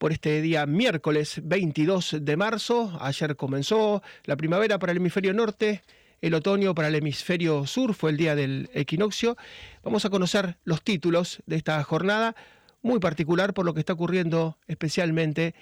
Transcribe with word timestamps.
Por 0.00 0.12
este 0.12 0.40
día 0.40 0.64
miércoles 0.64 1.42
22 1.44 2.16
de 2.22 2.36
marzo, 2.38 2.96
ayer 3.02 3.36
comenzó 3.36 4.02
la 4.24 4.34
primavera 4.34 4.78
para 4.78 4.92
el 4.92 4.96
hemisferio 4.96 5.34
norte, 5.34 5.82
el 6.22 6.32
otoño 6.32 6.74
para 6.74 6.88
el 6.88 6.94
hemisferio 6.94 7.66
sur, 7.66 7.92
fue 7.92 8.08
el 8.08 8.16
día 8.16 8.34
del 8.34 8.70
equinoccio. 8.72 9.36
Vamos 9.82 10.06
a 10.06 10.08
conocer 10.08 10.56
los 10.64 10.80
títulos 10.80 11.42
de 11.44 11.56
esta 11.56 11.84
jornada, 11.84 12.34
muy 12.80 12.98
particular 12.98 13.52
por 13.52 13.66
lo 13.66 13.74
que 13.74 13.80
está 13.80 13.92
ocurriendo 13.92 14.56
especialmente 14.68 15.54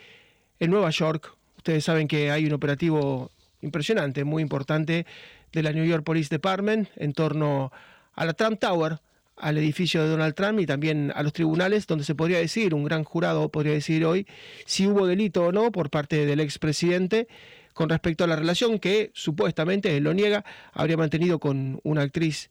en 0.60 0.70
Nueva 0.70 0.91
York. 0.91 1.34
Ustedes 1.57 1.84
saben 1.84 2.07
que 2.07 2.30
hay 2.30 2.46
un 2.46 2.52
operativo 2.52 3.32
impresionante, 3.60 4.23
muy 4.23 4.45
importante 4.45 5.05
de 5.51 5.62
la 5.65 5.73
New 5.73 5.84
York 5.84 6.05
Police 6.05 6.29
Department 6.30 6.88
en 6.95 7.12
torno 7.12 7.73
a 8.15 8.24
la 8.24 8.34
Trump 8.34 8.60
Tower, 8.60 9.01
al 9.41 9.59
edificio 9.59 10.02
de 10.02 10.09
Donald 10.09 10.34
Trump 10.34 10.60
y 10.60 10.66
también 10.66 11.12
a 11.15 11.23
los 11.23 11.33
tribunales, 11.33 11.87
donde 11.87 12.05
se 12.05 12.15
podría 12.15 12.38
decir, 12.38 12.74
un 12.74 12.84
gran 12.84 13.05
jurado 13.05 13.48
podría 13.51 13.73
decir 13.73 14.05
hoy, 14.05 14.27
si 14.66 14.87
hubo 14.87 15.07
delito 15.07 15.46
o 15.46 15.52
no 15.52 15.73
por 15.73 15.90
parte 15.90 16.26
del 16.26 16.40
expresidente 16.40 17.29
con 17.74 17.88
respecto 17.88 18.24
a 18.24 18.27
la 18.27 18.37
relación 18.37 18.79
que 18.79 19.12
supuestamente, 19.15 19.96
él 19.96 20.04
lo 20.04 20.12
niega, 20.12 20.45
habría 20.73 20.96
mantenido 20.96 21.38
con 21.38 21.80
una 21.85 22.02
actriz 22.02 22.51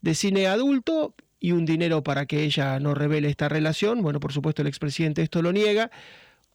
de 0.00 0.14
cine 0.14 0.46
adulto 0.46 1.14
y 1.40 1.52
un 1.52 1.66
dinero 1.66 2.02
para 2.02 2.24
que 2.24 2.42
ella 2.44 2.78
no 2.80 2.94
revele 2.94 3.28
esta 3.28 3.48
relación. 3.48 4.00
Bueno, 4.00 4.20
por 4.20 4.32
supuesto 4.32 4.62
el 4.62 4.68
expresidente 4.68 5.22
esto 5.22 5.42
lo 5.42 5.52
niega 5.52 5.90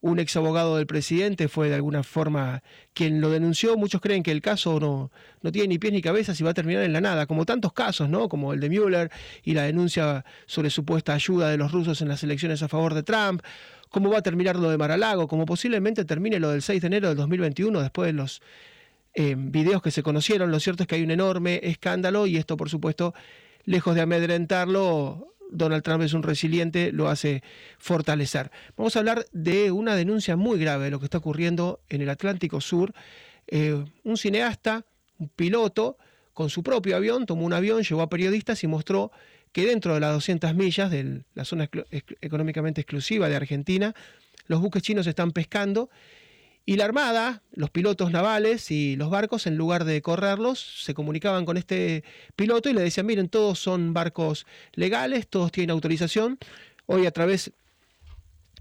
un 0.02 0.20
ex 0.20 0.36
abogado 0.36 0.78
del 0.78 0.86
presidente 0.86 1.48
fue 1.48 1.70
de 1.70 1.76
alguna 1.76 2.04
forma 2.04 2.62
quien 2.94 3.20
lo 3.20 3.30
denunció. 3.30 3.78
Muchos 3.78 4.00
creen 4.02 4.24
que 4.24 4.32
el 4.32 4.42
caso 4.42 4.80
no, 4.80 5.12
no 5.42 5.52
tiene 5.52 5.70
ni 5.70 5.80
pies 5.80 5.94
ni 5.94 6.02
cabezas 6.02 6.40
y 6.40 6.44
va 6.44 6.52
a 6.52 6.54
terminar 6.54 6.84
en 6.84 6.94
la 6.94 7.02
nada, 7.02 7.26
como 7.26 7.46
tantos 7.46 7.74
casos, 7.74 8.10
¿no? 8.10 8.30
Como 8.30 8.54
el 8.54 8.60
de 8.60 8.70
Mueller 8.70 9.12
y 9.44 9.54
la 9.54 9.64
denuncia 9.64 10.24
sobre 10.46 10.70
supuesta 10.70 11.14
ayuda 11.14 11.50
de 11.50 11.58
los 11.58 11.72
rusos 11.72 12.02
en 12.02 12.10
las 12.10 12.24
elecciones 12.24 12.62
a 12.62 12.68
favor 12.68 12.94
de 12.94 13.04
Trump. 13.04 13.42
¿Cómo 13.90 14.10
va 14.10 14.20
a 14.20 14.22
terminar 14.22 14.58
lo 14.58 14.70
de 14.70 14.78
Maralago? 14.78 15.28
Como 15.28 15.46
posiblemente 15.46 16.06
termine 16.06 16.40
lo 16.40 16.50
del 16.50 16.62
6 16.62 16.82
de 16.82 16.88
enero 16.88 17.08
del 17.08 17.18
2021 17.18 17.82
después 17.82 18.08
de 18.08 18.14
los 18.14 18.42
eh, 19.14 19.36
videos 19.38 19.82
que 19.82 19.92
se 19.92 20.04
conocieron. 20.04 20.52
Lo 20.52 20.60
cierto 20.60 20.84
es 20.84 20.88
que 20.88 20.96
hay 20.96 21.04
un 21.04 21.12
enorme 21.12 21.60
escándalo 21.64 22.28
y 22.28 22.38
esto, 22.38 22.58
por 22.58 22.70
supuesto, 22.70 23.14
lejos 23.66 23.96
de 23.96 24.02
amedrentarlo, 24.02 25.37
Donald 25.52 25.84
Trump 25.84 26.04
es 26.04 26.14
un 26.14 26.24
resiliente, 26.24 26.92
lo 26.92 27.10
hace 27.10 27.44
fortalecer. 27.78 28.52
Vamos 28.76 28.96
a 28.96 29.00
hablar 29.00 29.26
de 29.32 29.72
una 29.72 29.96
denuncia 29.96 30.36
muy 30.36 30.60
grave 30.60 30.86
de 30.86 30.92
lo 30.92 31.00
que 31.00 31.06
está 31.06 31.18
ocurriendo 31.18 31.80
en 31.90 32.02
el 32.02 32.10
Atlántico 32.10 32.62
Sur. 32.62 32.94
Eh, 33.48 33.84
un 34.04 34.18
cineasta, 34.18 34.86
un 35.20 35.30
piloto, 35.30 35.98
con 36.34 36.50
su 36.50 36.62
propio 36.62 36.96
avión, 36.96 37.26
tomó 37.26 37.46
un 37.46 37.54
avión, 37.54 37.82
llevó 37.82 38.04
a 38.04 38.10
periodistas 38.10 38.64
y 38.64 38.68
mostró 38.68 39.12
que 39.52 39.66
dentro 39.66 39.96
de 39.96 40.00
las 40.00 40.14
200 40.14 40.54
millas 40.54 40.92
de 40.92 41.24
la 41.34 41.46
zona 41.46 41.68
económicamente 42.22 42.82
exclusiva 42.82 43.28
de 43.28 43.36
Argentina, 43.36 43.96
los 44.46 44.62
buques 44.62 44.84
chinos 44.84 45.08
están 45.08 45.32
pescando 45.32 45.90
y 46.70 46.76
la 46.76 46.84
Armada, 46.84 47.44
los 47.54 47.70
pilotos 47.70 48.12
navales 48.12 48.72
y 48.72 48.98
los 48.98 49.10
barcos, 49.10 49.48
en 49.48 49.56
lugar 49.56 49.86
de 49.86 50.02
correrlos, 50.02 50.84
se 50.84 50.94
comunicaban 50.94 51.46
con 51.46 51.56
este 51.56 52.04
piloto 52.36 52.70
y 52.70 52.74
le 52.74 52.82
decían, 52.82 53.06
miren, 53.06 53.30
todos 53.30 53.58
son 53.58 53.94
barcos 53.94 54.46
legales, 54.74 55.30
todos 55.30 55.54
tienen 55.54 55.72
autorización. 55.72 56.38
Hoy 56.86 57.06
a 57.06 57.12
través 57.12 57.54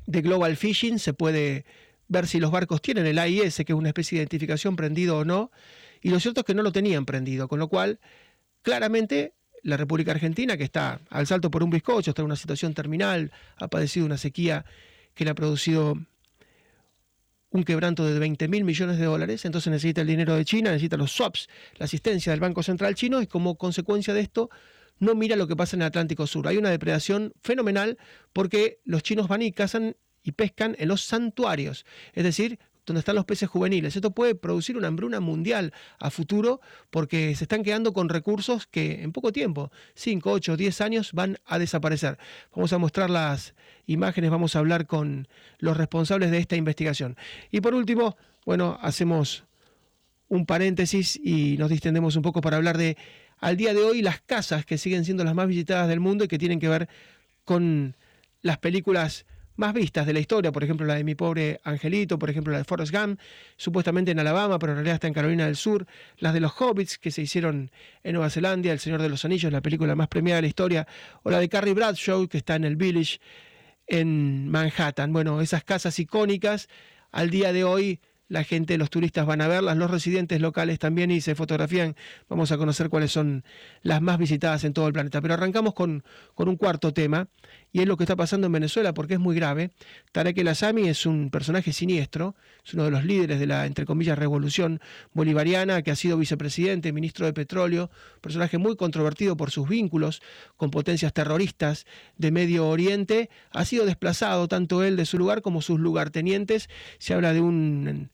de 0.06 0.22
Global 0.22 0.56
Fishing 0.56 1.00
se 1.00 1.14
puede 1.14 1.64
ver 2.06 2.28
si 2.28 2.38
los 2.38 2.52
barcos 2.52 2.80
tienen 2.80 3.06
el 3.06 3.18
AIS, 3.18 3.56
que 3.56 3.72
es 3.72 3.76
una 3.76 3.88
especie 3.88 4.18
de 4.18 4.22
identificación 4.22 4.76
prendido 4.76 5.18
o 5.18 5.24
no. 5.24 5.50
Y 6.00 6.10
lo 6.10 6.20
cierto 6.20 6.42
es 6.42 6.46
que 6.46 6.54
no 6.54 6.62
lo 6.62 6.70
tenían 6.70 7.06
prendido, 7.06 7.48
con 7.48 7.58
lo 7.58 7.66
cual 7.66 7.98
claramente 8.62 9.34
la 9.64 9.76
República 9.76 10.12
Argentina, 10.12 10.56
que 10.56 10.62
está 10.62 11.00
al 11.10 11.26
salto 11.26 11.50
por 11.50 11.64
un 11.64 11.70
bizcocho, 11.70 12.12
está 12.12 12.22
en 12.22 12.26
una 12.26 12.36
situación 12.36 12.72
terminal, 12.72 13.32
ha 13.56 13.66
padecido 13.66 14.06
una 14.06 14.16
sequía 14.16 14.64
que 15.14 15.24
le 15.24 15.32
ha 15.32 15.34
producido 15.34 15.98
un 17.50 17.64
quebranto 17.64 18.04
de 18.04 18.18
20 18.18 18.48
mil 18.48 18.64
millones 18.64 18.98
de 18.98 19.04
dólares, 19.04 19.44
entonces 19.44 19.70
necesita 19.70 20.00
el 20.00 20.06
dinero 20.06 20.34
de 20.34 20.44
China, 20.44 20.70
necesita 20.70 20.96
los 20.96 21.12
swaps, 21.12 21.48
la 21.76 21.84
asistencia 21.84 22.32
del 22.32 22.40
Banco 22.40 22.62
Central 22.62 22.94
chino 22.94 23.22
y 23.22 23.26
como 23.26 23.56
consecuencia 23.56 24.14
de 24.14 24.20
esto 24.20 24.50
no 24.98 25.14
mira 25.14 25.36
lo 25.36 25.46
que 25.46 25.56
pasa 25.56 25.76
en 25.76 25.82
el 25.82 25.88
Atlántico 25.88 26.26
Sur. 26.26 26.48
Hay 26.48 26.56
una 26.56 26.70
depredación 26.70 27.32
fenomenal 27.42 27.98
porque 28.32 28.80
los 28.84 29.02
chinos 29.02 29.28
van 29.28 29.42
y 29.42 29.52
cazan 29.52 29.96
y 30.22 30.32
pescan 30.32 30.74
en 30.78 30.88
los 30.88 31.02
santuarios, 31.02 31.86
es 32.12 32.24
decir, 32.24 32.58
donde 32.86 33.00
están 33.00 33.16
los 33.16 33.24
peces 33.24 33.48
juveniles. 33.48 33.96
Esto 33.96 34.12
puede 34.12 34.34
producir 34.34 34.76
una 34.76 34.88
hambruna 34.88 35.20
mundial 35.20 35.72
a 35.98 36.10
futuro 36.10 36.60
porque 36.90 37.34
se 37.34 37.44
están 37.44 37.64
quedando 37.64 37.92
con 37.92 38.08
recursos 38.08 38.66
que 38.66 39.02
en 39.02 39.12
poco 39.12 39.32
tiempo, 39.32 39.70
5, 39.94 40.30
8, 40.30 40.56
10 40.56 40.80
años, 40.80 41.12
van 41.12 41.38
a 41.44 41.58
desaparecer. 41.58 42.16
Vamos 42.54 42.72
a 42.72 42.78
mostrar 42.78 43.10
las 43.10 43.54
imágenes, 43.86 44.30
vamos 44.30 44.54
a 44.54 44.60
hablar 44.60 44.86
con 44.86 45.28
los 45.58 45.76
responsables 45.76 46.30
de 46.30 46.38
esta 46.38 46.56
investigación. 46.56 47.16
Y 47.50 47.60
por 47.60 47.74
último, 47.74 48.16
bueno, 48.44 48.78
hacemos 48.80 49.44
un 50.28 50.46
paréntesis 50.46 51.20
y 51.22 51.56
nos 51.58 51.70
distendemos 51.70 52.16
un 52.16 52.22
poco 52.22 52.40
para 52.40 52.56
hablar 52.56 52.78
de, 52.78 52.96
al 53.38 53.56
día 53.56 53.74
de 53.74 53.82
hoy, 53.82 54.02
las 54.02 54.20
casas 54.20 54.64
que 54.64 54.78
siguen 54.78 55.04
siendo 55.04 55.24
las 55.24 55.34
más 55.34 55.48
visitadas 55.48 55.88
del 55.88 56.00
mundo 56.00 56.24
y 56.24 56.28
que 56.28 56.38
tienen 56.38 56.60
que 56.60 56.68
ver 56.68 56.88
con 57.44 57.96
las 58.42 58.58
películas 58.58 59.26
más 59.56 59.74
vistas 59.74 60.06
de 60.06 60.12
la 60.12 60.20
historia, 60.20 60.52
por 60.52 60.62
ejemplo 60.64 60.86
la 60.86 60.94
de 60.94 61.04
Mi 61.04 61.14
pobre 61.14 61.60
Angelito, 61.64 62.18
por 62.18 62.30
ejemplo 62.30 62.52
la 62.52 62.58
de 62.58 62.64
Forrest 62.64 62.92
Gump, 62.92 63.20
supuestamente 63.56 64.10
en 64.10 64.18
Alabama, 64.18 64.58
pero 64.58 64.72
en 64.72 64.76
realidad 64.76 64.94
está 64.94 65.06
en 65.06 65.14
Carolina 65.14 65.46
del 65.46 65.56
Sur, 65.56 65.86
las 66.18 66.34
de 66.34 66.40
los 66.40 66.52
Hobbits 66.60 66.98
que 66.98 67.10
se 67.10 67.22
hicieron 67.22 67.70
en 68.02 68.12
Nueva 68.14 68.30
Zelanda, 68.30 68.72
El 68.72 68.78
Señor 68.78 69.02
de 69.02 69.08
los 69.08 69.24
Anillos, 69.24 69.52
la 69.52 69.62
película 69.62 69.94
más 69.94 70.08
premiada 70.08 70.36
de 70.36 70.42
la 70.42 70.48
historia, 70.48 70.86
o 71.22 71.30
la 71.30 71.40
de 71.40 71.48
Carrie 71.48 71.74
Bradshaw 71.74 72.28
que 72.28 72.38
está 72.38 72.56
en 72.56 72.64
el 72.64 72.76
Village 72.76 73.18
en 73.86 74.48
Manhattan. 74.48 75.12
Bueno, 75.12 75.40
esas 75.40 75.64
casas 75.64 75.98
icónicas 75.98 76.68
al 77.12 77.30
día 77.30 77.52
de 77.52 77.64
hoy 77.64 78.00
la 78.28 78.42
gente, 78.42 78.76
los 78.76 78.90
turistas 78.90 79.24
van 79.24 79.40
a 79.40 79.46
verlas, 79.46 79.76
los 79.76 79.90
residentes 79.90 80.40
locales 80.40 80.78
también 80.78 81.10
y 81.10 81.20
se 81.20 81.34
fotografían. 81.34 81.94
Vamos 82.28 82.50
a 82.50 82.58
conocer 82.58 82.88
cuáles 82.88 83.12
son 83.12 83.44
las 83.82 84.02
más 84.02 84.18
visitadas 84.18 84.64
en 84.64 84.72
todo 84.72 84.88
el 84.88 84.92
planeta. 84.92 85.20
Pero 85.20 85.34
arrancamos 85.34 85.74
con, 85.74 86.02
con 86.34 86.48
un 86.48 86.56
cuarto 86.56 86.92
tema 86.92 87.28
y 87.76 87.80
es 87.80 87.86
lo 87.86 87.98
que 87.98 88.04
está 88.04 88.16
pasando 88.16 88.46
en 88.46 88.54
Venezuela 88.54 88.94
porque 88.94 89.12
es 89.12 89.20
muy 89.20 89.36
grave. 89.36 89.70
Tarek 90.12 90.38
El 90.38 90.48
Asami 90.48 90.88
es 90.88 91.04
un 91.04 91.28
personaje 91.28 91.74
siniestro, 91.74 92.34
es 92.64 92.72
uno 92.72 92.84
de 92.84 92.90
los 92.90 93.04
líderes 93.04 93.38
de 93.38 93.46
la, 93.46 93.66
entre 93.66 93.84
comillas, 93.84 94.18
revolución 94.18 94.80
bolivariana 95.12 95.82
que 95.82 95.90
ha 95.90 95.94
sido 95.94 96.16
vicepresidente, 96.16 96.90
ministro 96.94 97.26
de 97.26 97.34
petróleo, 97.34 97.90
personaje 98.22 98.56
muy 98.56 98.76
controvertido 98.76 99.36
por 99.36 99.50
sus 99.50 99.68
vínculos 99.68 100.22
con 100.56 100.70
potencias 100.70 101.12
terroristas 101.12 101.84
de 102.16 102.30
Medio 102.30 102.66
Oriente. 102.66 103.28
Ha 103.50 103.66
sido 103.66 103.84
desplazado 103.84 104.48
tanto 104.48 104.82
él 104.82 104.96
de 104.96 105.04
su 105.04 105.18
lugar 105.18 105.42
como 105.42 105.60
sus 105.60 105.78
lugartenientes. 105.78 106.70
Se 106.98 107.12
habla 107.12 107.34
de 107.34 107.42
un 107.42 108.08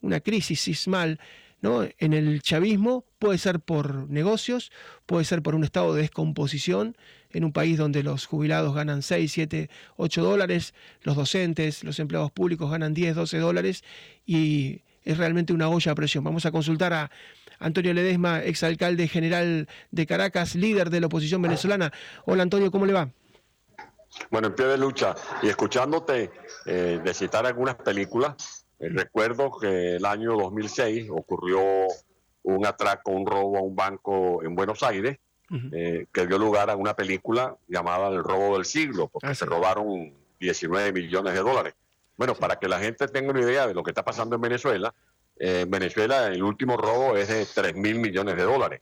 una 0.00 0.20
crisis 0.20 0.58
sismal 0.58 1.20
¿no? 1.62 1.84
en 1.84 2.12
el 2.12 2.42
chavismo, 2.42 3.06
puede 3.18 3.38
ser 3.38 3.60
por 3.60 4.10
negocios, 4.10 4.70
puede 5.06 5.24
ser 5.24 5.42
por 5.42 5.54
un 5.54 5.64
estado 5.64 5.94
de 5.94 6.02
descomposición 6.02 6.96
en 7.30 7.44
un 7.44 7.52
país 7.52 7.78
donde 7.78 8.02
los 8.02 8.26
jubilados 8.26 8.74
ganan 8.74 9.02
6, 9.02 9.32
7, 9.32 9.70
8 9.96 10.22
dólares, 10.22 10.74
los 11.02 11.16
docentes, 11.16 11.84
los 11.84 11.98
empleados 11.98 12.30
públicos 12.30 12.70
ganan 12.70 12.92
10, 12.92 13.14
12 13.14 13.38
dólares 13.38 13.84
y 14.26 14.82
es 15.04 15.16
realmente 15.18 15.52
una 15.52 15.68
olla 15.68 15.92
a 15.92 15.94
presión. 15.94 16.24
Vamos 16.24 16.46
a 16.46 16.50
consultar 16.52 16.92
a 16.92 17.10
Antonio 17.58 17.94
Ledesma, 17.94 18.42
exalcalde 18.42 19.08
general 19.08 19.68
de 19.90 20.06
Caracas, 20.06 20.54
líder 20.54 20.90
de 20.90 21.00
la 21.00 21.06
oposición 21.06 21.40
venezolana. 21.42 21.92
Hola 22.26 22.42
Antonio, 22.42 22.70
¿cómo 22.70 22.86
le 22.86 22.92
va? 22.92 23.08
Bueno, 24.30 24.48
en 24.48 24.54
pie 24.54 24.66
de 24.66 24.78
lucha 24.78 25.14
y 25.42 25.48
escuchándote 25.48 26.30
eh, 26.66 27.00
de 27.02 27.14
citar 27.14 27.46
algunas 27.46 27.76
películas, 27.76 28.61
recuerdo 28.90 29.50
que 29.58 29.96
el 29.96 30.04
año 30.04 30.36
2006 30.36 31.08
ocurrió 31.10 31.60
un 32.42 32.66
atraco, 32.66 33.12
un 33.12 33.26
robo 33.26 33.58
a 33.58 33.62
un 33.62 33.76
banco 33.76 34.42
en 34.42 34.54
Buenos 34.54 34.82
Aires, 34.82 35.18
eh, 35.72 36.06
que 36.10 36.26
dio 36.26 36.38
lugar 36.38 36.70
a 36.70 36.76
una 36.76 36.94
película 36.94 37.56
llamada 37.68 38.08
El 38.08 38.24
robo 38.24 38.54
del 38.56 38.64
siglo, 38.64 39.08
porque 39.08 39.28
ah, 39.28 39.34
se 39.34 39.44
robaron 39.44 40.14
19 40.40 40.92
millones 40.92 41.34
de 41.34 41.40
dólares. 41.40 41.74
Bueno, 42.16 42.34
para 42.34 42.58
que 42.58 42.68
la 42.68 42.78
gente 42.78 43.06
tenga 43.08 43.30
una 43.30 43.42
idea 43.42 43.66
de 43.66 43.74
lo 43.74 43.82
que 43.82 43.90
está 43.90 44.02
pasando 44.02 44.36
en 44.36 44.40
Venezuela, 44.40 44.94
eh, 45.38 45.60
en 45.62 45.70
Venezuela 45.70 46.28
el 46.28 46.42
último 46.42 46.78
robo 46.78 47.16
es 47.16 47.28
de 47.28 47.44
3 47.44 47.76
mil 47.76 47.98
millones 47.98 48.36
de 48.36 48.42
dólares. 48.44 48.80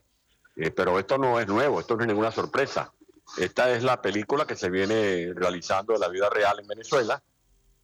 pero 0.75 0.97
esto 0.97 1.17
no 1.17 1.39
es 1.39 1.47
nuevo, 1.47 1.79
esto 1.79 1.95
no 1.95 2.03
es 2.03 2.07
ninguna 2.07 2.31
sorpresa. 2.31 2.93
Esta 3.37 3.71
es 3.71 3.83
la 3.83 4.01
película 4.01 4.45
que 4.45 4.55
se 4.55 4.69
viene 4.69 5.33
realizando 5.33 5.93
de 5.93 5.99
la 5.99 6.09
vida 6.09 6.29
real 6.29 6.59
en 6.59 6.67
Venezuela. 6.67 7.21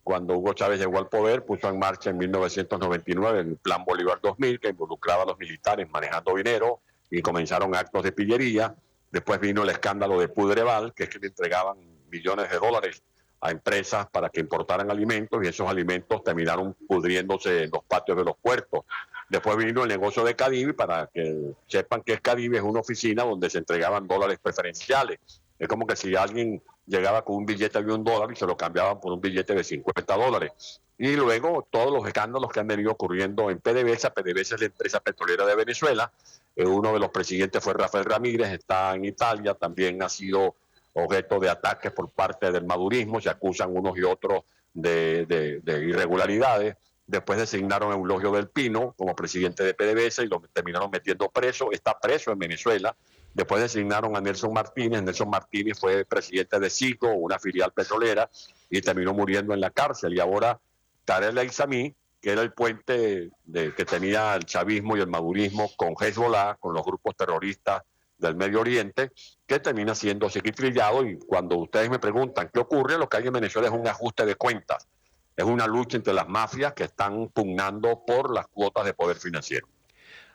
Cuando 0.08 0.38
Hugo 0.38 0.54
Chávez 0.54 0.80
llegó 0.80 1.00
al 1.00 1.10
poder, 1.10 1.44
puso 1.44 1.68
en 1.68 1.78
marcha 1.78 2.12
en 2.12 2.18
1999 2.18 3.40
el 3.42 3.58
Plan 3.58 3.84
Bolívar 3.84 4.22
2000, 4.22 4.58
que 4.58 4.70
involucraba 4.70 5.24
a 5.24 5.26
los 5.26 5.38
militares 5.38 5.86
manejando 5.92 6.34
dinero 6.34 6.80
y 7.12 7.22
comenzaron 7.22 7.76
actos 7.76 8.04
de 8.04 8.14
pillería. 8.14 8.74
Después 9.12 9.38
vino 9.42 9.64
el 9.64 9.70
escándalo 9.70 10.18
de 10.18 10.30
Pudreval, 10.30 10.94
que 10.94 11.04
es 11.04 11.10
que 11.10 11.20
le 11.20 11.28
entregaban 11.28 11.76
millones 12.10 12.50
de 12.50 12.58
dólares 12.58 13.04
a 13.42 13.52
empresas 13.52 14.08
para 14.10 14.30
que 14.30 14.40
importaran 14.40 14.90
alimentos 14.90 15.44
y 15.44 15.48
esos 15.50 15.68
alimentos 15.68 16.24
terminaron 16.24 16.74
pudriéndose 16.88 17.64
en 17.64 17.70
los 17.70 17.84
patios 17.84 18.18
de 18.18 18.24
los 18.24 18.38
puertos. 18.38 18.86
Después 19.28 19.58
vino 19.58 19.84
el 19.84 19.90
negocio 19.90 20.24
de 20.24 20.38
Cadivi, 20.38 20.72
para 20.72 21.08
que 21.14 21.52
sepan 21.68 22.02
que 22.02 22.14
es 22.14 22.22
Cadivi, 22.22 22.56
es 22.56 22.64
una 22.64 22.80
oficina 22.80 23.26
donde 23.26 23.50
se 23.50 23.58
entregaban 23.58 24.08
dólares 24.08 24.40
preferenciales. 24.42 25.20
Es 25.60 25.68
como 25.68 25.88
que 25.88 25.96
si 25.96 26.16
alguien 26.16 26.62
llegaba 26.86 27.24
con 27.24 27.38
un 27.38 27.46
billete 27.46 27.84
de 27.84 27.94
un 27.94 28.04
dólar 28.04 28.32
y 28.32 28.36
se 28.36 28.46
lo 28.46 28.56
cambiaban 28.56 29.00
por 29.00 29.14
un 29.14 29.22
billete 29.22 29.54
de 29.54 29.64
50 29.64 30.16
dólares. 30.16 30.82
Y 30.98 31.16
luego 31.16 31.68
todos 31.70 31.92
los 31.92 32.08
escándalos 32.08 32.52
que 32.52 32.60
han 32.60 32.68
venido 32.68 32.92
ocurriendo 32.92 33.52
en 33.52 33.60
PDVSA. 33.60 34.14
PDVSA 34.14 34.56
es 34.56 34.62
la 34.62 34.68
empresa 34.68 35.00
petrolera 35.00 35.46
de 35.46 35.56
Venezuela. 35.56 36.12
Eh, 36.56 36.66
uno 36.66 36.94
de 36.94 37.00
los 37.00 37.10
presidentes 37.10 37.64
fue 37.64 37.74
Rafael 37.74 38.06
Ramírez, 38.06 38.52
está 38.52 38.96
en 38.96 39.06
Italia, 39.06 39.54
también 39.54 40.02
ha 40.02 40.10
sido 40.10 40.56
objeto 40.94 41.40
de 41.40 41.50
ataques 41.50 41.92
por 41.92 42.10
parte 42.10 42.52
del 42.52 42.66
madurismo, 42.66 43.22
se 43.22 43.30
acusan 43.30 43.76
unos 43.76 43.96
y 43.98 44.04
otros 44.04 44.44
de, 44.74 45.62
irregularidades. 45.66 46.76
Después 47.06 47.40
designaron 47.40 47.92
a 47.92 47.96
Eulogio 47.96 48.32
del 48.32 48.50
Pino 48.50 48.94
como 48.98 49.16
presidente 49.16 49.64
de 49.64 49.74
PDVSA 49.74 50.24
y 50.24 50.28
lo 50.28 50.42
terminaron 50.52 50.90
metiendo 50.92 51.30
preso. 51.30 51.72
Está 51.72 51.98
preso 52.00 52.32
en 52.32 52.40
Venezuela. 52.40 52.96
Después 53.38 53.62
designaron 53.62 54.18
a 54.18 54.20
Nelson 54.20 54.52
Martínez. 54.52 55.04
Nelson 55.04 55.30
Martínez 55.30 55.78
fue 55.80 56.06
presidente 56.06 56.60
de 56.60 56.72
CICO, 56.72 57.14
una 57.14 57.38
filial 57.38 57.72
petrolera, 57.72 58.28
y 58.68 58.82
terminó 58.82 59.14
muriendo 59.14 59.54
en 59.54 59.62
la 59.62 59.70
cárcel. 59.70 60.16
Y 60.16 60.20
ahora 60.20 60.60
Tarek 61.06 61.38
El 61.38 61.96
que 62.20 62.32
era 62.32 62.42
el 62.42 62.52
puente 62.52 63.30
que 63.54 63.86
tenía 63.86 64.34
el 64.34 64.46
chavismo 64.46 64.98
y 64.98 65.02
el 65.02 65.08
madurismo 65.08 65.70
con 65.78 65.94
Hezbollah, 66.00 66.56
con 66.56 66.74
los 66.74 66.84
grupos 66.84 67.16
terroristas 67.16 67.84
del 68.18 68.36
Medio 68.36 68.60
Oriente, 68.60 69.12
que 69.46 69.60
termina 69.60 69.94
siendo 69.94 70.32
sequitrillado 70.32 71.06
y 71.06 71.20
cuando 71.20 71.58
ustedes 71.58 71.92
me 71.92 72.00
preguntan 72.00 72.50
qué 72.52 72.60
ocurre, 72.60 72.98
lo 72.98 73.08
que 73.08 73.18
hay 73.18 73.28
en 73.28 73.34
Venezuela 73.34 73.68
es 73.68 73.74
un 73.76 73.88
ajuste 73.88 74.26
de 74.26 74.34
cuentas, 74.34 74.88
es 75.36 75.46
una 75.46 75.68
lucha 75.68 75.96
entre 75.96 76.16
las 76.16 76.28
mafias 76.28 76.74
que 76.74 76.86
están 76.86 77.28
pugnando 77.28 78.04
por 78.04 78.34
las 78.34 78.48
cuotas 78.48 78.84
de 78.86 78.96
poder 78.96 79.18
financiero. 79.18 79.68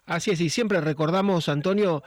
Así 0.07 0.31
es, 0.31 0.41
y 0.41 0.51
siempre 0.51 0.81
recordamos, 0.81 1.49
Antonio, 1.49 2.05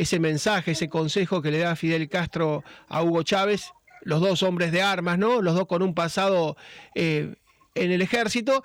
ese 0.00 0.18
mensaje, 0.18 0.70
ese 0.70 0.88
consejo 0.88 1.42
que 1.42 1.50
le 1.50 1.58
da 1.58 1.76
Fidel 1.76 2.08
Castro 2.08 2.64
a 2.88 3.02
Hugo 3.02 3.22
Chávez, 3.22 3.72
los 4.00 4.22
dos 4.22 4.42
hombres 4.42 4.72
de 4.72 4.80
armas, 4.80 5.18
¿no? 5.18 5.42
Los 5.42 5.54
dos 5.54 5.66
con 5.66 5.82
un 5.82 5.94
pasado 5.94 6.56
eh, 6.94 7.34
en 7.74 7.92
el 7.92 8.00
ejército 8.00 8.64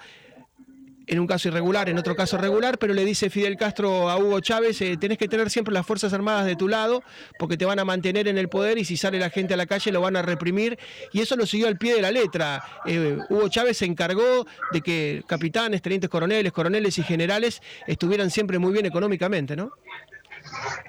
en 1.08 1.20
un 1.20 1.28
caso 1.28 1.50
irregular, 1.50 1.90
en 1.90 1.98
otro 1.98 2.16
caso 2.16 2.38
regular, 2.38 2.80
pero 2.80 2.94
le 2.94 3.06
dice 3.06 3.30
Fidel 3.30 3.58
Castro 3.58 4.10
a 4.10 4.18
Hugo 4.18 4.40
Chávez, 4.40 4.82
eh, 4.82 4.98
tenés 4.98 5.18
que 5.18 5.28
tener 5.28 5.52
siempre 5.52 5.72
las 5.74 5.86
Fuerzas 5.86 6.14
Armadas 6.14 6.46
de 6.46 6.56
tu 6.56 6.68
lado, 6.68 7.04
porque 7.38 7.58
te 7.58 7.66
van 7.66 7.78
a 7.78 7.86
mantener 7.86 8.28
en 8.28 8.40
el 8.40 8.50
poder 8.50 8.80
y 8.80 8.86
si 8.86 8.98
sale 8.98 9.20
la 9.20 9.30
gente 9.30 9.54
a 9.54 9.58
la 9.58 9.68
calle 9.68 9.92
lo 9.92 10.02
van 10.02 10.16
a 10.16 10.24
reprimir, 10.24 10.80
y 11.14 11.22
eso 11.22 11.36
lo 11.36 11.46
siguió 11.46 11.68
al 11.68 11.78
pie 11.78 11.94
de 11.96 12.02
la 12.02 12.12
letra. 12.12 12.64
Eh, 12.86 13.20
Hugo 13.30 13.50
Chávez 13.50 13.78
se 13.78 13.86
encargó 13.86 14.48
de 14.72 14.82
que 14.82 15.24
capitanes, 15.28 15.82
tenientes 15.82 16.10
coroneles, 16.10 16.52
coroneles 16.52 16.98
y 16.98 17.04
generales 17.04 17.62
estuvieran 17.86 18.32
siempre 18.32 18.58
muy 18.58 18.74
bien 18.74 18.88
económicamente, 18.88 19.56
¿no? 19.56 19.74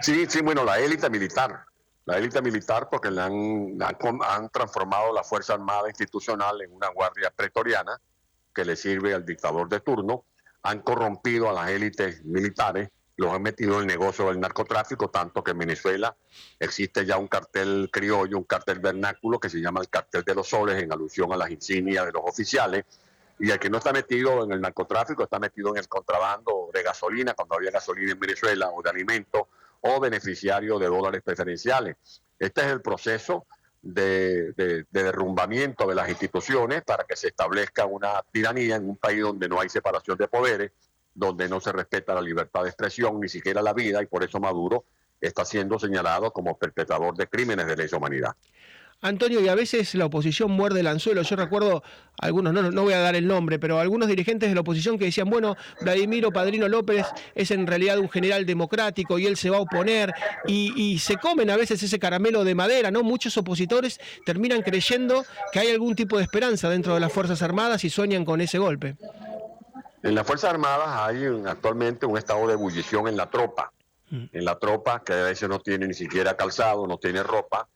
Sí, 0.01 0.27
sí, 0.29 0.41
bueno, 0.43 0.65
la 0.65 0.79
élite 0.79 1.09
militar, 1.11 1.65
la 2.05 2.19
élite 2.19 2.43
militar 2.43 2.89
porque 2.91 3.11
le 3.11 3.21
han, 3.23 3.79
han, 3.81 4.19
han 4.23 4.49
transformado 4.51 5.13
la 5.13 5.25
Fuerza 5.25 5.55
Armada 5.55 5.89
institucional 5.89 6.61
en 6.63 6.73
una 6.73 6.89
guardia 6.89 7.31
pretoriana, 7.31 8.01
que 8.55 8.65
le 8.65 8.75
sirve 8.75 9.13
al 9.13 9.25
dictador 9.25 9.69
de 9.69 9.81
turno, 9.81 10.25
han 10.63 10.81
corrompido 10.81 11.49
a 11.51 11.53
las 11.53 11.71
élites 11.71 12.25
militares, 12.25 12.89
los 13.17 13.33
han 13.33 13.43
metido 13.43 13.75
en 13.75 13.83
el 13.83 13.87
negocio 13.87 14.29
del 14.29 14.41
narcotráfico, 14.41 15.09
tanto 15.11 15.45
que 15.45 15.53
en 15.53 15.59
Venezuela 15.59 16.17
existe 16.59 17.07
ya 17.07 17.19
un 17.19 17.29
cartel 17.29 17.89
criollo, 17.93 18.37
un 18.37 18.45
cartel 18.45 18.79
vernáculo 18.79 19.39
que 19.39 19.49
se 19.49 19.59
llama 19.59 19.81
el 19.81 19.89
cartel 19.89 20.23
de 20.23 20.35
los 20.35 20.49
soles, 20.49 20.83
en 20.83 20.93
alusión 20.93 21.33
a 21.33 21.37
las 21.37 21.51
insignias 21.51 22.07
de 22.07 22.13
los 22.13 22.23
oficiales. 22.25 22.85
Y 23.39 23.51
el 23.51 23.59
que 23.59 23.69
no 23.69 23.79
está 23.79 23.93
metido 23.93 24.45
en 24.45 24.53
el 24.53 24.61
narcotráfico 24.61 25.23
está 25.23 25.39
metido 25.39 25.71
en 25.71 25.79
el 25.79 25.89
contrabando 25.89 26.71
de 26.73 26.83
gasolina, 26.83 27.35
cuando 27.35 27.57
había 27.57 27.71
gasolina 27.71 28.13
en 28.13 28.21
Venezuela, 28.21 28.71
o 28.71 28.83
de 28.83 28.91
alimentos, 28.91 29.43
o 29.81 30.01
beneficiario 30.01 30.79
de 30.79 30.87
dólares 30.87 31.23
preferenciales. 31.23 31.97
Este 32.39 32.63
es 32.63 32.67
el 32.69 32.81
proceso 32.81 33.47
de, 33.83 34.85
derrumbamiento 34.91 35.87
de 35.87 35.95
las 35.95 36.09
instituciones 36.09 36.83
para 36.83 37.05
que 37.05 37.17
se 37.17 37.29
establezca 37.29 37.87
una 37.87 38.23
tiranía 38.33 38.77
en 38.77 38.89
un 38.89 38.97
país 38.97 39.23
donde 39.23 39.49
no 39.49 39.61
hay 39.61 39.69
separación 39.69 40.17
de 40.19 40.29
poderes, 40.29 40.73
donde 41.15 41.49
no 41.49 41.61
se 41.61 41.73
respeta 41.73 42.15
la 42.15 42.21
libertad 42.21 42.63
de 42.63 42.69
expresión, 42.69 43.21
ni 43.21 43.29
siquiera 43.29 43.63
la 43.63 43.73
vida, 43.73 44.03
y 44.03 44.07
por 44.07 44.25
eso 44.25 44.41
Maduro 44.41 44.85
está 45.21 45.45
siendo 45.45 45.79
señalado 45.79 46.33
como 46.33 46.59
perpetrador 46.59 47.15
de 47.17 47.27
crímenes 47.27 47.67
de 47.67 47.77
lesa 47.77 47.97
humanidad. 47.97 48.35
Antonio, 49.03 49.41
y 49.41 49.49
a 49.49 49.55
veces 49.55 49.95
la 49.95 50.07
oposición 50.07 50.51
muerde 50.51 50.81
el 50.81 50.87
anzuelo. 50.87 51.23
Yo 51.23 51.37
recuerdo 51.37 51.83
algunos, 52.19 52.53
no, 52.53 52.71
no 52.71 52.83
voy 52.83 52.95
a 52.95 52.99
dar 52.99 53.15
el 53.15 53.27
nombre, 53.27 53.59
pero 53.59 53.79
algunos 53.79 54.09
dirigentes 54.09 54.49
de 54.49 54.55
la 54.55 54.63
oposición 54.63 54.99
que 54.99 55.05
decían, 55.05 55.29
bueno, 55.29 55.57
Vladimiro 55.81 56.33
Padrino 56.33 56.69
López 56.69 57.07
es 57.35 57.51
en 57.51 57.67
realidad 57.67 57.99
un 57.99 58.09
general 58.09 58.47
democrático 58.47 59.19
y 59.19 59.27
él 59.27 59.37
se 59.37 59.51
va 59.51 59.59
a 59.59 59.61
oponer, 59.61 60.13
y, 60.47 60.99
se 60.99 61.17
comen 61.19 61.51
a 61.51 61.57
veces 61.57 61.83
ese 61.83 61.99
caramelo 61.99 62.43
de 62.43 62.55
madera, 62.55 62.91
¿no? 62.91 63.03
Muchos 63.03 63.37
opositores 63.37 64.01
terminan 64.25 64.63
creyendo 64.63 65.25
que 65.53 65.61
hay 65.61 65.71
algún 65.71 65.95
tipo 65.95 66.17
de 66.17 66.23
esperanza 66.25 66.69
dentro 66.71 66.95
de 66.95 67.01
las 67.01 67.13
Fuerzas 67.13 67.43
Armadas 67.43 67.85
y 67.85 67.91
sueñan 67.91 68.25
con 68.25 68.41
ese 68.41 68.59
golpe. 68.59 68.97
En 70.03 70.15
las 70.15 70.27
Fuerzas 70.27 70.51
Armadas 70.51 70.89
hay 70.89 71.25
actualmente 71.47 72.07
un 72.07 72.17
estado 72.17 72.47
de 72.47 72.55
ebullición 72.55 73.09
en 73.09 73.17
la 73.17 73.29
tropa. 73.29 73.73
Mm. 74.11 74.25
En 74.33 74.45
la 74.45 74.59
tropa, 74.59 75.03
que 75.05 75.13
a 75.13 75.25
veces 75.25 75.49
no 75.49 75.61
tiene 75.61 75.87
ni 75.87 75.95
siquiera 75.95 76.37
calzado, 76.37 76.87
no 76.87 76.97
tiene 76.97 77.23
ropa, 77.23 77.69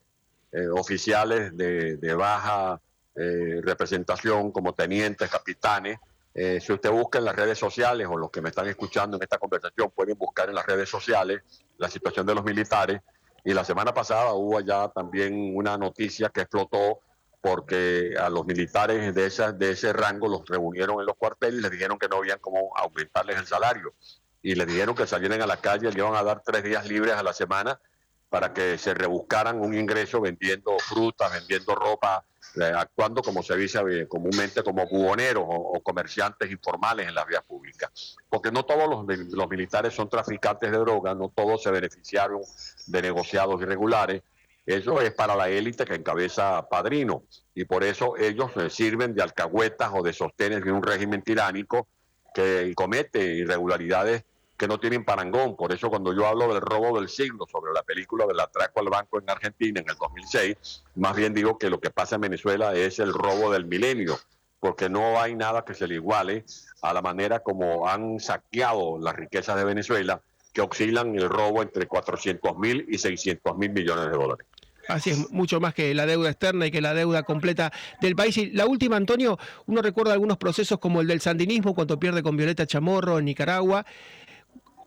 eh, 0.53 0.67
oficiales 0.67 1.57
de, 1.57 2.15
baja 2.15 2.81
eh, 3.15 3.61
representación 3.63 4.51
como 4.51 4.75
tenientes, 4.75 5.31
capitanes. 5.31 5.99
Eh, 6.35 6.61
si 6.61 6.73
usted 6.73 6.91
busca 6.91 7.19
en 7.19 7.25
las 7.25 7.37
redes 7.37 7.59
sociales 7.59 8.09
o 8.11 8.17
los 8.17 8.31
que 8.31 8.41
me 8.41 8.49
están 8.49 8.67
escuchando 8.67 9.17
en 9.17 9.23
esta 9.23 9.39
conversación 9.39 9.91
pueden 9.91 10.17
buscar 10.17 10.49
en 10.49 10.55
las 10.55 10.67
redes 10.67 10.89
sociales 10.89 11.43
la 11.79 11.89
situación 11.89 12.27
de 12.27 12.35
los 12.35 12.45
militares. 12.45 13.01
Y 13.45 13.55
la 13.55 13.65
semana 13.65 13.95
pasada 13.95 14.33
hubo 14.33 14.61
ya 14.61 14.89
también 14.89 15.57
una 15.57 15.79
noticia 15.79 16.31
que 16.31 16.43
explotó 16.43 17.01
porque 17.41 18.15
a 18.21 18.29
los 18.29 18.45
militares 18.45 19.15
de, 19.15 19.27
esa, 19.27 19.53
de 19.53 19.71
ese 19.71 19.93
rango 19.93 20.29
los 20.29 20.47
reunieron 20.47 21.01
en 21.01 21.07
los 21.07 21.17
cuarteles 21.17 21.61
y 21.61 21.63
les 21.63 21.71
dijeron 21.71 21.99
que 21.99 22.09
no 22.09 22.17
habían 22.17 22.39
cómo 22.41 22.77
aumentarles 22.77 23.39
el 23.39 23.47
salario. 23.47 23.95
Y 24.43 24.57
les 24.57 24.67
dijeron 24.67 24.95
que 24.95 25.07
salieran 25.07 25.41
a 25.43 25.47
la 25.47 25.59
calle, 25.59 25.91
le 25.91 25.99
iban 25.99 26.17
a 26.17 26.23
dar 26.23 26.43
tres 26.45 26.65
días 26.65 26.87
libres 26.87 27.15
a 27.15 27.23
la 27.23 27.33
semana 27.33 27.81
para 28.31 28.55
que 28.55 28.79
se 28.79 28.95
rebuscaran 28.95 29.61
un 29.61 29.75
ingreso 29.75 30.21
vendiendo 30.21 30.79
frutas, 30.79 31.33
vendiendo 31.33 31.75
ropa, 31.75 32.25
eh, 32.57 32.73
actuando 32.75 33.23
como 33.23 33.43
se 33.43 33.57
dice 33.57 33.81
eh, 33.91 34.09
comúnmente 34.09 34.63
como 34.63 34.87
buhoneros 34.87 35.45
o, 35.47 35.81
comerciantes 35.83 36.51
informales 36.51 37.09
en 37.09 37.15
las 37.15 37.27
vías 37.27 37.43
públicas. 37.43 38.17
Porque 38.29 38.53
no 38.53 38.65
todos 38.65 38.89
los, 38.89 39.49
militares 39.49 39.95
son 39.95 40.09
traficantes 40.09 40.71
de 40.71 40.79
drogas, 40.79 41.17
no 41.17 41.29
todos 41.29 41.63
se 41.63 41.71
beneficiaron 41.71 42.41
de 42.87 43.03
negociados 43.03 43.61
irregulares. 43.61 44.23
Eso 44.65 45.01
es 45.01 45.13
para 45.13 45.35
la 45.35 45.49
élite 45.49 45.85
que 45.85 45.95
encabeza 45.95 46.69
Padrino 46.69 47.25
y 47.55 47.65
por 47.65 47.83
eso 47.83 48.17
ellos 48.17 48.53
eh, 48.57 48.71
sirven 48.71 49.15
de 49.15 49.23
alcahuetas 49.23 49.91
o 49.93 50.03
de 50.03 50.13
sostenes 50.13 50.65
de 50.65 50.71
un 50.71 50.83
régimen 50.83 51.23
tiránico 51.23 51.89
que 52.33 52.73
comete 52.77 53.25
irregularidades 53.25 54.25
que 54.61 54.69
no 54.69 54.79
tienen 54.79 55.07
parangón. 55.07 55.57
Por 55.57 55.73
eso 55.73 55.89
cuando 55.89 56.13
yo 56.13 56.27
hablo 56.27 56.53
del 56.53 56.61
robo 56.61 57.01
del 57.01 57.09
siglo 57.09 57.47
sobre 57.51 57.73
la 57.73 57.83
película 57.83 58.27
del 58.27 58.39
atraco 58.39 58.81
al 58.81 58.91
banco 58.91 59.19
en 59.19 59.31
Argentina 59.31 59.81
en 59.81 59.89
el 59.89 59.97
2006, 59.97 60.85
más 60.97 61.17
bien 61.17 61.33
digo 61.33 61.57
que 61.57 61.71
lo 61.71 61.81
que 61.81 61.89
pasa 61.89 62.17
en 62.17 62.21
Venezuela 62.21 62.75
es 62.75 62.99
el 62.99 63.15
robo 63.15 63.51
del 63.51 63.65
milenio, 63.65 64.19
porque 64.61 64.91
no 64.91 65.19
hay 65.19 65.35
nada 65.35 65.65
que 65.65 65.73
se 65.73 65.89
le 65.89 65.95
iguale 65.95 66.45
a 66.83 66.93
la 66.93 67.01
manera 67.01 67.41
como 67.41 67.89
han 67.89 68.21
saqueado 68.21 68.99
las 68.99 69.17
riquezas 69.17 69.57
de 69.57 69.65
Venezuela, 69.65 70.21
que 70.53 70.61
oscilan 70.61 71.15
el 71.15 71.31
robo 71.31 71.63
entre 71.63 71.87
400 71.87 72.59
mil 72.59 72.85
y 72.87 72.99
600 72.99 73.57
mil 73.57 73.71
millones 73.71 74.11
de 74.11 74.11
dólares. 74.11 74.47
Así 74.91 75.11
es, 75.11 75.31
mucho 75.31 75.61
más 75.61 75.75
que 75.75 75.95
la 75.95 76.07
deuda 76.07 76.31
externa 76.31 76.67
y 76.67 76.71
que 76.71 76.81
la 76.81 76.95
deuda 76.95 77.23
completa 77.23 77.73
del 78.01 78.17
país. 78.17 78.37
Y 78.37 78.51
la 78.51 78.67
última, 78.67 78.97
Antonio, 78.97 79.39
uno 79.67 79.83
recuerda 79.83 80.13
algunos 80.13 80.37
procesos 80.37 80.79
como 80.79 81.01
el 81.01 81.07
del 81.07 81.21
sandinismo, 81.21 81.75
cuando 81.75 81.99
pierde 81.99 82.23
con 82.23 82.37
Violeta 82.37 82.67
Chamorro 82.67 83.19
en 83.19 83.25
Nicaragua, 83.27 83.87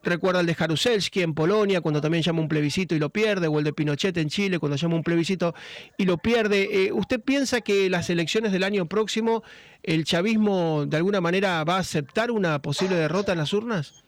recuerda 0.03 0.41
el 0.41 0.45
de 0.45 0.55
Jaruzelski 0.55 1.22
en 1.22 1.33
Polonia, 1.33 1.81
cuando 1.81 2.01
también 2.01 2.24
llama 2.24 2.41
un 2.41 2.48
plebiscito 2.48 2.95
y 2.95 3.00
lo 3.00 3.10
pierde, 3.10 3.48
o 3.48 3.60
el 3.60 3.65
de 3.65 3.74
Pinochet 3.74 4.15
en 4.17 4.29
Chile, 4.29 4.60
cuando 4.60 4.75
llama 4.75 4.95
un 4.95 5.03
plebiscito 5.03 5.53
y 5.98 6.05
lo 6.05 6.17
pierde. 6.17 6.86
Eh, 6.86 6.91
¿Usted 6.91 7.19
piensa 7.19 7.62
que 7.62 7.89
las 7.89 8.10
elecciones 8.10 8.51
del 8.51 8.63
año 8.63 8.86
próximo, 8.88 9.43
el 9.81 10.05
chavismo 10.05 10.86
de 10.86 10.98
alguna 10.98 11.22
manera 11.22 11.63
va 11.63 11.77
a 11.77 11.79
aceptar 11.79 12.31
una 12.31 12.62
posible 12.62 12.95
derrota 12.95 13.31
en 13.31 13.38
las 13.38 13.53
urnas? 13.53 14.03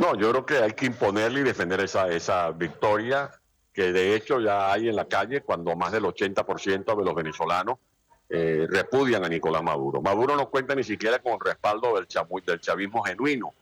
No, 0.00 0.18
yo 0.18 0.30
creo 0.30 0.46
que 0.46 0.56
hay 0.58 0.72
que 0.72 0.86
imponerle 0.86 1.40
y 1.40 1.44
defender 1.44 1.80
esa, 1.80 2.08
esa 2.08 2.50
victoria 2.50 3.30
que 3.72 3.92
de 3.92 4.14
hecho 4.14 4.40
ya 4.40 4.72
hay 4.72 4.88
en 4.88 4.96
la 4.96 5.06
calle 5.06 5.42
cuando 5.42 5.74
más 5.76 5.92
del 5.92 6.04
80% 6.04 6.96
de 6.96 7.04
los 7.04 7.14
venezolanos 7.14 7.78
eh, 8.28 8.66
repudian 8.70 9.24
a 9.24 9.28
Nicolás 9.28 9.62
Maduro. 9.62 10.00
Maduro 10.00 10.36
no 10.36 10.48
cuenta 10.48 10.74
ni 10.74 10.84
siquiera 10.84 11.18
con 11.18 11.34
el 11.34 11.40
respaldo 11.40 11.94
del, 11.94 12.06
del 12.46 12.60
chavismo 12.60 13.02
genuino, 13.02 13.52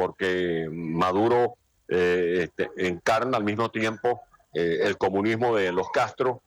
porque 0.00 0.66
Maduro 0.72 1.58
eh, 1.86 2.48
este, 2.48 2.70
encarna 2.88 3.36
al 3.36 3.44
mismo 3.44 3.70
tiempo 3.70 4.22
eh, 4.54 4.78
el 4.84 4.96
comunismo 4.96 5.54
de 5.54 5.72
los 5.72 5.90
Castro, 5.90 6.42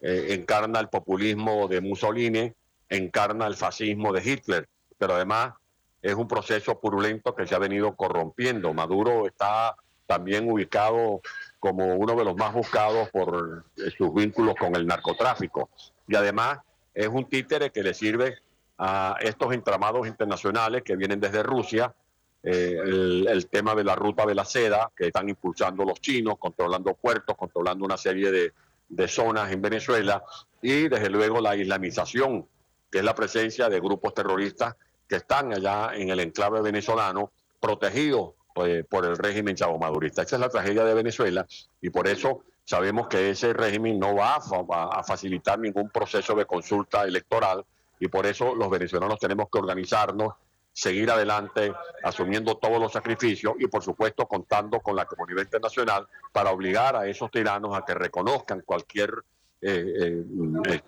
encarna 0.00 0.78
el 0.78 0.88
populismo 0.88 1.66
de 1.66 1.80
Mussolini, 1.80 2.52
encarna 2.88 3.46
el 3.48 3.56
fascismo 3.56 4.12
de 4.12 4.22
Hitler, 4.22 4.68
pero 4.96 5.14
además 5.14 5.54
es 6.02 6.14
un 6.14 6.28
proceso 6.28 6.78
purulento 6.78 7.34
que 7.34 7.48
se 7.48 7.54
ha 7.56 7.58
venido 7.58 7.96
corrompiendo. 7.96 8.72
Maduro 8.72 9.26
está 9.26 9.74
también 10.06 10.50
ubicado 10.50 11.20
como 11.58 11.96
uno 11.96 12.14
de 12.14 12.24
los 12.24 12.36
más 12.36 12.52
buscados 12.52 13.10
por 13.10 13.64
sus 13.96 14.14
vínculos 14.14 14.54
con 14.54 14.76
el 14.76 14.86
narcotráfico. 14.86 15.68
Y 16.06 16.14
además 16.14 16.60
es 16.94 17.08
un 17.08 17.28
títere 17.28 17.70
que 17.70 17.82
le 17.82 17.94
sirve 17.94 18.38
a 18.78 19.16
estos 19.20 19.52
entramados 19.52 20.06
internacionales 20.06 20.82
que 20.84 20.96
vienen 20.96 21.20
desde 21.20 21.42
Rusia, 21.42 21.94
eh, 22.42 22.76
el, 22.82 23.48
tema 23.50 23.74
de 23.74 23.84
la 23.84 23.94
ruta 23.94 24.24
de 24.24 24.34
la 24.34 24.44
seda 24.44 24.90
que 24.96 25.08
están 25.08 25.28
impulsando 25.28 25.84
los 25.84 26.00
chinos, 26.00 26.36
controlando 26.38 26.94
puertos, 26.94 27.36
controlando 27.36 27.84
una 27.84 27.96
serie 27.96 28.30
de, 28.30 29.08
zonas 29.08 29.52
en 29.52 29.60
Venezuela 29.60 30.22
y 30.62 30.88
desde 30.88 31.10
luego 31.10 31.40
la 31.40 31.54
islamización, 31.54 32.46
que 32.90 32.98
es 32.98 33.04
la 33.04 33.14
presencia 33.14 33.68
de 33.68 33.80
grupos 33.80 34.14
terroristas 34.14 34.76
que 35.06 35.16
están 35.16 35.52
allá 35.52 35.90
en 35.94 36.08
el 36.08 36.20
enclave 36.20 36.62
venezolano, 36.62 37.30
protegidos 37.60 38.32
pues, 38.54 38.86
por 38.86 39.04
el 39.04 39.18
régimen 39.18 39.56
chavo 39.56 39.78
madurista. 39.78 40.22
Esa 40.22 40.36
es 40.36 40.40
la 40.40 40.48
tragedia 40.48 40.84
de 40.84 40.94
Venezuela 40.94 41.46
y 41.82 41.90
por 41.90 42.08
eso 42.08 42.44
Sabemos 42.68 43.08
que 43.08 43.30
ese 43.30 43.54
régimen 43.54 43.98
no 43.98 44.14
va 44.14 44.36
a, 44.36 45.02
facilitar 45.02 45.58
ningún 45.58 45.88
proceso 45.88 46.34
de 46.34 46.44
consulta 46.44 47.04
electoral 47.04 47.64
y 47.98 48.08
por 48.08 48.26
eso 48.26 48.54
los 48.54 48.68
venezolanos 48.68 49.18
tenemos 49.18 49.48
que 49.50 49.58
organizarnos, 49.58 50.34
seguir 50.78 51.10
adelante, 51.10 51.72
asumiendo 52.04 52.56
todos 52.56 52.80
los 52.80 52.92
sacrificios 52.92 53.54
y 53.58 53.66
por 53.66 53.82
supuesto 53.82 54.26
contando 54.26 54.78
con 54.78 54.94
la 54.94 55.06
comunidad 55.06 55.42
internacional 55.42 56.06
para 56.30 56.52
obligar 56.52 56.94
a 56.94 57.04
esos 57.08 57.32
tiranos 57.32 57.76
a 57.76 57.84
que 57.84 57.94
reconozcan 57.94 58.62
cualquier 58.64 59.12
eh, 59.60 59.84
eh, 60.00 60.24
eh, 60.68 60.80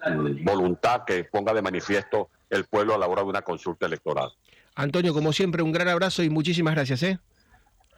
voluntad 0.44 1.02
que 1.04 1.25
ponga 1.25 1.52
de 1.52 1.61
manifiesto 1.61 2.30
el 2.49 2.66
pueblo 2.66 2.94
a 2.94 2.99
la 2.99 3.09
hora 3.09 3.23
de 3.23 3.28
una 3.30 3.42
consulta 3.42 3.87
electoral. 3.87 4.30
Antonio, 4.76 5.12
como 5.12 5.32
siempre, 5.32 5.61
un 5.61 5.73
gran 5.73 5.88
abrazo 5.88 6.23
y 6.23 6.30
muchísimas 6.30 6.75
gracias. 6.75 7.02
¿eh? 7.02 7.18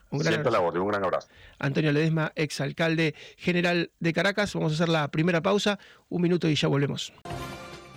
Un 0.09 0.17
gran 0.17 0.33
Siempre 0.33 0.55
abrazo. 0.55 0.73
la 0.73 0.81
un 0.81 0.87
gran 0.87 1.03
abrazo. 1.03 1.27
Antonio 1.59 1.91
Ledesma, 1.91 2.31
exalcalde 2.35 3.13
general 3.37 3.91
de 3.99 4.13
Caracas. 4.13 4.55
Vamos 4.55 4.71
a 4.71 4.75
hacer 4.75 4.89
la 4.89 5.11
primera 5.11 5.41
pausa, 5.41 5.77
un 6.09 6.23
minuto 6.23 6.49
y 6.49 6.55
ya 6.55 6.67
volvemos. 6.67 7.13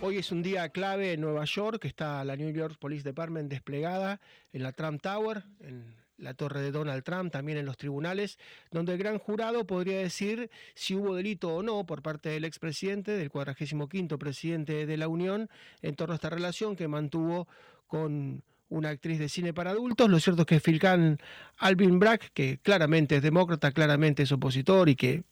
Hoy 0.03 0.19
es 0.19 0.31
un 0.31 0.43
día 0.43 0.69
clave 0.69 1.15
en 1.15 1.23
Nueva 1.23 1.47
York, 1.47 1.87
está 1.87 2.23
la 2.23 2.37
New 2.37 2.53
York 2.53 2.77
Police 2.79 3.03
Department 3.03 3.51
desplegada 3.51 4.21
en 4.53 4.63
la 4.63 4.73
Trump 4.73 5.01
Tower, 5.01 5.45
en 5.61 5.97
la 6.19 6.35
torre 6.35 6.61
de 6.61 6.71
Donald 6.71 7.03
Trump, 7.03 7.33
también 7.33 7.57
en 7.57 7.65
los 7.65 7.79
tribunales, 7.79 8.39
donde 8.71 8.93
el 8.93 8.99
gran 8.99 9.19
jurado 9.19 9.67
podría 9.67 9.99
decir 9.99 10.51
si 10.75 10.95
hubo 10.95 11.15
delito 11.15 11.55
o 11.55 11.63
no 11.63 11.87
por 11.87 12.03
parte 12.03 12.29
del 12.29 12.45
expresidente, 12.45 13.13
del 13.13 13.31
45 13.31 14.19
presidente 14.19 14.85
de 14.85 14.97
la 14.99 15.09
Unión, 15.09 15.49
en 15.81 15.95
torno 15.95 16.13
a 16.13 16.17
esta 16.17 16.29
relación 16.29 16.77
que 16.77 16.89
mantuvo 16.89 17.49
con 17.87 18.43
una 18.69 18.91
actriz 18.91 19.19
de 19.19 19.31
cine 19.31 19.55
para 19.55 19.71
adultos. 19.71 20.11
Lo 20.11 20.21
cierto 20.21 20.43
es 20.43 20.47
que 20.47 20.61
Filkan 20.61 21.19
Alvin 21.59 21.99
Bragg, 21.99 22.21
que 22.35 22.59
claramente 22.59 23.17
es 23.17 23.23
demócrata, 23.23 23.73
claramente 23.73 24.25
es 24.25 24.33
opositor 24.33 24.91
y 24.91 24.97
que 24.97 25.25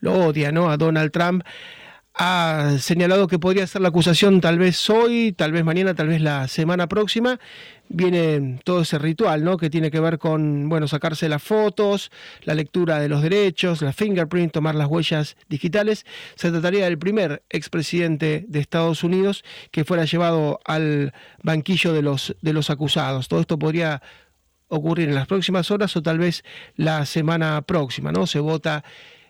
lo 0.00 0.12
odia 0.26 0.52
¿no? 0.52 0.70
a 0.70 0.76
Donald 0.76 1.10
Trump, 1.10 1.42
ha 2.22 2.76
señalado 2.78 3.28
que 3.28 3.38
podría 3.38 3.66
ser 3.66 3.80
la 3.80 3.88
acusación 3.88 4.42
tal 4.42 4.58
vez 4.58 4.90
hoy, 4.90 5.32
tal 5.32 5.52
vez 5.52 5.64
mañana, 5.64 5.94
tal 5.94 6.08
vez 6.08 6.20
la 6.20 6.48
semana 6.48 6.86
próxima. 6.86 7.40
Viene 7.88 8.60
todo 8.62 8.82
ese 8.82 8.98
ritual, 8.98 9.42
¿no? 9.42 9.56
Que 9.56 9.70
tiene 9.70 9.90
que 9.90 10.00
ver 10.00 10.18
con, 10.18 10.68
bueno, 10.68 10.86
sacarse 10.86 11.30
las 11.30 11.42
fotos, 11.42 12.12
la 12.42 12.54
lectura 12.54 12.98
de 12.98 13.08
los 13.08 13.22
derechos, 13.22 13.80
la 13.80 13.94
fingerprint, 13.94 14.52
tomar 14.52 14.74
las 14.74 14.88
huellas 14.88 15.38
digitales. 15.48 16.04
Se 16.34 16.50
trataría 16.50 16.84
del 16.84 16.98
primer 16.98 17.42
expresidente 17.48 18.44
de 18.46 18.60
Estados 18.60 19.02
Unidos 19.02 19.42
que 19.70 19.86
fuera 19.86 20.04
llevado 20.04 20.60
al 20.66 21.14
banquillo 21.42 21.94
de 21.94 22.02
los, 22.02 22.36
de 22.42 22.52
los 22.52 22.68
acusados. 22.68 23.28
Todo 23.28 23.40
esto 23.40 23.58
podría 23.58 24.02
ocurrir 24.68 25.08
en 25.08 25.14
las 25.14 25.26
próximas 25.26 25.70
horas 25.70 25.96
o 25.96 26.02
tal 26.02 26.18
vez 26.18 26.44
la 26.76 27.06
semana 27.06 27.62
próxima, 27.62 28.12
¿no? 28.12 28.26
Se 28.26 28.40
vota 28.40 28.84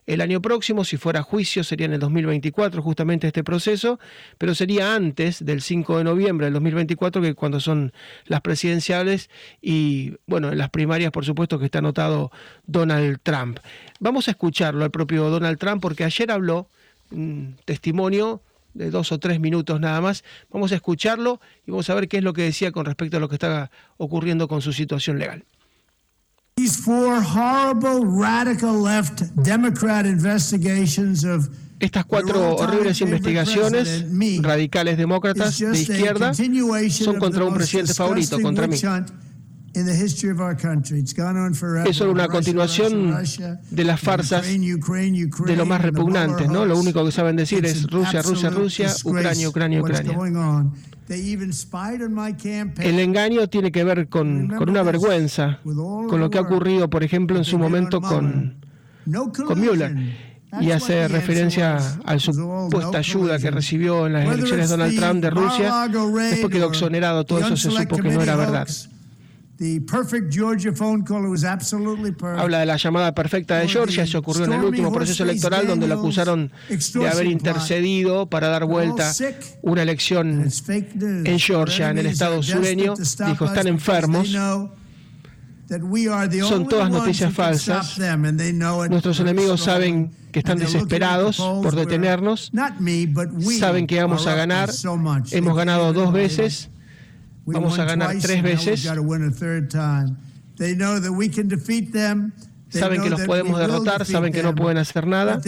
el 0.07 0.21
año 0.21 0.41
próximo, 0.43 0.85
si 0.85 0.97
fuera 0.97 1.23
juicio, 1.23 1.63
sería 1.63 1.87
en 1.87 1.93
el 1.93 2.01
2024 2.01 2.83
justamente 2.83 3.27
este 3.27 3.45
proceso, 3.45 4.01
pero 4.39 4.55
sería 4.55 4.95
antes 4.95 5.45
del 5.45 5.63
5 5.63 5.99
de 5.99 6.05
noviembre 6.05 6.47
del 6.47 6.55
2024, 6.55 7.23
que 7.23 7.35
cuando 7.35 7.61
son 7.61 7.93
las 8.27 8.41
presidenciales 8.41 9.31
y, 9.61 10.15
bueno, 10.27 10.51
en 10.51 10.59
las 10.59 10.71
primarias, 10.71 11.13
por 11.13 11.25
supuesto, 11.25 11.59
que 11.59 11.67
está 11.67 11.79
anotado 11.79 12.33
Donald 12.67 13.21
Trump. 13.23 13.59
Vamos 14.01 14.29
a 14.29 14.33
escucharlo 14.33 14.85
al 14.85 14.91
propio 14.91 15.29
Donald 15.29 15.59
Trump, 15.59 15.83
porque 15.83 16.05
ayer 16.05 16.31
habló 16.31 16.69
un 17.11 17.57
testimonio 17.65 18.43
de 18.75 18.91
dos 18.91 19.13
o 19.13 19.19
tres 19.19 19.41
minutos 19.41 19.81
nada 19.81 20.01
más. 20.01 20.25
Vamos 20.51 20.73
a 20.73 20.77
escucharlo 20.77 21.41
y 21.67 21.71
vamos 21.71 21.91
a 21.91 21.95
ver 21.95 22.09
qué 22.09 22.19
es 22.19 22.25
lo 22.25 22.33
que 22.33 22.43
decía 22.43 22.73
con 22.73 22.87
respecto 22.87 23.17
a 23.17 23.21
lo 23.21 23.29
que 23.29 23.35
está 23.35 23.71
ocurriendo 23.97 24.49
con 24.49 24.63
su 24.63 24.73
situación 24.73 25.19
legal. 25.19 25.45
Estas 31.79 32.05
cuatro 32.05 32.57
horribles 32.57 33.01
investigaciones 33.01 34.05
radicales 34.43 34.99
demócratas 34.99 35.59
de 35.59 35.79
izquierda 35.79 36.35
son 36.35 37.19
contra 37.19 37.45
un 37.45 37.55
presidente 37.55 37.95
favorito, 37.95 38.39
contra 38.41 38.67
mí. 38.67 38.77
Es 41.87 41.97
solo 41.97 42.11
una 42.13 42.27
continuación 42.29 43.15
de 43.71 43.85
las 43.85 44.01
farsas 44.01 44.45
de 44.45 45.57
lo 45.57 45.65
más 45.65 45.81
repugnantes, 45.81 46.49
¿no? 46.49 46.67
Lo 46.67 46.77
único 46.79 47.05
que 47.05 47.13
saben 47.13 47.37
decir 47.37 47.65
es 47.65 47.87
Rusia, 47.89 48.21
Rusia, 48.21 48.51
Rusia, 48.51 48.93
Ucrania, 49.05 49.49
Ucrania, 49.49 49.81
Ucrania. 49.81 50.19
El 52.79 53.01
engaño 53.01 53.49
tiene 53.49 53.73
que 53.73 53.83
ver 53.83 54.09
con, 54.09 54.49
con, 54.49 54.69
una 54.71 54.83
vergüenza, 54.83 55.59
con 55.65 56.21
lo 56.21 56.31
que 56.31 56.39
ha 56.39 56.43
ocurrido, 56.43 56.89
por 56.89 57.03
ejemplo, 57.03 57.37
en 57.37 57.45
su 57.45 57.59
momento 57.59 58.01
con, 58.01 58.57
con 59.47 59.61
Mueller. 59.61 59.97
Y 60.61 60.73
hace 60.73 61.07
referencia 61.07 61.79
a 62.05 62.15
la 62.15 62.19
supuesta 62.19 62.99
ayuda 62.99 63.39
que 63.39 63.51
recibió 63.51 64.07
en 64.07 64.15
las 64.15 64.27
elecciones 64.27 64.69
de 64.69 64.77
Donald 64.77 64.99
Trump 64.99 65.23
de 65.23 65.31
Rusia. 65.31 65.89
Después 65.89 66.53
quedó 66.53 66.69
exonerado, 66.69 67.25
todo 67.25 67.39
eso 67.41 67.57
se 67.57 67.71
supo 67.71 67.97
que 67.97 68.11
no 68.11 68.23
era 68.23 68.37
verdad. 68.37 68.69
Habla 72.41 72.61
de 72.61 72.67
la 72.67 72.77
llamada 72.79 73.15
perfecta 73.15 73.59
de 73.59 73.69
Georgia, 73.69 74.05
eso 74.05 74.19
ocurrió 74.21 74.47
en 74.47 74.55
el 74.55 74.65
último 74.65 74.91
proceso 74.91 75.23
electoral 75.23 75.67
donde 75.67 75.87
lo 75.87 75.97
acusaron 75.97 76.51
de 76.69 77.09
haber 77.09 77.27
intercedido 77.27 78.27
para 78.29 78.49
dar 78.49 78.65
vuelta 78.65 79.13
una 79.63 79.83
elección 79.83 80.49
en 81.27 81.39
Georgia, 81.39 81.91
en 81.91 81.99
el 81.99 82.07
estado 82.07 82.43
sureño. 82.43 82.95
Dijo, 83.27 83.45
están 83.45 83.67
enfermos. 83.69 84.29
Son 86.49 86.67
todas 86.67 86.91
noticias 86.91 87.33
falsas. 87.33 87.99
Nuestros 88.89 89.21
enemigos 89.21 89.61
saben 89.63 90.11
que 90.33 90.39
están 90.41 90.59
desesperados 90.59 91.37
por 91.37 91.75
detenernos. 91.77 92.51
Saben 93.59 93.87
que 93.87 94.01
vamos 94.01 94.27
a 94.27 94.35
ganar. 94.35 94.71
Hemos 95.33 95.57
ganado 95.57 95.93
dos 95.93 96.13
veces 96.13 96.71
vamos 97.53 97.79
a 97.79 97.85
ganar 97.85 98.17
tres 98.21 98.43
veces. 98.43 98.81
Saben 102.69 103.03
que 103.03 103.11
los 103.11 103.23
podemos 103.23 103.59
derrotar, 103.59 104.05
saben 104.07 104.33
que 104.33 104.43
no 104.43 104.55
pueden 104.55 104.79
hacer 104.79 105.07
nada. 105.07 105.41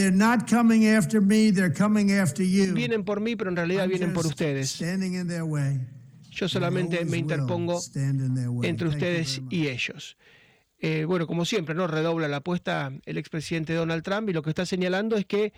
Vienen 2.73 3.05
por 3.05 3.21
mí, 3.21 3.37
pero 3.37 3.51
en 3.51 3.57
realidad 3.57 3.87
vienen 3.89 4.13
por 4.13 4.27
ustedes. 4.27 4.71
Yo 6.31 6.49
solamente 6.49 7.05
me 7.05 7.19
interpongo 7.19 7.81
entre 8.63 8.89
ustedes 8.89 9.43
y 9.51 9.69
ellos. 9.69 10.17
Eh, 10.85 11.05
bueno, 11.05 11.29
como 11.29 11.45
siempre, 11.45 11.77
¿no? 11.77 11.87
Redobla 11.87 12.27
la 12.27 12.39
apuesta 12.39 12.91
el 13.07 13.19
expresidente 13.19 13.73
Donald 13.73 14.03
Trump 14.03 14.29
y 14.31 14.33
lo 14.33 14.43
que 14.43 14.51
está 14.51 14.67
señalando 14.67 15.17
es 15.17 15.27
que 15.27 15.53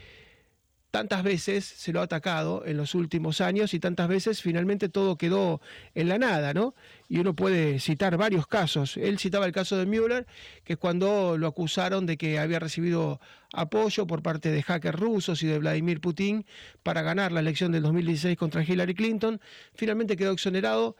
tantas 0.95 1.25
veces 1.25 1.65
se 1.65 1.93
lo 1.93 1.99
ha 1.99 2.05
atacado 2.05 2.63
en 2.65 2.77
los 2.77 2.95
últimos 2.95 3.41
años 3.41 3.75
y 3.75 3.81
tantas 3.81 4.07
veces 4.07 4.41
finalmente 4.41 4.89
todo 4.89 5.19
quedó 5.19 5.61
en 5.97 6.09
la 6.09 6.19
nada, 6.19 6.55
¿no? 6.55 6.77
Y 7.09 7.19
uno 7.19 7.35
puede 7.35 7.81
citar 7.81 8.17
varios 8.17 8.47
casos. 8.47 8.97
Él 8.97 9.19
citaba 9.19 9.45
el 9.45 9.51
caso 9.51 9.77
de 9.77 9.87
Mueller, 9.87 10.25
que 10.63 10.75
es 10.75 10.79
cuando 10.79 11.37
lo 11.37 11.49
acusaron 11.49 12.07
de 12.07 12.17
que 12.17 12.39
había 12.39 12.61
recibido 12.61 13.19
apoyo 13.53 14.07
por 14.07 14.23
parte 14.23 14.53
de 14.53 14.63
hackers 14.63 14.97
rusos 14.97 15.43
y 15.43 15.49
de 15.49 15.59
Vladimir 15.59 16.01
Putin 16.01 16.47
para 16.85 17.03
ganar 17.03 17.33
la 17.33 17.41
elección 17.41 17.73
del 17.73 17.83
2016 17.83 18.39
contra 18.39 18.63
Hillary 18.63 18.95
Clinton. 18.95 19.41
Finalmente 19.75 20.17
quedó 20.17 20.31
exonerado 20.31 20.95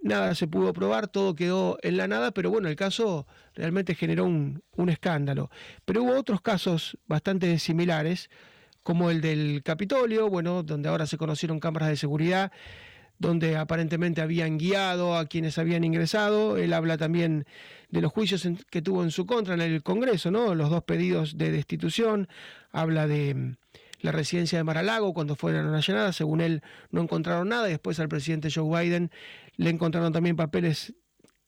nada 0.00 0.34
se 0.34 0.48
pudo 0.48 0.72
probar, 0.72 1.08
todo 1.08 1.34
quedó 1.34 1.76
en 1.82 1.98
la 1.98 2.08
nada, 2.08 2.30
pero 2.30 2.48
bueno, 2.48 2.68
el 2.68 2.76
caso 2.76 3.26
realmente 3.54 3.94
generó 3.94 4.24
un, 4.24 4.62
un 4.74 4.88
escándalo. 4.88 5.50
Pero 5.84 6.02
hubo 6.02 6.18
otros 6.18 6.40
casos 6.40 6.96
bastante 7.06 7.58
similares, 7.58 8.30
como 8.84 9.10
el 9.10 9.20
del 9.20 9.62
Capitolio, 9.64 10.30
bueno, 10.30 10.62
donde 10.62 10.88
ahora 10.88 11.06
se 11.06 11.18
conocieron 11.18 11.58
cámaras 11.58 11.88
de 11.88 11.96
seguridad 11.96 12.52
donde 13.18 13.56
aparentemente 13.56 14.20
habían 14.20 14.58
guiado 14.58 15.16
a 15.16 15.26
quienes 15.26 15.58
habían 15.58 15.84
ingresado. 15.84 16.56
Él 16.56 16.72
habla 16.72 16.98
también 16.98 17.46
de 17.90 18.00
los 18.00 18.12
juicios 18.12 18.46
que 18.70 18.82
tuvo 18.82 19.02
en 19.02 19.10
su 19.10 19.26
contra 19.26 19.54
en 19.54 19.60
el 19.60 19.82
Congreso, 19.82 20.30
¿no? 20.30 20.54
Los 20.54 20.70
dos 20.70 20.84
pedidos 20.84 21.38
de 21.38 21.50
destitución. 21.50 22.28
Habla 22.72 23.06
de 23.06 23.34
mm, 23.34 23.56
la 24.00 24.12
residencia 24.12 24.58
de 24.58 24.64
Maralago 24.64 25.14
cuando 25.14 25.36
fueron 25.36 25.74
allanadas. 25.74 26.16
Según 26.16 26.40
él, 26.40 26.62
no 26.90 27.02
encontraron 27.02 27.48
nada. 27.48 27.66
Después 27.66 28.00
al 28.00 28.08
presidente 28.08 28.50
Joe 28.52 28.82
Biden 28.82 29.10
le 29.56 29.70
encontraron 29.70 30.12
también 30.12 30.36
papeles 30.36 30.94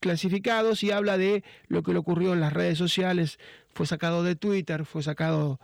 clasificados 0.00 0.82
y 0.82 0.92
habla 0.92 1.18
de 1.18 1.42
lo 1.68 1.82
que 1.82 1.92
le 1.92 1.98
ocurrió 1.98 2.32
en 2.32 2.40
las 2.40 2.52
redes 2.52 2.78
sociales. 2.78 3.38
Fue 3.74 3.86
sacado 3.86 4.22
de 4.22 4.36
Twitter, 4.36 4.84
fue 4.84 5.02
sacado 5.02 5.58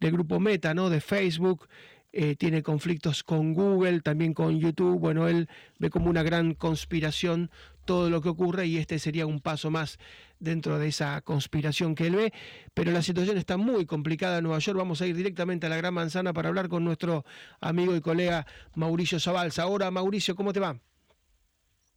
del 0.00 0.12
grupo 0.12 0.40
Meta, 0.40 0.74
¿no? 0.74 0.90
De 0.90 1.00
Facebook. 1.00 1.68
Eh, 2.16 2.36
tiene 2.36 2.62
conflictos 2.62 3.24
con 3.24 3.54
Google, 3.54 4.00
también 4.00 4.34
con 4.34 4.60
YouTube. 4.60 5.00
Bueno, 5.00 5.26
él 5.26 5.48
ve 5.80 5.90
como 5.90 6.08
una 6.08 6.22
gran 6.22 6.54
conspiración 6.54 7.50
todo 7.84 8.08
lo 8.08 8.20
que 8.20 8.28
ocurre 8.28 8.66
y 8.66 8.78
este 8.78 9.00
sería 9.00 9.26
un 9.26 9.40
paso 9.40 9.68
más 9.70 9.98
dentro 10.38 10.78
de 10.78 10.88
esa 10.88 11.20
conspiración 11.22 11.96
que 11.96 12.06
él 12.06 12.14
ve. 12.14 12.32
Pero 12.72 12.92
la 12.92 13.02
situación 13.02 13.36
está 13.36 13.56
muy 13.56 13.84
complicada 13.84 14.38
en 14.38 14.44
Nueva 14.44 14.60
York. 14.60 14.78
Vamos 14.78 15.00
a 15.00 15.06
ir 15.06 15.16
directamente 15.16 15.66
a 15.66 15.70
la 15.70 15.76
Gran 15.76 15.92
Manzana 15.92 16.32
para 16.32 16.50
hablar 16.50 16.68
con 16.68 16.84
nuestro 16.84 17.24
amigo 17.60 17.96
y 17.96 18.00
colega 18.00 18.46
Mauricio 18.74 19.18
Zabalza. 19.18 19.62
Ahora, 19.62 19.90
Mauricio, 19.90 20.36
¿cómo 20.36 20.52
te 20.52 20.60
va? 20.60 20.78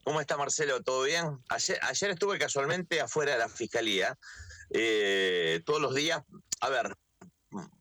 ¿Cómo 0.04 0.22
está 0.22 0.38
Marcelo? 0.38 0.82
¿Todo 0.82 1.04
bien? 1.04 1.44
Ayer, 1.50 2.10
estuve 2.10 2.40
casualmente 2.40 3.02
afuera 3.02 3.34
de 3.34 3.40
la 3.40 3.50
fiscalía. 3.50 4.18
Eh, 4.70 5.62
todos 5.66 5.82
los 5.82 5.94
días, 5.94 6.24
a 6.62 6.70
ver, 6.70 6.96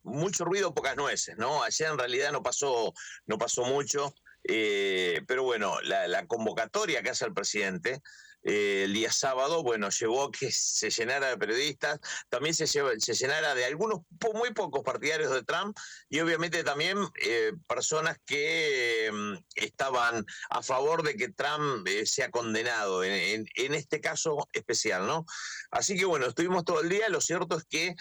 mucho 0.03 0.45
ruido, 0.45 0.73
pocas 0.73 0.95
nueces, 0.95 1.37
¿no? 1.37 1.63
Ayer 1.63 1.89
en 1.89 1.97
realidad 1.97 2.31
no 2.31 2.41
pasó, 2.43 2.93
no 3.25 3.37
pasó 3.37 3.63
mucho, 3.65 4.13
eh, 4.43 5.21
pero 5.27 5.43
bueno, 5.43 5.81
la, 5.81 6.07
la, 6.07 6.25
convocatoria 6.25 7.03
que 7.03 7.09
hace 7.09 7.25
el 7.25 7.33
presidente 7.33 8.01
eh, 8.47 8.83
el 8.85 8.93
día 8.93 9.11
sábado, 9.11 9.61
bueno, 9.61 9.89
llevó 9.89 10.23
a 10.23 10.31
que 10.31 10.49
se 10.53 10.89
llenara 10.89 11.27
de 11.27 11.37
periodistas, 11.37 11.99
también 12.29 12.55
se, 12.55 12.65
se 12.65 13.13
llenara 13.13 13.53
de 13.55 13.65
algunos 13.65 14.03
muy 14.33 14.53
pocos 14.53 14.83
partidarios 14.83 15.33
de 15.33 15.43
Trump 15.43 15.77
y 16.07 16.21
obviamente 16.21 16.63
también 16.63 16.97
eh, 17.21 17.51
personas 17.67 18.17
que 18.25 19.09
mm, 19.11 19.33
estaban 19.55 20.25
a 20.49 20.63
favor 20.63 21.03
de 21.03 21.17
que 21.17 21.27
Trump 21.27 21.85
eh, 21.89 22.05
sea 22.05 22.31
condenado, 22.31 23.03
en, 23.03 23.45
este 23.53 23.99
caso 23.99 24.47
especial, 24.53 25.05
¿no? 25.05 25.25
Así 25.69 25.97
que 25.97 26.05
bueno, 26.05 26.27
estuvimos 26.27 26.63
todo 26.63 26.79
el 26.79 26.87
día, 26.87 27.09
lo 27.09 27.19
cierto 27.19 27.57
es 27.57 27.65
que 27.65 27.95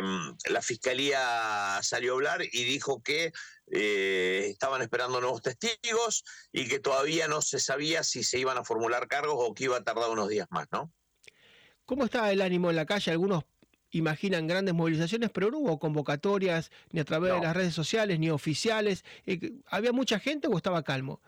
mm, 0.00 0.52
la 0.52 0.62
fiscalía 0.62 1.80
salió 1.82 2.12
a 2.12 2.14
hablar 2.14 2.42
y 2.44 2.62
dijo 2.62 3.02
que 3.02 3.32
eh, 3.70 4.46
estaban 4.48 4.82
esperando 4.82 5.20
nuevos 5.20 5.42
testigos 5.42 6.24
y 6.52 6.68
que 6.68 6.80
todavía 6.80 7.28
no 7.28 7.40
se 7.42 7.58
sabía 7.58 8.02
si 8.02 8.22
se 8.24 8.38
iban 8.38 8.58
a 8.58 8.64
formular 8.64 9.08
cargos 9.08 9.36
o 9.38 9.54
que 9.54 9.64
iba 9.64 9.76
a 9.76 9.84
tardar 9.84 10.10
unos 10.10 10.28
días 10.28 10.48
más, 10.50 10.66
¿no? 10.72 10.92
¿Cómo 11.86 12.04
está 12.04 12.30
el 12.30 12.40
ánimo 12.40 12.70
en 12.70 12.76
la 12.76 12.86
calle? 12.86 13.10
Algunos 13.10 13.44
imaginan 13.90 14.46
grandes 14.46 14.74
movilizaciones, 14.74 15.30
pero 15.30 15.50
no 15.50 15.58
hubo 15.58 15.78
convocatorias 15.78 16.70
ni 16.90 17.00
a 17.00 17.04
través 17.04 17.32
de 17.32 17.40
las 17.40 17.56
redes 17.56 17.74
sociales 17.74 18.18
ni 18.18 18.30
oficiales. 18.30 19.04
Eh, 19.26 19.52
¿Había 19.66 19.92
mucha 19.92 20.20
gente 20.20 20.48
o 20.48 20.56
estaba 20.56 20.82
calmo? 20.82 21.20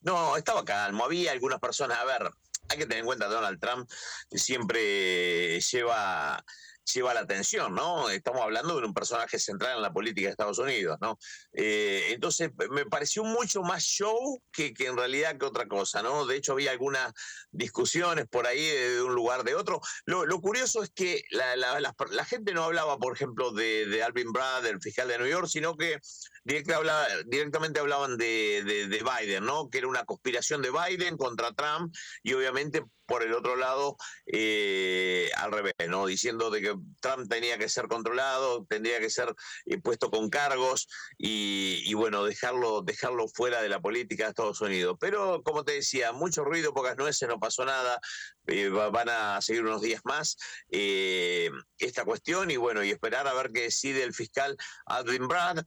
No, 0.00 0.36
estaba 0.36 0.64
calmo. 0.64 1.04
Había 1.04 1.32
algunas 1.32 1.60
personas. 1.60 1.98
A 1.98 2.04
ver, 2.04 2.30
hay 2.68 2.78
que 2.78 2.86
tener 2.86 3.00
en 3.00 3.06
cuenta 3.06 3.26
Donald 3.26 3.60
Trump 3.60 3.88
siempre 4.30 5.60
lleva 5.60 6.44
lleva 6.92 7.14
la 7.14 7.20
atención, 7.20 7.74
¿no? 7.74 8.08
Estamos 8.10 8.42
hablando 8.42 8.78
de 8.80 8.86
un 8.86 8.94
personaje 8.94 9.38
central 9.38 9.76
en 9.76 9.82
la 9.82 9.92
política 9.92 10.28
de 10.28 10.30
Estados 10.30 10.58
Unidos, 10.58 10.98
¿no? 11.00 11.18
Eh, 11.52 12.08
entonces, 12.10 12.50
me 12.70 12.86
pareció 12.86 13.24
mucho 13.24 13.62
más 13.62 13.82
show 13.82 14.42
que, 14.52 14.72
que, 14.72 14.86
en 14.86 14.96
realidad 14.96 15.36
que 15.38 15.46
otra 15.46 15.66
cosa, 15.66 16.02
¿no? 16.02 16.26
De 16.26 16.36
hecho, 16.36 16.52
había 16.52 16.70
algunas 16.70 17.12
discusiones 17.50 18.26
por 18.28 18.46
ahí 18.46 18.64
de, 18.64 19.02
un 19.02 19.14
lugar 19.14 19.44
de 19.44 19.54
otro. 19.54 19.80
Lo, 20.04 20.40
curioso 20.40 20.82
es 20.82 20.90
que 20.90 21.24
la, 21.30 21.56
la, 21.56 21.80
la, 21.80 22.24
gente 22.24 22.52
no 22.52 22.64
hablaba, 22.64 22.98
por 22.98 23.14
ejemplo, 23.14 23.52
de, 23.52 24.02
Alvin 24.02 24.32
Brad, 24.32 24.64
el 24.66 24.80
fiscal 24.80 25.08
de 25.08 25.18
New 25.18 25.26
York, 25.26 25.48
sino 25.48 25.76
que 25.76 25.98
directamente 26.44 27.80
hablaban 27.80 28.16
de, 28.16 28.62
de, 28.64 29.02
Biden, 29.02 29.44
¿no? 29.44 29.68
Que 29.68 29.78
era 29.78 29.88
una 29.88 30.04
conspiración 30.04 30.62
de 30.62 30.70
Biden 30.70 31.16
contra 31.16 31.52
Trump 31.52 31.94
y 32.22 32.32
obviamente 32.34 32.84
por 33.06 33.22
el 33.22 33.32
otro 33.32 33.56
lado 33.56 33.96
eh, 34.26 35.30
al 35.36 35.52
revés, 35.52 35.74
¿no? 35.88 36.06
Diciendo 36.06 36.50
de 36.50 36.60
que 36.60 36.74
Trump 37.00 37.28
tenía 37.28 37.58
que 37.58 37.68
ser 37.68 37.88
controlado, 37.88 38.66
tendría 38.68 39.00
que 39.00 39.10
ser 39.10 39.34
eh, 39.66 39.78
puesto 39.78 40.10
con 40.10 40.28
cargos 40.28 40.88
y, 41.18 41.92
bueno, 41.94 42.24
dejarlo, 42.24 42.82
dejarlo 42.82 43.28
fuera 43.28 43.62
de 43.62 43.68
la 43.68 43.80
política 43.80 44.24
de 44.24 44.30
Estados 44.30 44.60
Unidos. 44.60 44.96
Pero 45.00 45.42
como 45.42 45.64
te 45.64 45.72
decía, 45.72 46.12
mucho 46.12 46.44
ruido, 46.44 46.74
pocas 46.74 46.96
nueces, 46.96 47.28
no 47.28 47.38
pasó 47.38 47.64
nada. 47.64 48.00
Eh, 48.48 48.68
van 48.68 49.08
a 49.08 49.40
seguir 49.42 49.64
unos 49.64 49.82
días 49.82 50.00
más 50.04 50.36
eh, 50.70 51.50
esta 51.78 52.04
cuestión 52.04 52.48
y 52.52 52.56
bueno, 52.56 52.84
y 52.84 52.90
esperar 52.90 53.26
a 53.26 53.34
ver 53.34 53.50
qué 53.52 53.62
decide 53.62 54.04
el 54.04 54.14
fiscal 54.14 54.56
Adwin 54.86 55.26
Brad, 55.26 55.64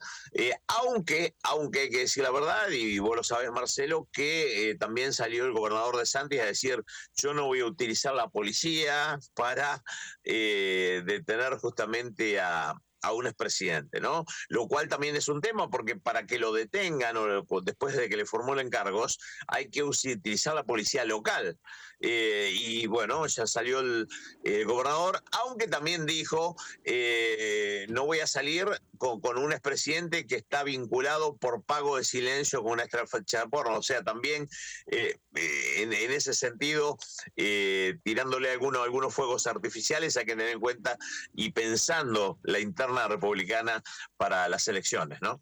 aunque, 0.68 1.36
aunque 1.44 1.82
hay 1.82 1.90
que 1.90 2.00
decir 2.00 2.24
la 2.24 2.32
verdad, 2.32 2.70
y 2.70 3.00
vos 3.00 3.18
lo 3.18 3.24
sabes 3.24 3.52
Marcelo, 3.52 4.08
que 4.14 4.78
también 4.80 5.12
salió 5.12 5.46
el 5.46 5.52
gobernador 5.52 5.98
de 5.98 6.06
Santis 6.06 6.40
a 6.40 6.46
decir, 6.46 6.82
yo 7.16 7.29
no 7.34 7.46
voy 7.46 7.62
a 7.62 7.66
utilizar 7.66 8.14
la 8.14 8.30
policía 8.30 9.20
para 9.34 9.84
detener 10.24 11.58
justamente 11.58 12.40
a, 12.40 12.74
a 13.02 13.14
un 13.14 13.28
expresidente, 13.28 14.00
¿no? 14.00 14.26
Lo 14.48 14.68
cual 14.68 14.88
también 14.88 15.16
es 15.16 15.28
un 15.28 15.42
tema 15.42 15.70
porque 15.70 15.96
para 15.96 16.26
que 16.26 16.40
lo 16.40 16.52
detengan 16.52 17.18
o 17.18 17.62
después 17.62 17.96
de 17.96 18.10
que 18.10 18.18
le 18.18 18.26
formulen 18.26 18.70
cargos 18.70 19.20
hay 19.48 19.70
que 19.70 19.84
utilizar 19.84 20.56
la 20.56 20.64
policía 20.64 21.06
local. 21.06 21.58
Eh, 22.02 22.52
y 22.54 22.88
bueno, 22.88 23.28
ya 23.28 23.46
salió 23.46 23.80
el, 23.80 24.08
gobernador, 24.66 25.22
aunque 25.32 25.68
también 25.68 26.06
dijo, 26.06 26.56
eh, 26.84 27.86
no 27.90 28.06
voy 28.06 28.20
a 28.20 28.28
salir 28.28 28.68
con, 28.98 29.38
un 29.38 29.52
expresidente 29.52 30.26
que 30.26 30.36
está 30.36 30.64
vinculado 30.64 31.36
por 31.36 31.64
pago 31.64 31.98
de 31.98 32.04
silencio 32.04 32.64
con 32.64 32.74
una 32.74 32.84
estrategia 32.84 33.42
de 33.42 33.50
porno. 33.50 33.78
O 33.78 33.84
sea, 33.84 34.04
también 34.04 34.48
eh, 34.88 35.18
en, 35.34 35.94
ese 35.94 36.34
sentido, 36.34 36.98
tirándole 37.36 38.52
algunos, 38.52 38.84
algunos 38.84 39.14
fuegos 39.14 39.48
artificiales, 39.48 40.18
hay 40.18 40.26
que 40.26 40.36
tener 40.36 40.50
en 40.50 40.60
cuenta 40.60 40.98
y 41.34 41.52
pensando 41.52 42.40
la 42.44 42.60
interna 42.60 42.89
republicana 43.08 43.84
para 44.18 44.48
las 44.50 44.68
elecciones, 44.68 45.22
¿no? 45.22 45.42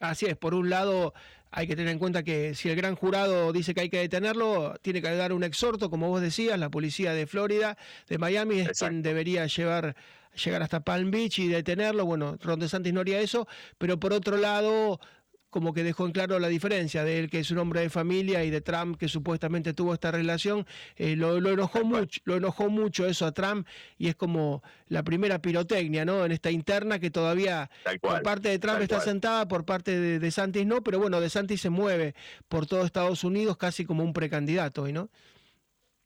Así 0.00 0.26
es, 0.26 0.36
por 0.36 0.54
un 0.54 0.70
lado 0.70 1.12
hay 1.50 1.66
que 1.66 1.76
tener 1.76 1.92
en 1.92 1.98
cuenta 1.98 2.22
que 2.22 2.54
si 2.54 2.68
el 2.68 2.76
gran 2.76 2.94
jurado 2.94 3.52
dice 3.52 3.74
que 3.74 3.80
hay 3.82 3.90
que 3.90 3.98
detenerlo, 3.98 4.74
tiene 4.82 5.00
que 5.00 5.14
dar 5.14 5.32
un 5.32 5.44
exhorto, 5.44 5.90
como 5.90 6.08
vos 6.08 6.20
decías, 6.20 6.58
la 6.58 6.70
policía 6.70 7.12
de 7.12 7.26
Florida, 7.26 7.78
de 8.08 8.18
Miami, 8.18 8.60
es 8.60 8.78
quien 8.78 9.02
debería 9.02 9.46
llevar 9.46 9.96
llegar 10.44 10.62
hasta 10.62 10.80
Palm 10.80 11.10
Beach 11.10 11.38
y 11.38 11.48
detenerlo. 11.48 12.04
Bueno, 12.04 12.36
Ron 12.40 12.60
DeSantis 12.60 12.92
no 12.92 13.00
haría 13.00 13.20
eso, 13.20 13.48
pero 13.76 13.98
por 13.98 14.12
otro 14.12 14.36
lado, 14.36 15.00
como 15.50 15.72
que 15.72 15.82
dejó 15.82 16.06
en 16.06 16.12
claro 16.12 16.38
la 16.38 16.48
diferencia 16.48 17.04
de 17.04 17.18
él 17.18 17.30
que 17.30 17.40
es 17.40 17.50
un 17.50 17.58
hombre 17.58 17.80
de 17.80 17.90
familia 17.90 18.44
y 18.44 18.50
de 18.50 18.60
Trump 18.60 18.98
que 18.98 19.08
supuestamente 19.08 19.72
tuvo 19.74 19.94
esta 19.94 20.10
relación. 20.10 20.66
Eh, 20.96 21.16
lo, 21.16 21.36
enojó 21.36 21.84
mucho 21.84 22.20
lo 22.24 22.36
enojó 22.36 22.68
mucho 22.68 23.06
eso 23.06 23.26
a 23.26 23.32
Trump 23.32 23.66
y 23.96 24.08
es 24.08 24.16
como 24.16 24.62
la 24.88 25.02
primera 25.02 25.40
pirotecnia 25.40 26.04
no 26.04 26.24
en 26.24 26.32
esta 26.32 26.50
interna 26.50 26.98
que 26.98 27.10
todavía 27.10 27.70
por 28.00 28.22
parte 28.22 28.48
de 28.48 28.58
Trump 28.58 28.80
está 28.80 29.00
sentada 29.00 29.48
por 29.48 29.64
parte 29.64 29.98
de, 29.98 30.18
de 30.18 30.30
Santis 30.30 30.66
no 30.66 30.82
pero 30.82 30.98
bueno 30.98 31.20
de 31.20 31.30
Santis 31.30 31.60
se 31.60 31.70
mueve 31.70 32.14
por 32.48 32.66
todo 32.66 32.84
Estados 32.84 33.24
Unidos 33.24 33.56
casi 33.56 33.84
como 33.84 34.02
un 34.02 34.12
precandidato 34.12 34.82
hoy 34.82 34.92
no 34.92 35.10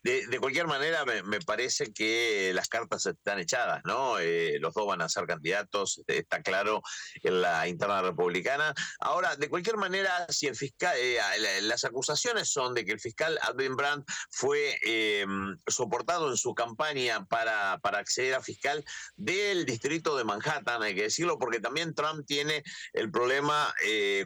de, 0.02 0.38
cualquier 0.40 0.66
manera, 0.66 1.04
me, 1.04 1.40
parece 1.40 1.92
que 1.92 2.50
las 2.54 2.68
cartas 2.68 3.06
están 3.06 3.38
echadas, 3.38 3.82
¿no? 3.84 4.18
Eh, 4.18 4.58
los 4.58 4.74
dos 4.74 4.86
van 4.86 5.00
a 5.00 5.08
ser 5.08 5.26
candidatos, 5.26 6.02
está 6.08 6.42
claro, 6.42 6.82
en 7.22 7.40
la 7.40 7.68
interna 7.68 8.02
republicana. 8.02 8.74
Ahora, 8.98 9.36
de 9.36 9.48
cualquier 9.48 9.76
manera, 9.76 10.26
si 10.28 10.48
el 10.48 10.56
fiscal, 10.56 10.94
eh, 10.98 11.20
las 11.62 11.84
acusaciones 11.84 12.48
son 12.48 12.74
de 12.74 12.84
que 12.84 12.92
el 12.92 13.00
fiscal 13.00 13.38
Advin 13.42 13.76
Brandt 13.76 14.04
fue 14.30 14.76
eh, 14.84 15.24
soportado 15.68 16.30
en 16.30 16.36
su 16.36 16.52
campaña 16.52 17.24
para, 17.26 17.78
para 17.78 17.98
acceder 17.98 18.34
a 18.34 18.42
fiscal 18.42 18.84
del 19.14 19.64
distrito 19.64 20.16
de 20.16 20.24
Manhattan, 20.24 20.82
hay 20.82 20.96
que 20.96 21.02
decirlo, 21.02 21.38
porque 21.38 21.60
también 21.60 21.94
Trump 21.94 22.26
tiene 22.26 22.64
el 22.92 23.10
problema 23.10 23.72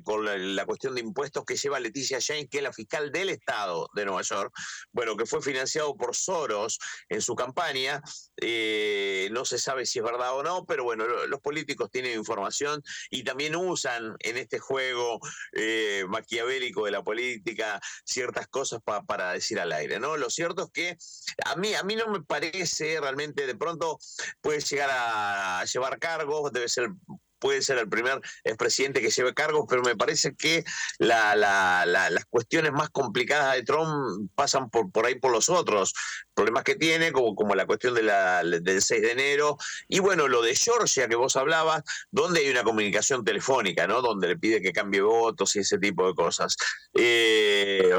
con 0.05 0.25
la, 0.25 0.65
cuestión 0.65 0.95
de 0.95 1.01
impuestos 1.03 1.45
que 1.45 1.57
lleva 1.57 1.81
Leticia 1.81 2.19
James, 2.21 2.49
que 2.51 2.59
es 2.59 2.63
la 2.63 2.73
fiscal 2.73 3.13
del 3.13 3.29
estado 3.29 3.89
de 3.95 4.05
Nueva 4.05 4.23
York, 4.23 4.53
bueno, 4.93 5.17
que 5.17 5.27
fue 5.27 5.43
financiada 5.43 5.66
financiado 5.67 5.97
por 5.97 6.15
Soros 6.15 6.79
en 7.09 7.21
su 7.21 7.35
campaña. 7.35 8.01
Eh, 8.41 9.29
no 9.33 9.45
se 9.45 9.59
sabe 9.59 9.85
si 9.85 9.99
es 9.99 10.05
verdad 10.05 10.37
o 10.37 10.43
no, 10.43 10.65
pero 10.65 10.85
bueno, 10.85 11.05
los 11.27 11.41
políticos 11.41 11.91
tienen 11.91 12.17
información 12.17 12.83
y 13.11 13.25
también 13.25 13.57
usan 13.57 14.15
en 14.21 14.37
este 14.37 14.59
juego 14.59 15.19
eh, 15.53 16.05
maquiavélico 16.09 16.85
de 16.85 16.93
la 16.93 17.03
política 17.03 17.81
ciertas 18.05 18.47
cosas 18.47 18.81
para 19.07 19.33
decir 19.33 19.59
al 19.59 19.73
aire, 19.73 19.99
¿no? 19.99 20.17
Lo 20.17 20.31
cierto 20.31 20.65
es 20.65 20.71
que 20.71 20.97
a 21.45 21.57
mí, 21.57 21.75
a 21.75 21.83
mí 21.83 21.97
no 21.97 22.07
me 22.07 22.23
parece 22.23 23.01
realmente, 23.01 23.47
de 23.47 23.57
pronto 23.57 23.99
puede 24.41 24.61
llegar 24.61 24.91
a 24.93 25.65
llevar 25.65 25.99
cargos, 25.99 26.53
debe 26.53 26.69
ser 26.69 26.91
puede 27.39 27.63
ser 27.63 27.79
el 27.79 27.89
primer 27.89 28.21
expresidente 28.45 29.01
que 29.01 29.11
lleve 29.11 29.35
cargos, 29.35 29.67
pero 29.69 29.83
me 29.83 29.97
parece 29.97 30.35
que 30.35 30.65
las 30.99 32.25
cuestiones 32.31 32.73
más 32.73 32.91
complicadas 32.91 33.55
de 33.55 33.63
Trump 33.63 34.31
pasan 34.35 34.71
por, 34.71 34.91
por 34.91 35.07
ahí 35.07 35.17
por 35.17 35.33
los 35.33 35.49
otros 35.49 35.95
problemas 36.35 36.65
que 36.65 36.75
tiene, 36.75 37.13
como, 37.13 37.35
como 37.35 37.55
la 37.55 37.67
cuestión 37.67 37.95
de 37.95 38.03
la, 38.03 38.43
del 38.43 38.83
6 38.83 39.03
de 39.03 39.13
enero, 39.13 39.57
y 39.89 40.01
bueno, 40.01 40.29
lo 40.29 40.43
de 40.43 40.55
Georgia 40.55 41.09
que 41.09 41.17
vos 41.17 41.37
hablabas, 41.37 41.83
donde 42.11 42.41
hay 42.41 42.51
una 42.51 42.65
comunicación 42.65 43.25
telefónica, 43.25 43.87
¿no? 43.87 44.03
Donde 44.03 44.29
le 44.29 44.37
pide 44.39 44.61
que 44.61 44.73
cambie 44.73 45.01
votos 45.01 45.57
y 45.57 45.61
ese 45.61 45.79
tipo 45.79 46.07
de 46.07 46.15
cosas. 46.15 46.57
Eh, 46.95 47.91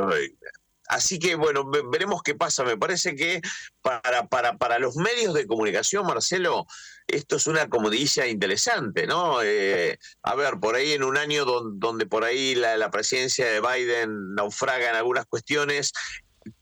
Así 0.88 1.20
que 1.20 1.36
bueno, 1.36 1.70
veremos 1.92 2.24
qué 2.24 2.36
pasa. 2.36 2.64
Me 2.64 2.78
parece 2.78 3.16
que 3.16 3.42
para, 3.82 4.28
para, 4.28 4.58
para 4.58 4.80
los 4.80 4.96
medios 4.96 5.34
de 5.34 5.46
comunicación, 5.46 6.06
Marcelo, 6.06 6.66
esto 7.08 7.36
es 7.36 7.48
una 7.48 7.68
comodilla 7.68 8.28
interesante, 8.28 9.06
¿no? 9.06 9.42
Eh, 9.44 9.98
a 10.24 10.36
ver, 10.36 10.60
por 10.60 10.76
ahí 10.76 10.94
en 10.94 11.04
un 11.04 11.18
año 11.18 11.46
donde, 11.46 12.06
por 12.06 12.24
ahí 12.24 12.56
la, 12.56 12.78
la, 12.78 12.90
presidencia 12.90 13.46
de 13.46 13.62
Biden 13.62 14.36
naufraga 14.36 14.90
en 14.90 14.96
algunas 14.96 15.26
cuestiones, 15.26 15.92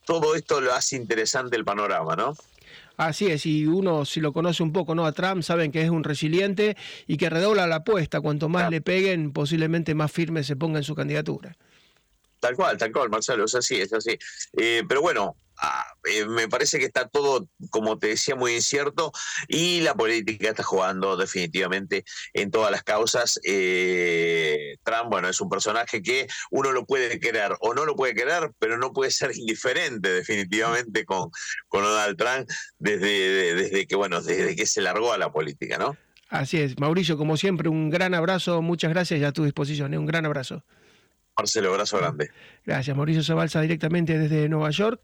todo 0.06 0.36
esto 0.36 0.62
lo 0.62 0.74
hace 0.74 0.96
interesante 0.96 1.56
el 1.56 1.66
panorama, 1.66 2.16
¿no? 2.16 2.36
Así 2.98 3.28
es, 3.28 3.46
y 3.46 3.66
uno 3.66 4.06
si 4.06 4.22
lo 4.22 4.32
conoce 4.32 4.64
un 4.64 4.72
poco, 4.72 4.96
¿no? 4.96 5.06
A 5.06 5.12
Trump 5.12 5.44
saben 5.44 5.72
que 5.72 5.82
es 5.82 5.90
un 5.90 6.04
resiliente 6.04 6.78
y 7.08 7.18
que 7.18 7.30
redobla 7.30 7.68
la 7.68 7.78
apuesta. 7.78 8.22
Cuanto 8.22 8.48
más 8.48 8.70
le 8.70 8.82
peguen, 8.82 9.34
posiblemente 9.34 9.94
más 9.96 10.12
firme 10.12 10.44
se 10.44 10.56
ponga 10.56 10.80
en 10.80 10.84
su 10.84 10.96
candidatura. 10.96 11.58
Tal 12.46 12.56
cual, 12.56 12.78
tal 12.78 12.92
cual, 12.92 13.10
Marcelo, 13.10 13.46
es 13.46 13.56
así, 13.56 13.82
es 13.82 13.92
así. 13.92 14.20
Eh, 14.56 14.84
pero 14.88 15.02
bueno, 15.02 15.36
ah, 15.58 15.84
eh, 16.04 16.28
me 16.28 16.48
parece 16.48 16.78
que 16.78 16.86
está 16.86 17.08
todo, 17.08 17.50
como 17.72 17.98
te 17.98 18.10
decía, 18.10 18.36
muy 18.36 18.54
incierto 18.54 19.12
y 19.48 19.82
la 19.82 19.96
política 19.96 20.50
está 20.50 20.62
jugando 20.62 21.18
definitivamente 21.18 22.06
en 22.34 22.52
todas 22.52 22.70
las 22.70 22.84
causas. 22.84 23.40
Eh, 23.44 24.76
Trump, 24.84 25.10
bueno, 25.10 25.28
es 25.28 25.42
un 25.42 25.50
personaje 25.50 26.04
que 26.04 26.28
uno 26.52 26.72
lo 26.72 26.86
puede 26.86 27.20
querer 27.20 27.56
o 27.62 27.74
no 27.74 27.84
lo 27.84 27.96
puede 27.96 28.14
querer, 28.14 28.52
pero 28.60 28.78
no 28.78 28.94
puede 28.94 29.10
ser 29.10 29.36
indiferente 29.36 30.14
definitivamente 30.14 31.04
con, 31.04 31.32
con 31.68 31.82
Donald 31.82 32.16
Trump 32.16 32.48
desde, 32.78 33.56
desde 33.56 33.88
que, 33.88 33.96
bueno, 33.96 34.22
desde 34.22 34.56
que 34.56 34.68
se 34.68 34.82
largó 34.82 35.14
a 35.14 35.18
la 35.18 35.32
política, 35.32 35.80
¿no? 35.80 35.98
Así 36.30 36.62
es, 36.62 36.80
Mauricio, 36.80 37.18
como 37.18 37.38
siempre, 37.38 37.70
un 37.70 37.90
gran 37.90 38.14
abrazo, 38.14 38.62
muchas 38.62 38.92
gracias 38.92 39.20
y 39.20 39.24
a 39.24 39.32
tu 39.32 39.46
disposición, 39.46 39.96
un 39.96 40.06
gran 40.06 40.28
abrazo. 40.28 40.64
Marcelo, 41.38 41.70
abrazo 41.70 41.98
grande. 41.98 42.32
Gracias, 42.66 42.96
Mauricio 42.96 43.22
Zabalza, 43.22 43.62
directamente 43.62 44.18
desde 44.18 44.48
Nueva 44.48 44.70
York. 44.70 45.02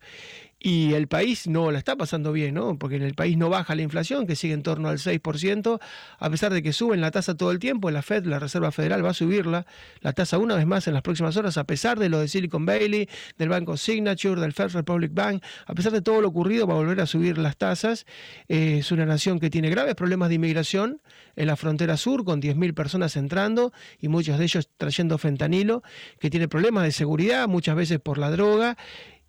Y 0.63 0.93
el 0.93 1.07
país 1.07 1.47
no 1.47 1.71
la 1.71 1.79
está 1.79 1.95
pasando 1.95 2.31
bien, 2.31 2.53
¿no? 2.53 2.77
Porque 2.77 2.97
en 2.97 3.01
el 3.01 3.15
país 3.15 3.35
no 3.35 3.49
baja 3.49 3.73
la 3.73 3.81
inflación, 3.81 4.27
que 4.27 4.35
sigue 4.35 4.53
en 4.53 4.61
torno 4.61 4.89
al 4.89 4.99
6%, 4.99 5.79
a 6.19 6.29
pesar 6.29 6.53
de 6.53 6.61
que 6.61 6.71
suben 6.71 7.01
la 7.01 7.09
tasa 7.09 7.35
todo 7.35 7.49
el 7.49 7.57
tiempo, 7.57 7.89
la 7.89 8.03
Fed, 8.03 8.25
la 8.25 8.37
Reserva 8.37 8.71
Federal, 8.71 9.03
va 9.03 9.09
a 9.09 9.13
subirla, 9.15 9.65
la 10.01 10.13
tasa 10.13 10.37
una 10.37 10.55
vez 10.55 10.67
más 10.67 10.87
en 10.87 10.93
las 10.93 11.01
próximas 11.01 11.35
horas, 11.35 11.57
a 11.57 11.63
pesar 11.63 11.97
de 11.97 12.09
lo 12.09 12.19
de 12.19 12.27
Silicon 12.27 12.63
Valley, 12.67 13.09
del 13.39 13.49
Banco 13.49 13.75
Signature, 13.75 14.39
del 14.39 14.53
First 14.53 14.75
Republic 14.75 15.11
Bank, 15.15 15.43
a 15.65 15.73
pesar 15.73 15.93
de 15.93 16.03
todo 16.03 16.21
lo 16.21 16.27
ocurrido, 16.27 16.67
va 16.67 16.75
a 16.75 16.77
volver 16.77 17.01
a 17.01 17.07
subir 17.07 17.39
las 17.39 17.57
tasas. 17.57 18.05
Eh, 18.47 18.77
es 18.81 18.91
una 18.91 19.07
nación 19.07 19.39
que 19.39 19.49
tiene 19.49 19.71
graves 19.71 19.95
problemas 19.95 20.29
de 20.29 20.35
inmigración 20.35 21.01
en 21.37 21.47
la 21.47 21.55
frontera 21.55 21.97
sur, 21.97 22.23
con 22.23 22.39
10.000 22.39 22.75
personas 22.75 23.15
entrando 23.15 23.73
y 23.99 24.09
muchos 24.09 24.37
de 24.37 24.43
ellos 24.43 24.69
trayendo 24.77 25.17
fentanilo, 25.17 25.81
que 26.19 26.29
tiene 26.29 26.47
problemas 26.47 26.83
de 26.83 26.91
seguridad, 26.91 27.47
muchas 27.47 27.75
veces 27.75 27.99
por 27.99 28.19
la 28.19 28.29
droga 28.29 28.77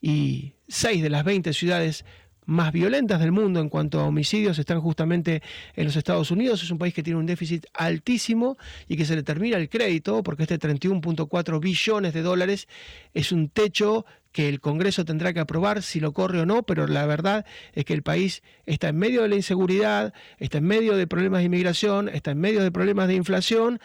y 0.03 0.53
seis 0.69 1.03
de 1.03 1.09
las 1.09 1.25
20 1.25 1.55
ciudades 1.55 2.05
más 2.45 2.73
violentas 2.73 3.21
del 3.21 3.31
mundo 3.31 3.61
en 3.61 3.69
cuanto 3.69 4.01
a 4.01 4.05
homicidios 4.05 4.59
están 4.59 4.81
justamente 4.81 5.43
en 5.77 5.85
los 5.85 5.95
Estados 5.95 6.31
Unidos. 6.33 6.62
Es 6.62 6.71
un 6.73 6.79
país 6.79 6.93
que 6.93 7.05
tiene 7.05 7.21
un 7.21 7.27
déficit 7.27 7.67
altísimo 7.73 8.59
y 8.88 8.97
que 8.97 9.05
se 9.05 9.15
le 9.15 9.23
termina 9.23 9.57
el 9.57 9.69
crédito 9.69 10.25
porque 10.25 10.43
este 10.43 10.59
31.4 10.59 11.61
billones 11.61 12.12
de 12.12 12.23
dólares 12.23 12.69
es 13.15 13.31
un 13.31 13.49
techo 13.49 14.05
que 14.33 14.49
el 14.49 14.61
Congreso 14.61 15.05
tendrá 15.05 15.33
que 15.33 15.41
aprobar 15.41 15.83
si 15.83 16.01
lo 16.01 16.12
corre 16.12 16.41
o 16.41 16.47
no, 16.47 16.65
pero 16.65 16.87
la 16.87 17.07
verdad 17.07 17.45
es 17.75 17.85
que 17.85 17.95
el 17.95 18.03
país 18.03 18.43
está 18.67 18.88
en 18.88 18.97
medio 18.97 19.23
de 19.23 19.29
la 19.29 19.37
inseguridad, 19.37 20.12
está 20.38 20.59
en 20.59 20.65
medio 20.65 20.97
de 20.97 21.07
problemas 21.07 21.41
de 21.41 21.47
inmigración, 21.47 22.09
está 22.09 22.33
en 22.33 22.41
medio 22.41 22.62
de 22.62 22.73
problemas 22.73 23.09
de 23.09 23.15
inflación, 23.15 23.79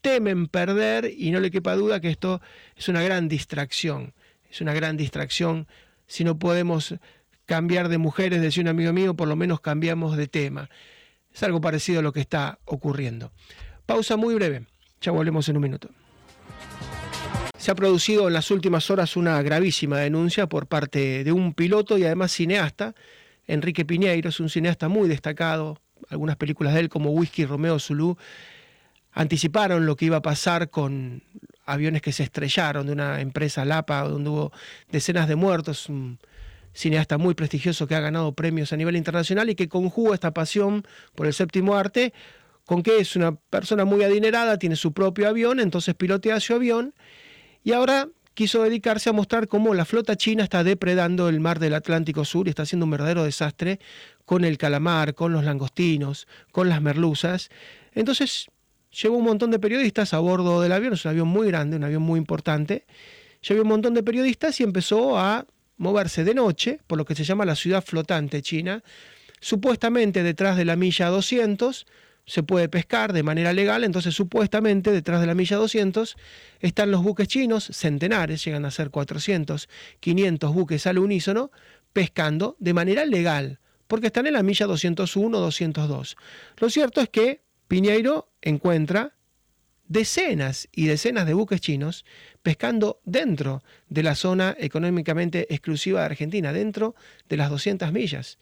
temen 0.00 0.48
perder 0.48 1.10
y 1.16 1.30
no 1.30 1.40
le 1.40 1.52
quepa 1.52 1.76
duda 1.76 2.00
que 2.00 2.10
esto 2.10 2.42
es 2.76 2.88
una 2.88 3.02
gran 3.02 3.28
distracción 3.28 4.12
es 4.52 4.60
una 4.60 4.74
gran 4.74 4.96
distracción. 4.98 5.66
Si 6.06 6.24
no 6.24 6.38
podemos 6.38 6.94
cambiar 7.46 7.88
de 7.88 7.96
mujeres, 7.96 8.42
decía 8.42 8.62
un 8.62 8.68
amigo 8.68 8.92
mío, 8.92 9.14
por 9.14 9.26
lo 9.26 9.34
menos 9.34 9.60
cambiamos 9.60 10.16
de 10.16 10.28
tema. 10.28 10.68
Es 11.32 11.42
algo 11.42 11.60
parecido 11.60 12.00
a 12.00 12.02
lo 12.02 12.12
que 12.12 12.20
está 12.20 12.58
ocurriendo. 12.66 13.32
Pausa 13.86 14.16
muy 14.16 14.34
breve, 14.34 14.66
ya 15.00 15.10
volvemos 15.10 15.48
en 15.48 15.56
un 15.56 15.62
minuto. 15.62 15.88
Se 17.56 17.70
ha 17.70 17.74
producido 17.74 18.28
en 18.28 18.34
las 18.34 18.50
últimas 18.50 18.90
horas 18.90 19.16
una 19.16 19.40
gravísima 19.40 19.98
denuncia 19.98 20.46
por 20.48 20.66
parte 20.66 21.24
de 21.24 21.32
un 21.32 21.54
piloto 21.54 21.96
y 21.96 22.04
además 22.04 22.32
cineasta, 22.32 22.94
Enrique 23.46 23.84
Piñeiro, 23.84 24.28
es 24.28 24.38
un 24.40 24.50
cineasta 24.50 24.88
muy 24.88 25.08
destacado, 25.08 25.78
algunas 26.10 26.36
películas 26.36 26.74
de 26.74 26.80
él 26.80 26.88
como 26.88 27.10
Whisky 27.10 27.46
Romeo 27.46 27.78
Zulu 27.78 28.18
anticiparon 29.12 29.86
lo 29.86 29.96
que 29.96 30.06
iba 30.06 30.18
a 30.18 30.22
pasar 30.22 30.70
con 30.70 31.22
aviones 31.72 32.02
que 32.02 32.12
se 32.12 32.22
estrellaron 32.22 32.86
de 32.86 32.92
una 32.92 33.20
empresa 33.20 33.64
Lapa, 33.64 34.02
donde 34.02 34.30
hubo 34.30 34.52
decenas 34.90 35.28
de 35.28 35.36
muertos, 35.36 35.88
un 35.88 36.18
cineasta 36.74 37.18
muy 37.18 37.34
prestigioso 37.34 37.86
que 37.86 37.94
ha 37.94 38.00
ganado 38.00 38.32
premios 38.32 38.72
a 38.72 38.76
nivel 38.76 38.96
internacional 38.96 39.50
y 39.50 39.54
que 39.54 39.68
conjuga 39.68 40.14
esta 40.14 40.32
pasión 40.32 40.86
por 41.14 41.26
el 41.26 41.34
séptimo 41.34 41.76
arte 41.76 42.12
con 42.64 42.82
que 42.82 42.98
es 42.98 43.16
una 43.16 43.34
persona 43.34 43.84
muy 43.84 44.04
adinerada, 44.04 44.58
tiene 44.58 44.76
su 44.76 44.92
propio 44.92 45.28
avión, 45.28 45.60
entonces 45.60 45.94
pilotea 45.94 46.40
su 46.40 46.54
avión 46.54 46.94
y 47.64 47.72
ahora 47.72 48.08
quiso 48.34 48.62
dedicarse 48.62 49.10
a 49.10 49.12
mostrar 49.12 49.48
cómo 49.48 49.74
la 49.74 49.84
flota 49.84 50.16
china 50.16 50.44
está 50.44 50.64
depredando 50.64 51.28
el 51.28 51.40
mar 51.40 51.58
del 51.58 51.74
Atlántico 51.74 52.24
Sur 52.24 52.46
y 52.46 52.50
está 52.50 52.62
haciendo 52.62 52.86
un 52.86 52.90
verdadero 52.90 53.24
desastre 53.24 53.78
con 54.24 54.44
el 54.44 54.58
calamar, 54.58 55.14
con 55.14 55.32
los 55.32 55.44
langostinos, 55.44 56.26
con 56.50 56.68
las 56.68 56.80
merluzas. 56.80 57.50
Entonces 57.94 58.46
Llevó 59.00 59.16
un 59.16 59.24
montón 59.24 59.50
de 59.50 59.58
periodistas 59.58 60.12
a 60.12 60.18
bordo 60.18 60.60
del 60.60 60.72
avión, 60.72 60.92
es 60.92 61.04
un 61.04 61.10
avión 61.10 61.28
muy 61.28 61.46
grande, 61.48 61.76
un 61.76 61.84
avión 61.84 62.02
muy 62.02 62.18
importante. 62.18 62.84
Llevó 63.40 63.62
un 63.62 63.68
montón 63.68 63.94
de 63.94 64.02
periodistas 64.02 64.60
y 64.60 64.64
empezó 64.64 65.18
a 65.18 65.46
moverse 65.78 66.24
de 66.24 66.34
noche 66.34 66.80
por 66.86 66.98
lo 66.98 67.04
que 67.04 67.14
se 67.14 67.24
llama 67.24 67.44
la 67.44 67.56
ciudad 67.56 67.82
flotante 67.82 68.42
china. 68.42 68.82
Supuestamente 69.40 70.22
detrás 70.22 70.56
de 70.56 70.64
la 70.64 70.76
milla 70.76 71.08
200 71.08 71.86
se 72.24 72.42
puede 72.42 72.68
pescar 72.68 73.12
de 73.12 73.22
manera 73.22 73.52
legal, 73.52 73.82
entonces 73.82 74.14
supuestamente 74.14 74.92
detrás 74.92 75.20
de 75.20 75.26
la 75.26 75.34
milla 75.34 75.56
200 75.56 76.16
están 76.60 76.90
los 76.90 77.02
buques 77.02 77.26
chinos, 77.26 77.64
centenares, 77.72 78.44
llegan 78.44 78.64
a 78.64 78.70
ser 78.70 78.90
400, 78.90 79.68
500 79.98 80.54
buques 80.54 80.86
al 80.86 80.98
unísono, 80.98 81.50
pescando 81.92 82.56
de 82.60 82.74
manera 82.74 83.04
legal, 83.04 83.58
porque 83.88 84.06
están 84.06 84.26
en 84.26 84.34
la 84.34 84.42
milla 84.42 84.66
201, 84.66 85.40
202. 85.40 86.16
Lo 86.58 86.70
cierto 86.70 87.00
es 87.00 87.08
que 87.08 87.40
Piñeiro 87.72 88.28
encuentra 88.42 89.14
decenas 89.88 90.68
y 90.72 90.88
decenas 90.88 91.24
de 91.24 91.32
buques 91.32 91.62
chinos 91.62 92.04
pescando 92.42 93.00
dentro 93.06 93.62
de 93.88 94.02
la 94.02 94.14
zona 94.14 94.54
económicamente 94.58 95.46
exclusiva 95.48 96.00
de 96.00 96.04
Argentina, 96.04 96.52
dentro 96.52 96.94
de 97.30 97.38
las 97.38 97.48
200 97.48 97.90
millas. 97.90 98.36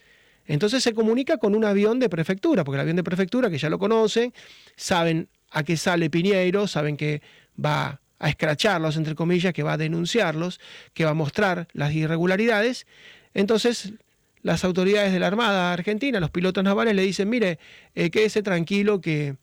Entonces 0.47 0.83
se 0.83 0.95
comunica 0.95 1.37
con 1.37 1.55
un 1.55 1.65
avión 1.65 2.01
de 2.01 2.09
prefectura, 2.09 2.65
porque 2.65 2.79
el 2.79 2.81
avión 2.81 2.97
de 2.97 3.05
prefectura, 3.05 3.51
que 3.51 3.59
ya 3.59 3.71
lo 3.71 3.79
conocen, 3.79 4.35
saben 4.75 5.29
a 5.53 5.63
qué 5.63 5.77
sale 5.77 6.11
Piñeiro, 6.11 6.67
saben 6.67 6.97
que 6.97 7.23
va 7.65 8.01
a 8.19 8.29
escracharlos, 8.29 8.97
entre 8.97 9.15
comillas, 9.15 9.53
que 9.53 9.63
va 9.63 9.75
a 9.75 9.79
denunciarlos, 9.79 10.59
que 10.93 11.05
va 11.05 11.13
a 11.13 11.15
mostrar 11.15 11.69
las 11.73 11.95
irregularidades. 11.95 12.85
Entonces 13.33 13.93
las 14.43 14.65
autoridades 14.65 15.13
de 15.13 15.21
la 15.21 15.27
Armada 15.27 15.73
Argentina, 15.73 16.21
los 16.21 16.31
pilotos 16.31 16.65
navales, 16.65 16.95
le 16.95 17.03
dicen, 17.03 17.29
mire, 17.29 17.59
eh, 17.95 18.11
quédese 18.11 18.43
tranquilo 18.43 19.01
que 19.01 19.37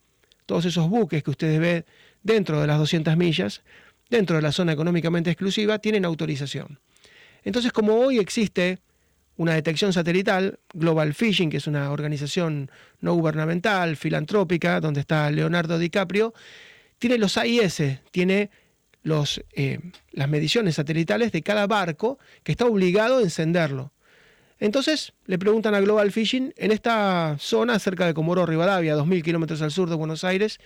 todos 0.46 0.64
esos 0.64 0.88
buques 0.88 1.22
que 1.22 1.30
ustedes 1.30 1.60
ven 1.60 1.84
dentro 2.22 2.60
de 2.60 2.66
las 2.66 2.78
200 2.78 3.16
millas, 3.16 3.62
dentro 4.10 4.36
de 4.36 4.42
la 4.42 4.52
zona 4.52 4.72
económicamente 4.72 5.30
exclusiva, 5.30 5.78
tienen 5.78 6.04
autorización. 6.04 6.80
Entonces, 7.44 7.72
como 7.72 7.94
hoy 7.94 8.18
existe 8.18 8.78
una 9.36 9.54
detección 9.54 9.92
satelital, 9.92 10.58
Global 10.74 11.14
Fishing, 11.14 11.48
que 11.48 11.58
es 11.58 11.68
una 11.68 11.92
organización 11.92 12.70
no 13.00 13.14
gubernamental, 13.14 13.96
filantrópica, 13.96 14.80
donde 14.80 15.00
está 15.00 15.30
Leonardo 15.30 15.78
DiCaprio, 15.78 16.34
tiene 16.98 17.18
los 17.18 17.38
AIS, 17.38 17.80
tiene 18.10 18.50
los, 19.04 19.40
eh, 19.52 19.78
las 20.10 20.28
mediciones 20.28 20.74
satelitales 20.74 21.30
de 21.30 21.42
cada 21.42 21.68
barco 21.68 22.18
que 22.42 22.50
está 22.50 22.66
obligado 22.66 23.18
a 23.18 23.22
encenderlo. 23.22 23.92
Entonces 24.60 25.12
le 25.26 25.38
preguntan 25.38 25.74
a 25.74 25.80
Global 25.80 26.10
Fishing, 26.10 26.52
en 26.56 26.72
esta 26.72 27.36
zona, 27.38 27.78
cerca 27.78 28.06
de 28.06 28.14
Comoro 28.14 28.44
Rivadavia, 28.44 28.96
2.000 28.96 29.22
kilómetros 29.22 29.62
al 29.62 29.70
sur 29.70 29.88
de 29.88 29.94
Buenos 29.94 30.24
Aires, 30.24 30.58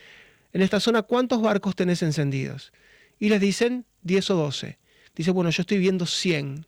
en 0.52 0.62
esta 0.62 0.80
zona, 0.80 1.02
¿cuántos 1.02 1.42
barcos 1.42 1.76
tenés 1.76 2.02
encendidos? 2.02 2.72
Y 3.18 3.28
les 3.28 3.40
dicen 3.40 3.86
10 4.02 4.30
o 4.30 4.34
12. 4.36 4.78
Dice, 5.14 5.30
bueno, 5.30 5.50
yo 5.50 5.62
estoy 5.62 5.78
viendo 5.78 6.06
100. 6.06 6.66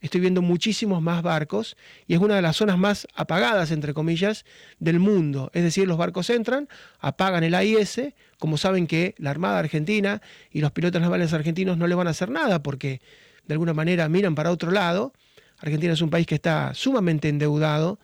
Estoy 0.00 0.20
viendo 0.20 0.42
muchísimos 0.42 1.02
más 1.02 1.22
barcos 1.22 1.76
y 2.06 2.14
es 2.14 2.20
una 2.20 2.36
de 2.36 2.42
las 2.42 2.56
zonas 2.56 2.78
más 2.78 3.08
apagadas, 3.14 3.70
entre 3.70 3.94
comillas, 3.94 4.44
del 4.78 4.98
mundo. 4.98 5.50
Es 5.54 5.62
decir, 5.62 5.88
los 5.88 5.96
barcos 5.96 6.28
entran, 6.28 6.68
apagan 7.00 7.44
el 7.44 7.54
AIS, 7.54 8.00
como 8.38 8.58
saben 8.58 8.86
que 8.86 9.14
la 9.18 9.30
Armada 9.30 9.58
Argentina 9.58 10.20
y 10.50 10.60
los 10.60 10.72
pilotos 10.72 11.00
navales 11.00 11.32
argentinos 11.32 11.78
no 11.78 11.86
le 11.86 11.94
van 11.94 12.06
a 12.06 12.10
hacer 12.10 12.30
nada 12.30 12.62
porque 12.62 13.00
de 13.46 13.54
alguna 13.54 13.72
manera 13.72 14.08
miran 14.08 14.34
para 14.34 14.50
otro 14.50 14.70
lado 14.70 15.14
Argentina 15.58 15.92
es 15.92 16.02
un 16.02 16.10
país 16.10 16.26
que 16.26 16.34
está 16.34 16.74
sumamente 16.74 17.28
endeudado, 17.28 17.98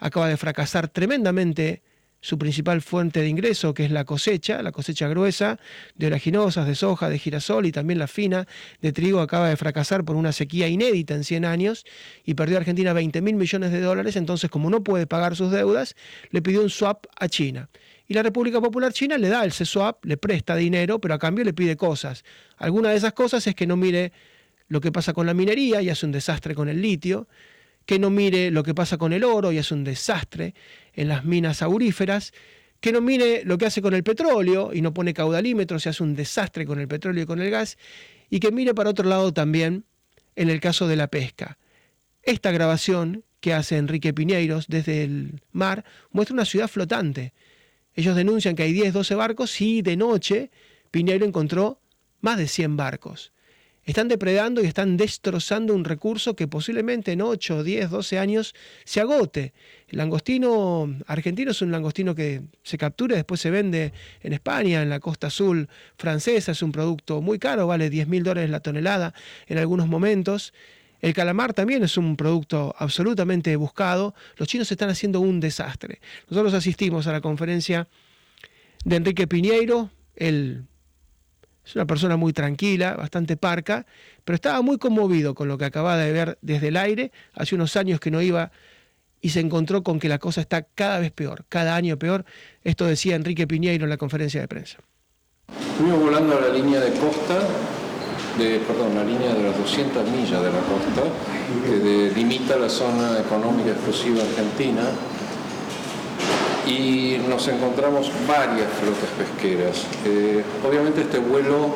acaba 0.00 0.28
de 0.28 0.36
fracasar 0.36 0.88
tremendamente 0.88 1.82
su 2.22 2.38
principal 2.38 2.80
fuente 2.80 3.20
de 3.20 3.28
ingreso, 3.28 3.74
que 3.74 3.84
es 3.84 3.90
la 3.90 4.04
cosecha, 4.04 4.62
la 4.62 4.70
cosecha 4.70 5.08
gruesa 5.08 5.58
de 5.96 6.06
oleaginosas, 6.06 6.66
de 6.66 6.76
soja, 6.76 7.10
de 7.10 7.18
girasol 7.18 7.66
y 7.66 7.72
también 7.72 7.98
la 7.98 8.06
fina 8.06 8.46
de 8.80 8.92
trigo, 8.92 9.20
acaba 9.20 9.48
de 9.48 9.56
fracasar 9.56 10.04
por 10.04 10.14
una 10.14 10.30
sequía 10.30 10.68
inédita 10.68 11.14
en 11.14 11.24
100 11.24 11.44
años 11.44 11.84
y 12.24 12.34
perdió 12.34 12.56
a 12.56 12.60
Argentina 12.60 12.92
20 12.92 13.20
mil 13.22 13.34
millones 13.34 13.72
de 13.72 13.80
dólares, 13.80 14.14
entonces 14.14 14.50
como 14.50 14.70
no 14.70 14.84
puede 14.84 15.08
pagar 15.08 15.34
sus 15.34 15.50
deudas, 15.50 15.96
le 16.30 16.40
pidió 16.42 16.62
un 16.62 16.70
swap 16.70 17.06
a 17.18 17.28
China. 17.28 17.68
Y 18.06 18.14
la 18.14 18.22
República 18.22 18.60
Popular 18.60 18.92
China 18.92 19.18
le 19.18 19.28
da 19.28 19.44
el 19.44 19.52
swap, 19.52 20.04
le 20.04 20.16
presta 20.16 20.54
dinero, 20.54 21.00
pero 21.00 21.14
a 21.14 21.18
cambio 21.18 21.44
le 21.44 21.52
pide 21.52 21.76
cosas. 21.76 22.24
Alguna 22.56 22.90
de 22.90 22.96
esas 22.96 23.14
cosas 23.14 23.44
es 23.46 23.54
que 23.56 23.66
no 23.66 23.76
mire 23.76 24.12
lo 24.72 24.80
que 24.80 24.90
pasa 24.90 25.12
con 25.12 25.26
la 25.26 25.34
minería 25.34 25.82
y 25.82 25.90
hace 25.90 26.06
un 26.06 26.12
desastre 26.12 26.54
con 26.54 26.66
el 26.66 26.80
litio, 26.80 27.28
que 27.84 27.98
no 27.98 28.08
mire 28.08 28.50
lo 28.50 28.62
que 28.62 28.72
pasa 28.72 28.96
con 28.96 29.12
el 29.12 29.22
oro 29.22 29.52
y 29.52 29.58
hace 29.58 29.74
un 29.74 29.84
desastre 29.84 30.54
en 30.94 31.08
las 31.08 31.26
minas 31.26 31.60
auríferas, 31.60 32.32
que 32.80 32.90
no 32.90 33.02
mire 33.02 33.44
lo 33.44 33.58
que 33.58 33.66
hace 33.66 33.82
con 33.82 33.92
el 33.92 34.02
petróleo 34.02 34.72
y 34.72 34.80
no 34.80 34.94
pone 34.94 35.12
caudalímetros 35.12 35.84
y 35.84 35.90
hace 35.90 36.02
un 36.02 36.14
desastre 36.16 36.64
con 36.64 36.80
el 36.80 36.88
petróleo 36.88 37.24
y 37.24 37.26
con 37.26 37.42
el 37.42 37.50
gas, 37.50 37.76
y 38.30 38.40
que 38.40 38.50
mire 38.50 38.72
para 38.72 38.88
otro 38.88 39.06
lado 39.06 39.34
también 39.34 39.84
en 40.36 40.48
el 40.48 40.58
caso 40.58 40.88
de 40.88 40.96
la 40.96 41.08
pesca. 41.08 41.58
Esta 42.22 42.50
grabación 42.50 43.24
que 43.40 43.52
hace 43.52 43.76
Enrique 43.76 44.14
Piñeiros 44.14 44.68
desde 44.68 45.04
el 45.04 45.42
mar 45.52 45.84
muestra 46.12 46.32
una 46.32 46.46
ciudad 46.46 46.68
flotante. 46.68 47.34
Ellos 47.94 48.16
denuncian 48.16 48.56
que 48.56 48.62
hay 48.62 48.72
10, 48.72 48.94
12 48.94 49.14
barcos 49.16 49.60
y 49.60 49.82
de 49.82 49.98
noche 49.98 50.50
Piñeiro 50.90 51.26
encontró 51.26 51.78
más 52.22 52.38
de 52.38 52.48
100 52.48 52.78
barcos. 52.78 53.32
Están 53.84 54.06
depredando 54.06 54.62
y 54.62 54.66
están 54.66 54.96
destrozando 54.96 55.74
un 55.74 55.84
recurso 55.84 56.36
que 56.36 56.46
posiblemente 56.46 57.12
en 57.12 57.20
8, 57.20 57.64
10, 57.64 57.90
12 57.90 58.18
años 58.18 58.54
se 58.84 59.00
agote. 59.00 59.54
El 59.88 59.98
langostino 59.98 60.94
argentino 61.08 61.50
es 61.50 61.62
un 61.62 61.72
langostino 61.72 62.14
que 62.14 62.42
se 62.62 62.78
captura 62.78 63.14
y 63.14 63.16
después 63.16 63.40
se 63.40 63.50
vende 63.50 63.92
en 64.20 64.34
España, 64.34 64.82
en 64.82 64.88
la 64.88 65.00
costa 65.00 65.26
azul 65.26 65.68
francesa. 65.96 66.52
Es 66.52 66.62
un 66.62 66.70
producto 66.70 67.20
muy 67.20 67.40
caro, 67.40 67.66
vale 67.66 67.90
10 67.90 68.06
mil 68.06 68.22
dólares 68.22 68.50
la 68.50 68.60
tonelada 68.60 69.14
en 69.48 69.58
algunos 69.58 69.88
momentos. 69.88 70.54
El 71.00 71.12
calamar 71.12 71.52
también 71.52 71.82
es 71.82 71.96
un 71.96 72.16
producto 72.16 72.76
absolutamente 72.78 73.56
buscado. 73.56 74.14
Los 74.36 74.46
chinos 74.46 74.70
están 74.70 74.90
haciendo 74.90 75.20
un 75.20 75.40
desastre. 75.40 76.00
Nosotros 76.30 76.54
asistimos 76.54 77.08
a 77.08 77.12
la 77.12 77.20
conferencia 77.20 77.88
de 78.84 78.96
Enrique 78.96 79.26
Piñeiro, 79.26 79.90
el 80.14 80.66
es 81.64 81.76
una 81.76 81.86
persona 81.86 82.16
muy 82.16 82.32
tranquila, 82.32 82.94
bastante 82.94 83.36
parca, 83.36 83.86
pero 84.24 84.34
estaba 84.34 84.62
muy 84.62 84.78
conmovido 84.78 85.34
con 85.34 85.48
lo 85.48 85.58
que 85.58 85.64
acababa 85.64 85.96
de 85.96 86.12
ver 86.12 86.38
desde 86.42 86.68
el 86.68 86.76
aire. 86.76 87.12
Hace 87.34 87.54
unos 87.54 87.76
años 87.76 88.00
que 88.00 88.10
no 88.10 88.20
iba 88.20 88.50
y 89.20 89.30
se 89.30 89.40
encontró 89.40 89.82
con 89.82 90.00
que 90.00 90.08
la 90.08 90.18
cosa 90.18 90.40
está 90.40 90.62
cada 90.62 90.98
vez 90.98 91.12
peor, 91.12 91.44
cada 91.48 91.76
año 91.76 91.96
peor. 91.98 92.24
Esto 92.64 92.86
decía 92.86 93.14
Enrique 93.14 93.46
Piñeiro 93.46 93.84
en 93.84 93.90
la 93.90 93.96
conferencia 93.96 94.40
de 94.40 94.48
prensa. 94.48 94.78
Estuvimos 95.70 96.00
volando 96.00 96.36
a 96.36 96.40
la 96.40 96.48
línea 96.48 96.80
de 96.80 96.90
costa, 96.98 97.38
de, 98.38 98.58
perdón, 98.66 98.94
la 98.96 99.04
línea 99.04 99.32
de 99.32 99.42
las 99.44 99.56
200 99.58 100.10
millas 100.10 100.42
de 100.42 100.50
la 100.50 100.60
costa, 100.60 101.02
que 101.64 101.76
delimita 101.76 102.56
la 102.56 102.68
zona 102.68 103.20
económica 103.20 103.70
exclusiva 103.70 104.22
argentina 104.22 104.82
y 106.66 107.18
nos 107.28 107.48
encontramos 107.48 108.10
varias 108.26 108.68
flotas 108.80 109.10
pesqueras. 109.18 109.84
Eh, 110.04 110.42
obviamente 110.66 111.02
este 111.02 111.18
vuelo 111.18 111.74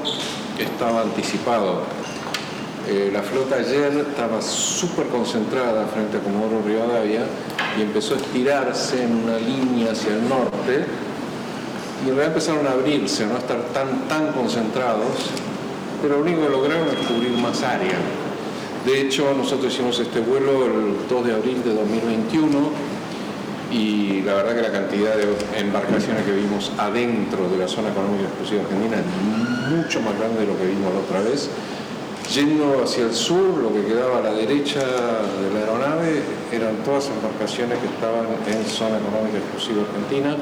estaba 0.59 1.03
anticipado. 1.03 1.83
Eh, 2.89 3.11
la 3.13 3.23
flota 3.23 3.57
ayer 3.57 4.07
estaba 4.09 4.41
súper 4.41 5.07
concentrada 5.09 5.87
frente 5.87 6.19
a 6.19 6.21
Comodoro 6.21 6.63
Rivadavia 6.65 7.23
y 7.77 7.83
empezó 7.83 8.15
a 8.15 8.19
estirarse 8.19 9.03
en 9.03 9.25
una 9.25 9.39
línea 9.39 9.91
hacia 9.91 10.13
el 10.13 10.29
norte 10.29 10.87
y 12.05 12.09
en 12.09 12.15
realidad 12.15 12.27
empezaron 12.27 12.67
a 12.67 12.73
abrirse, 12.73 13.25
a 13.25 13.27
no 13.27 13.39
estar 13.39 13.61
tan, 13.73 14.07
tan 14.09 14.33
concentrados, 14.33 15.31
pero 16.01 16.17
lo 16.17 16.23
único 16.23 16.43
que 16.43 16.49
lograron 16.51 16.89
es 16.89 17.07
cubrir 17.07 17.33
más 17.33 17.61
área. 17.65 17.97
De 18.85 19.01
hecho, 19.01 19.35
nosotros 19.35 19.73
hicimos 19.73 19.99
este 19.99 20.21
vuelo 20.21 20.65
el 20.67 21.09
2 21.09 21.27
de 21.27 21.33
abril 21.35 21.65
de 21.65 21.75
2021 21.75 22.86
y 23.77 24.23
la 24.23 24.35
verdad 24.35 24.55
que 24.55 24.63
la 24.63 24.73
cantidad 24.73 25.15
de 25.17 25.61
embarcaciones 25.61 26.25
que 26.25 26.33
vimos 26.33 26.73
adentro 26.79 27.49
de 27.51 27.59
la 27.59 27.69
zona 27.69 27.91
económica 27.91 28.25
exclusiva 28.25 28.63
argentina 28.63 28.97
es 28.97 29.77
mucho 29.77 30.01
más 30.01 30.19
grande 30.19 30.41
de 30.41 30.47
lo 30.47 30.57
que 30.57 30.65
vimos 30.65 30.95
la 30.95 31.01
otra 31.01 31.21
vez. 31.21 31.51
Yendo 32.33 32.83
hacia 32.83 33.05
el 33.05 33.15
sur, 33.15 33.59
lo 33.59 33.73
que 33.73 33.85
quedaba 33.85 34.19
a 34.19 34.23
la 34.23 34.33
derecha 34.33 34.81
de 34.81 35.53
la 35.53 35.61
aeronave 35.61 36.23
eran 36.51 36.77
todas 36.85 37.09
embarcaciones 37.09 37.79
que 37.79 37.87
estaban 37.87 38.27
en 38.49 38.65
zona 38.65 38.97
económica 38.97 39.39
exclusiva 39.39 39.83
argentina. 39.83 40.37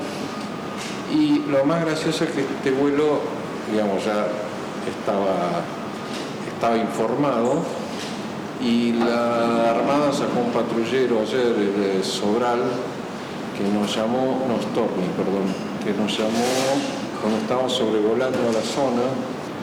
Y 1.13 1.43
lo 1.51 1.65
más 1.65 1.85
gracioso 1.85 2.25
es 2.25 2.31
que 2.31 2.41
este 2.41 2.71
vuelo, 2.71 3.21
digamos, 3.71 4.05
ya 4.05 4.27
estaba, 4.87 5.61
estaba 6.55 6.77
informado 6.77 7.63
y 8.63 8.93
la 8.93 9.73
Armada 9.73 10.13
sacó 10.13 10.41
un 10.41 10.53
patrullero 10.53 11.21
ayer, 11.21 11.55
de 11.55 12.03
Sobral, 12.03 12.61
que 13.57 13.65
nos 13.73 13.95
llamó, 13.95 14.43
no, 14.49 14.61
Stormy, 14.61 15.07
perdón, 15.17 15.47
que 15.83 15.93
nos 15.95 16.17
llamó 16.19 16.45
cuando 17.21 17.39
estábamos 17.39 17.73
sobrevolando 17.73 18.39
la 18.53 18.61
zona 18.61 19.07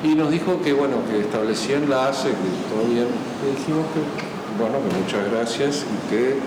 y 0.03 0.15
nos 0.15 0.31
dijo 0.31 0.61
que 0.61 0.73
bueno, 0.73 0.97
que 1.09 1.21
establecía 1.21 1.77
enlace, 1.77 2.29
que 2.29 2.49
todo 2.71 2.87
bien. 2.89 3.07
Le 3.43 3.51
dijimos 3.51 3.85
que 3.93 4.01
bueno, 4.57 4.77
que 4.81 4.89
muchas 4.97 5.31
gracias 5.31 5.85
y 5.85 6.09
que 6.09 6.39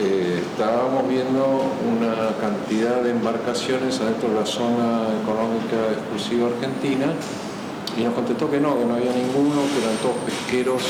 eh, 0.00 0.42
estábamos 0.42 1.08
viendo 1.08 1.62
una 1.86 2.34
cantidad 2.40 3.02
de 3.02 3.10
embarcaciones 3.10 4.00
adentro 4.00 4.30
de 4.30 4.34
la 4.34 4.46
zona 4.46 5.06
económica 5.22 5.94
exclusiva 5.94 6.48
argentina 6.48 7.12
y 7.96 8.02
nos 8.02 8.14
contestó 8.14 8.50
que 8.50 8.58
no, 8.58 8.76
que 8.76 8.84
no 8.84 8.94
había 8.94 9.12
ninguno, 9.12 9.62
que 9.70 9.78
eran 9.84 9.96
todos 10.02 10.16
pesqueros 10.26 10.82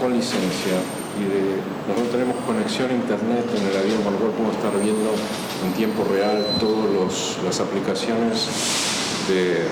con 0.00 0.14
licencia 0.14 0.80
y 1.20 1.88
nosotros 1.88 2.10
tenemos 2.12 2.36
conexión 2.46 2.90
a 2.90 2.94
internet 2.94 3.46
en 3.54 3.66
el 3.68 3.76
avión, 3.76 4.02
con 4.02 4.12
lo 4.14 4.18
cual 4.18 4.32
podemos 4.32 4.56
estar 4.56 4.74
viendo 4.82 5.10
en 5.64 5.72
tiempo 5.74 6.04
real 6.04 6.44
todas 6.58 7.38
las 7.44 7.60
aplicaciones 7.60 8.48
de 9.28 9.68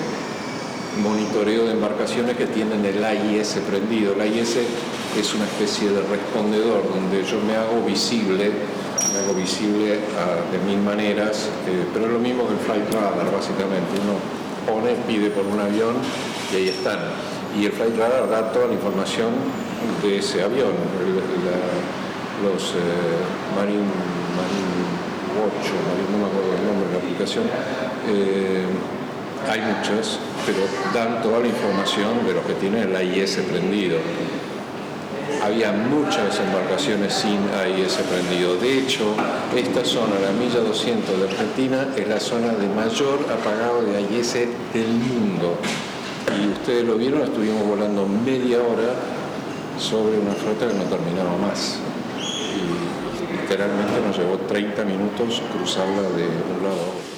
monitoreo 1.00 1.64
de 1.64 1.72
embarcaciones 1.72 2.37
que 2.37 2.46
tienen 2.46 2.85
el 2.85 3.02
AIS 3.02 3.59
prendido. 3.68 4.14
El 4.14 4.20
AIS 4.20 4.57
es 5.18 5.35
una 5.35 5.44
especie 5.44 5.90
de 5.90 6.02
respondedor 6.02 6.88
donde 6.88 7.24
yo 7.24 7.40
me 7.40 7.57
hago 7.57 7.85
visible, 7.87 8.52
me 9.12 9.18
hago 9.18 9.35
visible 9.35 9.98
ah, 10.18 10.52
de 10.52 10.59
mil 10.70 10.83
maneras, 10.83 11.48
eh, 11.66 11.87
pero 11.92 12.07
es 12.07 12.12
lo 12.12 12.18
mismo 12.18 12.46
que 12.46 12.55
el 12.55 12.61
flight 12.61 12.92
radar 12.92 13.33
básicamente. 13.33 13.98
Uno 14.05 14.20
pone, 14.68 14.94
pide 15.07 15.31
por 15.31 15.46
un 15.46 15.59
avión 15.59 15.96
y 16.52 16.57
ahí 16.57 16.68
están. 16.68 16.98
Y 17.59 17.66
el 17.66 17.72
flight 17.72 17.96
radar 17.96 18.28
da 18.31 18.52
toda 18.52 18.66
la 18.68 18.74
información 18.74 19.33
de 20.03 20.18
ese 20.18 20.42
avión, 20.42 20.73
los 22.42 22.62
eh, 22.73 23.23
Marine, 23.57 23.87
Marine 24.35 24.83
Watch, 25.38 25.71
no 26.11 26.18
me 26.18 26.27
acuerdo 26.27 26.53
el 26.59 26.66
nombre 26.66 26.88
de 26.88 26.92
la 26.92 26.99
aplicación, 26.99 27.45
eh, 28.09 28.66
hay 29.49 29.61
muchas, 29.61 30.18
pero 30.47 30.59
dan 30.95 31.23
toda 31.23 31.40
la 31.40 31.47
información 31.47 32.27
de 32.27 32.35
los 32.35 32.45
que 32.45 32.55
tienen 32.55 32.90
el 32.90 32.97
AIS 32.97 33.38
prendido. 33.51 33.99
Había 35.42 35.73
muchas 35.73 36.38
embarcaciones 36.38 37.12
sin 37.12 37.38
AIS 37.59 37.99
prendido. 38.09 38.57
De 38.57 38.79
hecho, 38.79 39.14
esta 39.57 39.85
zona, 39.85 40.14
la 40.21 40.31
milla 40.33 40.61
200 40.61 41.18
de 41.18 41.25
Argentina, 41.29 41.88
es 41.97 42.07
la 42.07 42.21
zona 42.21 42.53
de 42.53 42.68
mayor 42.68 43.18
apagado 43.31 43.83
de 43.83 43.97
AIS 43.97 44.35
del 44.35 44.88
mundo. 44.88 45.57
Y 46.40 46.53
ustedes 46.53 46.85
lo 46.85 46.97
vieron, 46.97 47.23
estuvimos 47.23 47.66
volando 47.66 48.07
media 48.07 48.59
hora 48.59 48.95
sobre 49.79 50.19
una 50.19 50.33
flota 50.33 50.69
que 50.69 50.75
no 50.75 50.85
terminaba 50.85 51.37
más. 51.37 51.79
Y 52.19 53.41
literalmente 53.43 54.01
nos 54.01 54.19
llevó 54.19 54.39
30 54.39 54.85
minutos 54.85 55.43
cruzarla 55.53 56.03
de 56.03 56.25
un 56.25 56.63
lado 56.63 56.81
a 56.81 56.89
otro. 56.89 57.13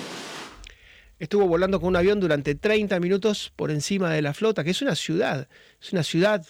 Estuvo 1.19 1.47
volando 1.47 1.81
con 1.81 1.90
un 1.90 1.97
avión 1.97 2.21
durante 2.21 2.55
30 2.55 2.99
minutos 3.01 3.53
por 3.55 3.71
encima 3.71 4.11
de 4.11 4.23
la 4.23 4.35
flota, 4.35 4.64
que 4.64 4.71
es 4.71 4.83
una 4.83 4.95
ciudad, 4.95 5.49
es 5.81 5.93
una 5.93 6.03
ciudad 6.03 6.45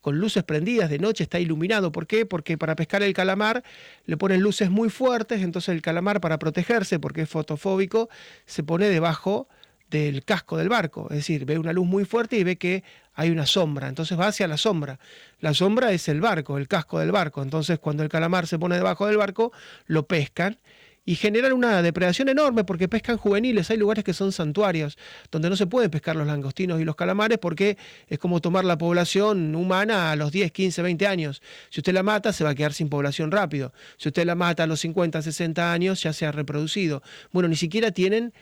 con 0.00 0.18
luces 0.18 0.42
prendidas, 0.44 0.90
de 0.90 0.98
noche 0.98 1.24
está 1.24 1.38
iluminado. 1.38 1.92
¿Por 1.92 2.06
qué? 2.06 2.24
Porque 2.26 2.56
para 2.56 2.74
pescar 2.74 3.02
el 3.02 3.12
calamar 3.12 3.62
le 4.06 4.16
ponen 4.16 4.40
luces 4.40 4.70
muy 4.70 4.88
fuertes, 4.88 5.42
entonces 5.42 5.74
el 5.74 5.82
calamar 5.82 6.20
para 6.20 6.38
protegerse, 6.38 6.98
porque 6.98 7.22
es 7.22 7.28
fotofóbico, 7.28 8.08
se 8.46 8.62
pone 8.62 8.88
debajo 8.88 9.48
del 9.90 10.24
casco 10.24 10.56
del 10.56 10.68
barco, 10.68 11.08
es 11.10 11.16
decir, 11.16 11.44
ve 11.44 11.58
una 11.58 11.72
luz 11.72 11.86
muy 11.86 12.04
fuerte 12.04 12.36
y 12.36 12.44
ve 12.44 12.56
que 12.56 12.84
hay 13.14 13.30
una 13.30 13.46
sombra, 13.46 13.88
entonces 13.88 14.18
va 14.18 14.28
hacia 14.28 14.46
la 14.48 14.56
sombra. 14.56 14.98
La 15.40 15.52
sombra 15.52 15.92
es 15.92 16.08
el 16.08 16.20
barco, 16.20 16.58
el 16.58 16.68
casco 16.68 16.98
del 17.00 17.12
barco, 17.12 17.42
entonces 17.42 17.78
cuando 17.78 18.02
el 18.02 18.08
calamar 18.08 18.46
se 18.46 18.58
pone 18.58 18.76
debajo 18.76 19.06
del 19.06 19.16
barco, 19.16 19.52
lo 19.86 20.06
pescan 20.06 20.58
y 21.04 21.16
generan 21.16 21.52
una 21.52 21.82
depredación 21.82 22.28
enorme 22.28 22.64
porque 22.64 22.88
pescan 22.88 23.16
juveniles. 23.16 23.70
Hay 23.70 23.78
lugares 23.78 24.04
que 24.04 24.12
son 24.12 24.32
santuarios 24.32 24.98
donde 25.30 25.50
no 25.50 25.56
se 25.56 25.66
pueden 25.66 25.90
pescar 25.90 26.14
los 26.14 26.26
langostinos 26.26 26.80
y 26.80 26.84
los 26.84 26.94
calamares 26.94 27.38
porque 27.38 27.76
es 28.06 28.18
como 28.18 28.40
tomar 28.40 28.64
la 28.64 28.78
población 28.78 29.54
humana 29.54 30.12
a 30.12 30.16
los 30.16 30.30
10, 30.30 30.52
15, 30.52 30.82
20 30.82 31.06
años. 31.06 31.42
Si 31.70 31.80
usted 31.80 31.94
la 31.94 32.02
mata, 32.02 32.32
se 32.32 32.44
va 32.44 32.50
a 32.50 32.54
quedar 32.54 32.72
sin 32.72 32.88
población 32.88 33.30
rápido. 33.30 33.72
Si 33.96 34.08
usted 34.08 34.24
la 34.24 34.34
mata 34.34 34.64
a 34.64 34.66
los 34.66 34.80
50, 34.80 35.22
60 35.22 35.72
años, 35.72 36.02
ya 36.02 36.12
se 36.12 36.26
ha 36.26 36.32
reproducido. 36.32 37.02
Bueno, 37.32 37.48
ni 37.48 37.56
siquiera 37.56 37.90
tienen 37.90 38.32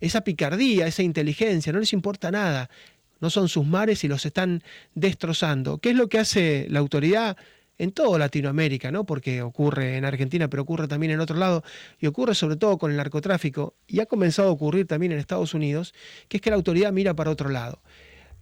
esa 0.00 0.22
picardía, 0.22 0.86
esa 0.86 1.02
inteligencia, 1.02 1.72
no 1.72 1.80
les 1.80 1.92
importa 1.92 2.30
nada. 2.30 2.70
No 3.20 3.30
son 3.30 3.48
sus 3.48 3.66
mares 3.66 4.04
y 4.04 4.08
los 4.08 4.26
están 4.26 4.62
destrozando. 4.94 5.78
¿Qué 5.78 5.90
es 5.90 5.96
lo 5.96 6.08
que 6.08 6.18
hace 6.18 6.66
la 6.68 6.80
autoridad? 6.80 7.36
en 7.78 7.92
toda 7.92 8.18
Latinoamérica, 8.18 8.90
¿no? 8.90 9.04
porque 9.04 9.42
ocurre 9.42 9.96
en 9.96 10.04
Argentina, 10.04 10.48
pero 10.48 10.62
ocurre 10.62 10.88
también 10.88 11.12
en 11.12 11.20
otro 11.20 11.36
lado, 11.36 11.62
y 11.98 12.06
ocurre 12.06 12.34
sobre 12.34 12.56
todo 12.56 12.78
con 12.78 12.90
el 12.90 12.96
narcotráfico, 12.96 13.74
y 13.86 14.00
ha 14.00 14.06
comenzado 14.06 14.48
a 14.48 14.52
ocurrir 14.52 14.86
también 14.86 15.12
en 15.12 15.18
Estados 15.18 15.54
Unidos, 15.54 15.94
que 16.28 16.38
es 16.38 16.40
que 16.40 16.50
la 16.50 16.56
autoridad 16.56 16.92
mira 16.92 17.14
para 17.14 17.30
otro 17.30 17.50
lado. 17.50 17.82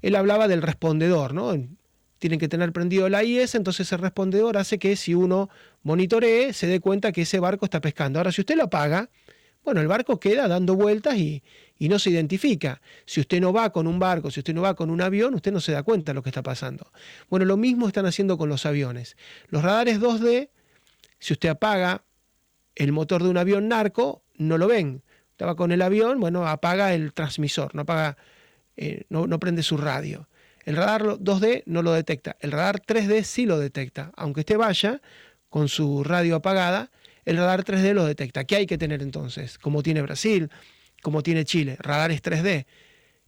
Él 0.03 0.17
hablaba 0.17 0.49
del 0.49 0.62
respondedor, 0.62 1.35
¿no? 1.35 1.53
Tienen 2.19 2.38
que 2.38 2.49
tener 2.49 2.73
prendido 2.73 3.09
la 3.09 3.25
IS, 3.25 3.55
entonces 3.55 3.90
el 3.93 3.99
respondedor 3.99 4.57
hace 4.57 4.79
que 4.79 4.97
si 4.97 5.14
uno 5.14 5.51
monitoree, 5.83 6.53
se 6.53 6.67
dé 6.67 6.81
cuenta 6.81 7.12
que 7.12 7.23
ese 7.23 7.40
barco 7.40 7.64
está 7.64 7.81
pescando. 7.81 8.19
Ahora, 8.19 8.33
si 8.33 8.40
usted 8.40 8.57
lo 8.57 8.64
apaga, 8.64 9.11
bueno, 9.64 9.81
el 9.81 9.88
barco 9.88 10.20
queda 10.20 10.46
dando 10.46 10.74
vueltas 10.74 11.16
y, 11.16 11.42
y 11.79 11.88
no 11.88 11.98
se 11.98 12.11
identifica. 12.11 12.81
Si 13.07 13.20
usted 13.20 13.40
no 13.40 13.53
va 13.53 13.70
con 13.70 13.87
un 13.87 13.98
barco, 13.98 14.31
si 14.31 14.40
usted 14.40 14.55
no 14.55 14.62
va 14.62 14.74
con 14.74 14.90
un 14.90 15.00
avión, 15.00 15.35
usted 15.35 15.53
no 15.53 15.61
se 15.61 15.72
da 15.72 15.83
cuenta 15.83 16.12
de 16.12 16.14
lo 16.14 16.22
que 16.22 16.31
está 16.31 16.42
pasando. 16.42 16.90
Bueno, 17.29 17.46
lo 17.46 17.57
mismo 17.57 17.87
están 17.87 18.07
haciendo 18.07 18.38
con 18.38 18.48
los 18.48 18.66
aviones. 18.66 19.16
Los 19.48 19.62
radares 19.62 20.00
2D, 20.00 20.50
si 21.18 21.33
usted 21.33 21.48
apaga 21.48 22.05
el 22.74 22.92
motor 22.92 23.22
de 23.22 23.31
un 23.31 23.38
avión 23.38 23.68
narco, 23.68 24.22
no 24.37 24.59
lo 24.59 24.68
ven. 24.68 25.03
Va 25.42 25.57
con 25.57 25.72
el 25.72 25.83
avión, 25.83 26.20
bueno, 26.20 26.46
apaga 26.46 26.94
el 26.94 27.12
transmisor, 27.12 27.74
no 27.74 27.83
apaga, 27.83 28.16
eh, 28.77 29.05
no, 29.09 29.27
no 29.27 29.40
prende 29.40 29.62
su 29.62 29.77
radio. 29.77 30.29
El 30.64 30.77
radar 30.77 31.03
2D 31.03 31.64
no 31.66 31.83
lo 31.83 31.92
detecta. 31.92 32.37
El 32.40 32.53
radar 32.53 32.81
3D 32.81 33.22
sí 33.24 33.44
lo 33.46 33.59
detecta. 33.59 34.12
Aunque 34.16 34.40
usted 34.40 34.57
vaya 34.57 35.03
con 35.50 35.68
su 35.68 36.05
radio 36.05 36.37
apagada, 36.37 36.90
el 37.25 37.37
radar 37.37 37.65
3D 37.65 37.95
lo 37.95 38.05
detecta. 38.05 38.45
¿Qué 38.45 38.57
hay 38.57 38.67
que 38.67 38.79
tener 38.79 39.03
entonces? 39.03 39.59
Como 39.59 39.83
tiene 39.83 40.03
Brasil, 40.03 40.51
como 41.03 41.23
tiene 41.23 41.45
Chile, 41.45 41.77
radares 41.81 42.23
3D. 42.23 42.67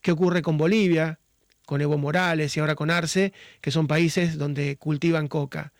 ¿Qué 0.00 0.12
ocurre 0.12 0.42
con 0.42 0.58
Bolivia, 0.58 1.18
con 1.64 1.80
Evo 1.80 1.98
Morales 1.98 2.56
y 2.56 2.60
ahora 2.60 2.74
con 2.74 2.90
Arce, 2.90 3.32
que 3.60 3.70
son 3.70 3.86
países 3.86 4.38
donde 4.38 4.76
cultivan 4.76 5.28
coca? 5.28 5.72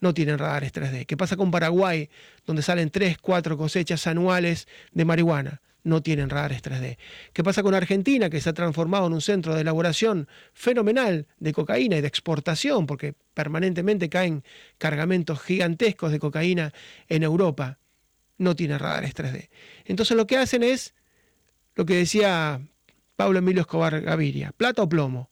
No 0.00 0.12
tienen 0.12 0.38
radares 0.38 0.72
3D. 0.72 1.06
¿Qué 1.06 1.16
pasa 1.16 1.36
con 1.36 1.50
Paraguay, 1.50 2.10
donde 2.44 2.62
salen 2.62 2.90
3, 2.90 3.18
4 3.18 3.56
cosechas 3.56 4.06
anuales 4.06 4.68
de 4.92 5.04
marihuana? 5.04 5.62
No 5.86 6.02
tienen 6.02 6.30
radares 6.30 6.62
3D. 6.62 6.98
¿Qué 7.32 7.44
pasa 7.44 7.62
con 7.62 7.72
Argentina, 7.72 8.28
que 8.28 8.40
se 8.40 8.50
ha 8.50 8.52
transformado 8.52 9.06
en 9.06 9.12
un 9.12 9.20
centro 9.20 9.54
de 9.54 9.60
elaboración 9.60 10.28
fenomenal 10.52 11.28
de 11.38 11.52
cocaína 11.52 11.96
y 11.96 12.00
de 12.00 12.08
exportación, 12.08 12.86
porque 12.86 13.14
permanentemente 13.34 14.08
caen 14.08 14.42
cargamentos 14.78 15.40
gigantescos 15.40 16.10
de 16.10 16.18
cocaína 16.18 16.72
en 17.08 17.22
Europa? 17.22 17.78
No 18.36 18.56
tiene 18.56 18.78
radares 18.78 19.14
3D. 19.14 19.48
Entonces 19.84 20.16
lo 20.16 20.26
que 20.26 20.36
hacen 20.36 20.64
es 20.64 20.94
lo 21.76 21.86
que 21.86 21.94
decía 21.94 22.60
Pablo 23.14 23.38
Emilio 23.38 23.60
Escobar 23.60 24.00
Gaviria, 24.00 24.52
plata 24.56 24.82
o 24.82 24.88
plomo. 24.88 25.30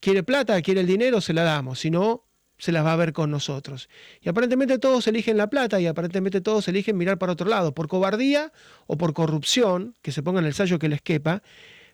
Quiere 0.00 0.24
plata, 0.24 0.60
quiere 0.60 0.80
el 0.80 0.88
dinero, 0.88 1.20
se 1.20 1.32
la 1.32 1.44
damos, 1.44 1.78
si 1.78 1.90
no, 1.90 2.24
se 2.58 2.72
las 2.72 2.84
va 2.84 2.92
a 2.92 2.96
ver 2.96 3.12
con 3.12 3.30
nosotros. 3.30 3.88
Y 4.20 4.28
aparentemente 4.28 4.78
todos 4.78 5.06
eligen 5.06 5.36
la 5.36 5.48
plata 5.48 5.80
y 5.80 5.86
aparentemente 5.86 6.40
todos 6.40 6.68
eligen 6.68 6.96
mirar 6.96 7.18
para 7.18 7.32
otro 7.32 7.48
lado, 7.48 7.72
por 7.72 7.88
cobardía 7.88 8.52
o 8.86 8.96
por 8.96 9.14
corrupción, 9.14 9.94
que 10.02 10.12
se 10.12 10.22
pongan 10.22 10.44
el 10.44 10.54
sallo 10.54 10.78
que 10.78 10.88
les 10.88 11.00
quepa. 11.00 11.42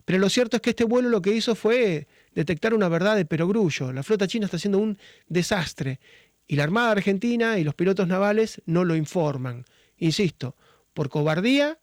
Pero 0.05 0.18
lo 0.18 0.29
cierto 0.29 0.57
es 0.57 0.62
que 0.62 0.70
este 0.70 0.85
vuelo 0.85 1.09
lo 1.09 1.22
que 1.22 1.35
hizo 1.35 1.55
fue 1.55 2.09
detectar 2.35 2.74
una 2.74 2.88
verdad 2.88 3.16
de 3.16 3.24
perogrullo. 3.24 3.92
La 3.92 4.03
flota 4.03 4.27
china 4.27 4.46
está 4.46 4.57
haciendo 4.57 4.79
un 4.79 4.98
desastre 5.29 6.00
y 6.46 6.57
la 6.57 6.64
Armada 6.64 6.90
Argentina 6.90 7.59
y 7.59 7.64
los 7.64 7.74
pilotos 7.74 8.09
navales 8.09 8.62
no 8.66 8.85
lo 8.85 8.96
informan. 8.96 9.64
Insisto, 9.98 10.57
por 10.92 11.09
cobardía 11.09 11.79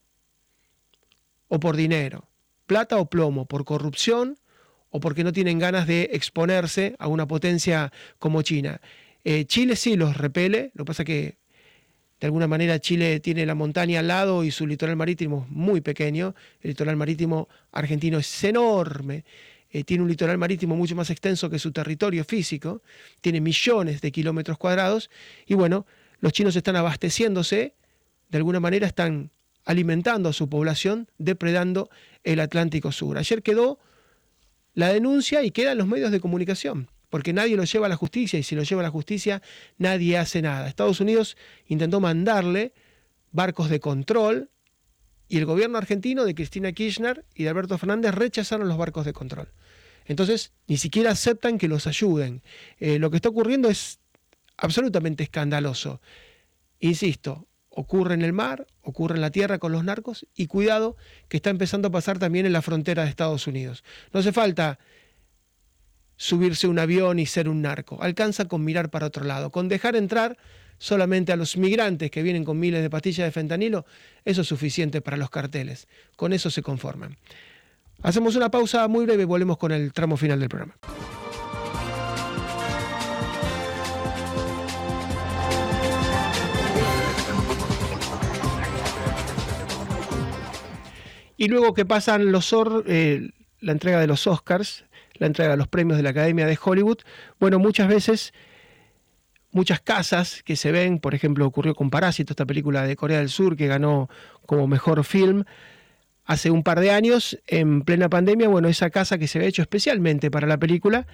o 1.47 1.59
por 1.59 1.75
dinero, 1.75 2.27
plata 2.65 2.97
o 2.97 3.09
plomo, 3.09 3.45
por 3.45 3.65
corrupción 3.65 4.37
o 4.91 4.99
porque 4.99 5.23
no 5.23 5.33
tienen 5.33 5.57
ganas 5.57 5.87
de 5.87 6.09
exponerse 6.13 6.95
a 6.99 7.07
una 7.07 7.27
potencia 7.27 7.91
como 8.19 8.43
China. 8.43 8.79
Eh, 9.23 9.45
Chile 9.45 9.75
sí 9.75 9.95
los 9.95 10.17
repele, 10.17 10.71
lo 10.75 10.83
que 10.83 10.87
pasa 10.87 11.03
que 11.03 11.37
de 12.19 12.27
alguna 12.27 12.47
manera 12.47 12.79
Chile 12.79 13.19
tiene 13.19 13.45
la 13.45 13.55
montaña 13.55 13.99
al 13.99 14.07
lado 14.07 14.43
y 14.43 14.51
su 14.51 14.67
litoral 14.67 14.95
marítimo 14.95 15.45
es 15.47 15.51
muy 15.51 15.81
pequeño, 15.81 16.35
el 16.61 16.69
litoral 16.69 16.95
marítimo 16.95 17.49
argentino 17.71 18.19
es 18.19 18.43
enorme, 18.43 19.25
eh, 19.71 19.83
tiene 19.83 20.03
un 20.03 20.09
litoral 20.09 20.37
marítimo 20.37 20.75
mucho 20.75 20.95
más 20.95 21.09
extenso 21.09 21.49
que 21.49 21.57
su 21.57 21.71
territorio 21.71 22.23
físico, 22.23 22.83
tiene 23.21 23.41
millones 23.41 24.01
de 24.01 24.11
kilómetros 24.11 24.57
cuadrados 24.57 25.09
y 25.47 25.55
bueno, 25.55 25.87
los 26.19 26.33
chinos 26.33 26.55
están 26.55 26.75
abasteciéndose, 26.75 27.73
de 28.29 28.37
alguna 28.37 28.59
manera 28.59 28.85
están 28.85 29.31
alimentando 29.65 30.29
a 30.29 30.33
su 30.33 30.49
población, 30.49 31.07
depredando 31.17 31.89
el 32.23 32.39
Atlántico 32.39 32.91
Sur. 32.91 33.17
Ayer 33.17 33.41
quedó 33.41 33.79
la 34.73 34.91
denuncia 34.91 35.43
y 35.43 35.51
quedan 35.51 35.77
los 35.77 35.87
medios 35.87 36.11
de 36.11 36.19
comunicación, 36.19 36.89
porque 37.09 37.33
nadie 37.33 37.57
lo 37.57 37.63
lleva 37.63 37.87
a 37.87 37.89
la 37.89 37.95
justicia 37.95 38.39
y 38.39 38.43
si 38.43 38.55
lo 38.55 38.63
lleva 38.63 38.81
a 38.81 38.83
la 38.83 38.89
justicia 38.89 39.41
nadie 39.77 40.17
hace 40.17 40.41
nada. 40.41 40.67
Estados 40.67 40.99
Unidos 40.99 41.37
intentó 41.67 41.99
mandarle 41.99 42.73
barcos 43.31 43.69
de 43.69 43.79
control 43.79 44.49
y 45.27 45.37
el 45.37 45.45
gobierno 45.45 45.77
argentino 45.77 46.25
de 46.25 46.35
Cristina 46.35 46.71
Kirchner 46.71 47.25
y 47.35 47.43
de 47.43 47.49
Alberto 47.49 47.77
Fernández 47.77 48.13
rechazaron 48.13 48.67
los 48.67 48.77
barcos 48.77 49.05
de 49.05 49.13
control. 49.13 49.49
Entonces, 50.05 50.51
ni 50.67 50.77
siquiera 50.77 51.11
aceptan 51.11 51.57
que 51.57 51.67
los 51.67 51.87
ayuden. 51.87 52.41
Eh, 52.79 52.99
lo 52.99 53.09
que 53.09 53.17
está 53.17 53.29
ocurriendo 53.29 53.69
es 53.69 53.99
absolutamente 54.57 55.23
escandaloso. 55.23 56.01
Insisto, 56.79 57.47
ocurre 57.71 58.13
en 58.13 58.21
el 58.21 58.33
mar, 58.33 58.67
ocurre 58.81 59.15
en 59.15 59.21
la 59.21 59.31
tierra 59.31 59.57
con 59.57 59.71
los 59.71 59.83
narcos 59.83 60.27
y 60.35 60.47
cuidado 60.47 60.97
que 61.29 61.37
está 61.37 61.49
empezando 61.49 61.87
a 61.87 61.91
pasar 61.91 62.19
también 62.19 62.45
en 62.45 62.53
la 62.53 62.61
frontera 62.61 63.03
de 63.03 63.09
Estados 63.09 63.47
Unidos. 63.47 63.83
No 64.13 64.19
hace 64.19 64.31
falta 64.31 64.77
subirse 66.17 66.67
un 66.67 66.77
avión 66.77 67.17
y 67.17 67.25
ser 67.25 67.49
un 67.49 67.61
narco, 67.61 67.97
alcanza 68.03 68.45
con 68.45 68.63
mirar 68.63 68.91
para 68.91 69.07
otro 69.07 69.23
lado, 69.23 69.49
con 69.49 69.69
dejar 69.69 69.95
entrar 69.95 70.37
solamente 70.77 71.31
a 71.31 71.35
los 71.35 71.57
migrantes 71.57 72.11
que 72.11 72.21
vienen 72.21 72.43
con 72.43 72.59
miles 72.59 72.81
de 72.81 72.89
pastillas 72.89 73.25
de 73.25 73.31
fentanilo, 73.31 73.85
eso 74.25 74.41
es 74.41 74.47
suficiente 74.47 75.01
para 75.01 75.17
los 75.17 75.29
carteles, 75.29 75.87
con 76.15 76.33
eso 76.33 76.51
se 76.51 76.61
conforman. 76.61 77.17
Hacemos 78.03 78.35
una 78.35 78.51
pausa 78.51 78.87
muy 78.87 79.05
breve 79.05 79.23
y 79.23 79.25
volvemos 79.25 79.57
con 79.57 79.71
el 79.71 79.93
tramo 79.93 80.17
final 80.17 80.39
del 80.39 80.49
programa. 80.49 80.75
Y 91.41 91.47
luego 91.47 91.73
que 91.73 91.85
pasan 91.85 92.31
los 92.31 92.55
eh, 92.85 93.31
la 93.61 93.71
entrega 93.71 93.99
de 93.99 94.05
los 94.05 94.27
Oscars, 94.27 94.85
la 95.15 95.25
entrega 95.25 95.49
de 95.49 95.57
los 95.57 95.67
premios 95.67 95.97
de 95.97 96.03
la 96.03 96.11
Academia 96.11 96.45
de 96.45 96.55
Hollywood, 96.63 96.99
bueno, 97.39 97.57
muchas 97.57 97.87
veces 97.87 98.31
muchas 99.49 99.81
casas 99.81 100.43
que 100.43 100.55
se 100.55 100.71
ven, 100.71 100.99
por 100.99 101.15
ejemplo, 101.15 101.47
ocurrió 101.47 101.73
con 101.73 101.89
Parásito, 101.89 102.33
esta 102.33 102.45
película 102.45 102.83
de 102.83 102.95
Corea 102.95 103.17
del 103.17 103.29
Sur 103.29 103.57
que 103.57 103.65
ganó 103.65 104.07
como 104.45 104.67
mejor 104.67 105.03
film 105.03 105.45
hace 106.31 106.49
un 106.49 106.63
par 106.63 106.79
de 106.79 106.91
años, 106.91 107.37
en 107.45 107.81
plena 107.81 108.09
pandemia, 108.09 108.47
bueno, 108.47 108.69
esa 108.69 108.89
casa 108.89 109.17
que 109.17 109.27
se 109.27 109.37
había 109.37 109.49
hecho 109.49 109.61
especialmente 109.61 110.31
para 110.31 110.47
la 110.47 110.57
película, 110.57 111.05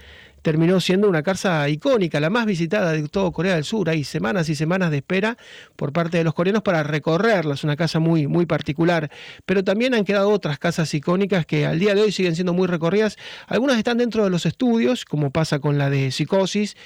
terminó 0.43 0.79
siendo 0.79 1.09
una 1.09 1.23
casa 1.23 1.67
icónica, 1.69 2.19
la 2.19 2.29
más 2.29 2.45
visitada 2.45 2.91
de 2.91 3.07
todo 3.09 3.31
Corea 3.31 3.55
del 3.55 3.63
Sur. 3.63 3.89
Hay 3.89 4.03
semanas 4.03 4.47
y 4.49 4.55
semanas 4.55 4.91
de 4.91 4.97
espera 4.97 5.35
por 5.75 5.91
parte 5.91 6.19
de 6.19 6.23
los 6.23 6.35
coreanos 6.35 6.61
para 6.61 6.83
recorrerla. 6.83 7.55
Es 7.55 7.63
una 7.63 7.75
casa 7.75 7.97
muy, 7.99 8.27
muy 8.27 8.45
particular. 8.45 9.09
Pero 9.47 9.63
también 9.63 9.95
han 9.95 10.05
quedado 10.05 10.29
otras 10.29 10.59
casas 10.59 10.93
icónicas 10.93 11.47
que 11.47 11.65
al 11.65 11.79
día 11.79 11.95
de 11.95 12.01
hoy 12.01 12.11
siguen 12.11 12.35
siendo 12.35 12.53
muy 12.53 12.67
recorridas. 12.67 13.17
Algunas 13.47 13.77
están 13.77 13.97
dentro 13.97 14.23
de 14.23 14.29
los 14.29 14.45
estudios, 14.45 15.03
como 15.03 15.31
pasa 15.31 15.57
con 15.59 15.79
la 15.79 15.89
de 15.89 16.11
Psicosis, 16.11 16.77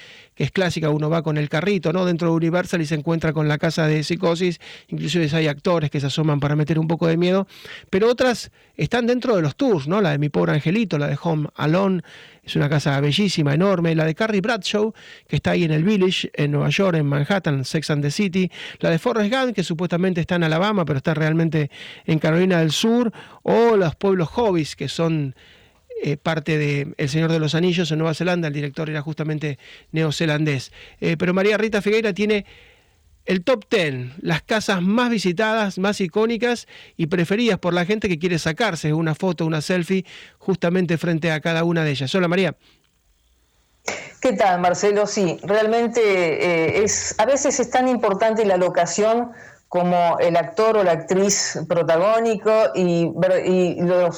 es 0.44 0.52
clásica, 0.52 0.90
uno 0.90 1.10
va 1.10 1.22
con 1.22 1.38
el 1.38 1.50
carrito, 1.50 1.94
¿no? 1.94 2.06
Dentro 2.06 2.30
de 2.30 2.36
Universal 2.36 2.82
y 2.82 2.86
se 2.86 2.96
encuentra 2.96 3.32
con 3.34 3.48
la 3.48 3.58
casa 3.58 3.86
de 3.86 4.04
Psicosis. 4.04 4.60
Inclusive 4.88 5.30
hay 5.34 5.48
actores 5.48 5.92
que 5.92 6.00
se 6.00 6.08
asoman 6.08 6.40
para 6.40 6.56
meter 6.56 6.80
un 6.80 6.88
poco 6.88 7.08
de 7.08 7.18
miedo. 7.18 7.48
Pero 7.90 8.10
otras 8.10 8.52
están 8.76 9.06
dentro 9.06 9.36
de 9.36 9.42
los 9.42 9.56
tours, 9.56 9.88
¿no? 9.88 10.02
La 10.02 10.12
de 10.12 10.18
Mi 10.18 10.30
Pobre 10.30 10.54
Angelito, 10.54 10.98
la 10.98 11.08
de 11.08 11.18
Home 11.22 11.48
Alone, 11.56 12.02
es 12.44 12.56
una 12.56 12.70
casa 12.70 13.00
bellísima, 13.00 13.54
enorme. 13.54 13.94
La 13.94 14.06
de 14.06 14.16
Carrie 14.16 14.42
Bradshaw, 14.42 14.94
que 15.28 15.36
está 15.36 15.52
ahí 15.52 15.64
en 15.64 15.72
el 15.72 15.84
Village, 15.84 16.32
en 16.34 16.52
Nueva 16.52 16.70
York, 16.70 16.98
en 16.98 17.06
Manhattan, 17.06 17.64
Sex 17.64 17.92
and 17.92 18.02
the 18.02 18.10
City. 18.10 18.52
La 18.80 18.90
de 18.90 18.98
Forrest 18.98 19.32
Gump, 19.32 19.54
que 19.54 19.64
supuestamente 19.64 20.22
está 20.22 20.36
en 20.36 20.44
Alabama, 20.44 20.86
pero 20.86 20.98
está 20.98 21.14
realmente 21.14 21.70
en 22.06 22.18
Carolina 22.18 22.60
del 22.60 22.72
Sur. 22.72 23.12
O 23.44 23.76
los 23.78 23.96
pueblos 23.96 24.30
hobbies, 24.30 24.76
que 24.76 24.90
son 24.90 25.36
eh, 26.04 26.18
parte 26.18 26.58
de 26.58 26.96
El 26.98 27.10
Señor 27.10 27.32
de 27.32 27.38
los 27.38 27.54
Anillos 27.54 27.92
en 27.92 28.00
Nueva 28.00 28.16
Zelanda. 28.16 28.48
El 28.48 28.54
director 28.56 28.90
era 28.90 29.02
justamente 29.02 29.60
neozelandés. 29.92 30.72
Eh, 31.00 31.16
pero 31.16 31.32
María 31.34 31.58
Rita 31.60 31.80
Figueira 31.80 32.12
tiene 32.12 32.46
el 33.26 33.44
top 33.44 33.66
10, 33.70 34.14
las 34.22 34.42
casas 34.42 34.82
más 34.82 35.12
visitadas, 35.12 35.78
más 35.78 36.02
icónicas 36.02 36.68
y 36.98 37.06
preferidas 37.06 37.60
por 37.60 37.76
la 37.76 37.86
gente 37.86 38.10
que 38.10 38.18
quiere 38.18 38.40
sacarse 38.40 38.94
una 38.94 39.14
foto, 39.14 39.46
una 39.46 39.62
selfie, 39.62 40.04
justamente 40.40 40.98
frente 40.98 41.32
a 41.32 41.40
cada 41.40 41.64
una 41.64 41.84
de 41.84 41.92
ellas. 41.92 42.16
Hola 42.16 42.28
María. 42.28 42.56
¿Qué 44.22 44.34
tal, 44.34 44.60
Marcelo? 44.60 45.06
Sí, 45.06 45.38
realmente 45.44 46.02
eh, 46.02 46.84
es, 46.84 47.14
a 47.20 47.26
veces 47.26 47.60
es 47.60 47.70
tan 47.70 47.88
importante 47.88 48.44
la 48.46 48.58
locación 48.58 49.32
como 49.72 50.20
el 50.20 50.36
actor 50.36 50.76
o 50.76 50.84
la 50.84 50.92
actriz 50.92 51.58
protagónico 51.70 52.52
y, 52.76 53.10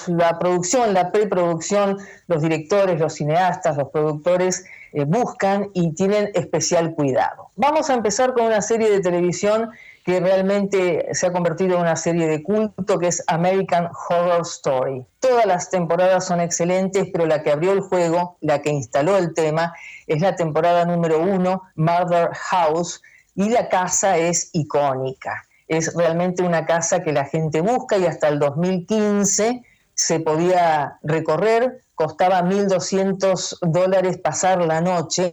la 0.07 0.39
producción, 0.39 0.95
la 0.95 1.11
preproducción, 1.11 1.99
los 2.25 2.41
directores, 2.41 2.99
los 2.99 3.13
cineastas, 3.13 3.77
los 3.77 3.89
productores 3.89 4.65
eh, 4.93 5.05
buscan 5.05 5.69
y 5.75 5.93
tienen 5.93 6.31
especial 6.33 6.95
cuidado. 6.95 7.51
Vamos 7.55 7.91
a 7.91 7.93
empezar 7.93 8.33
con 8.33 8.45
una 8.45 8.63
serie 8.63 8.89
de 8.89 8.99
televisión 8.99 9.69
que 10.03 10.19
realmente 10.19 11.09
se 11.11 11.27
ha 11.27 11.31
convertido 11.31 11.75
en 11.75 11.81
una 11.81 11.97
serie 11.97 12.25
de 12.25 12.41
culto, 12.41 12.97
que 12.97 13.09
es 13.09 13.23
American 13.27 13.91
Horror 14.09 14.41
Story. 14.41 15.05
Todas 15.19 15.45
las 15.45 15.69
temporadas 15.69 16.25
son 16.25 16.41
excelentes, 16.41 17.09
pero 17.13 17.27
la 17.27 17.43
que 17.43 17.51
abrió 17.51 17.73
el 17.73 17.81
juego, 17.81 18.37
la 18.41 18.63
que 18.63 18.71
instaló 18.71 19.19
el 19.19 19.35
tema, 19.35 19.75
es 20.07 20.19
la 20.19 20.35
temporada 20.35 20.83
número 20.85 21.21
uno, 21.21 21.61
Mother 21.75 22.31
House, 22.33 23.03
y 23.35 23.49
la 23.49 23.69
casa 23.69 24.17
es 24.17 24.49
icónica. 24.53 25.45
Es 25.67 25.93
realmente 25.95 26.43
una 26.43 26.65
casa 26.65 27.03
que 27.03 27.13
la 27.13 27.25
gente 27.25 27.61
busca 27.61 27.97
y 27.97 28.05
hasta 28.05 28.27
el 28.27 28.39
2015 28.39 29.63
se 29.95 30.19
podía 30.19 30.97
recorrer, 31.03 31.81
costaba 31.95 32.41
1.200 32.41 33.59
dólares 33.61 34.17
pasar 34.17 34.63
la 34.65 34.81
noche. 34.81 35.31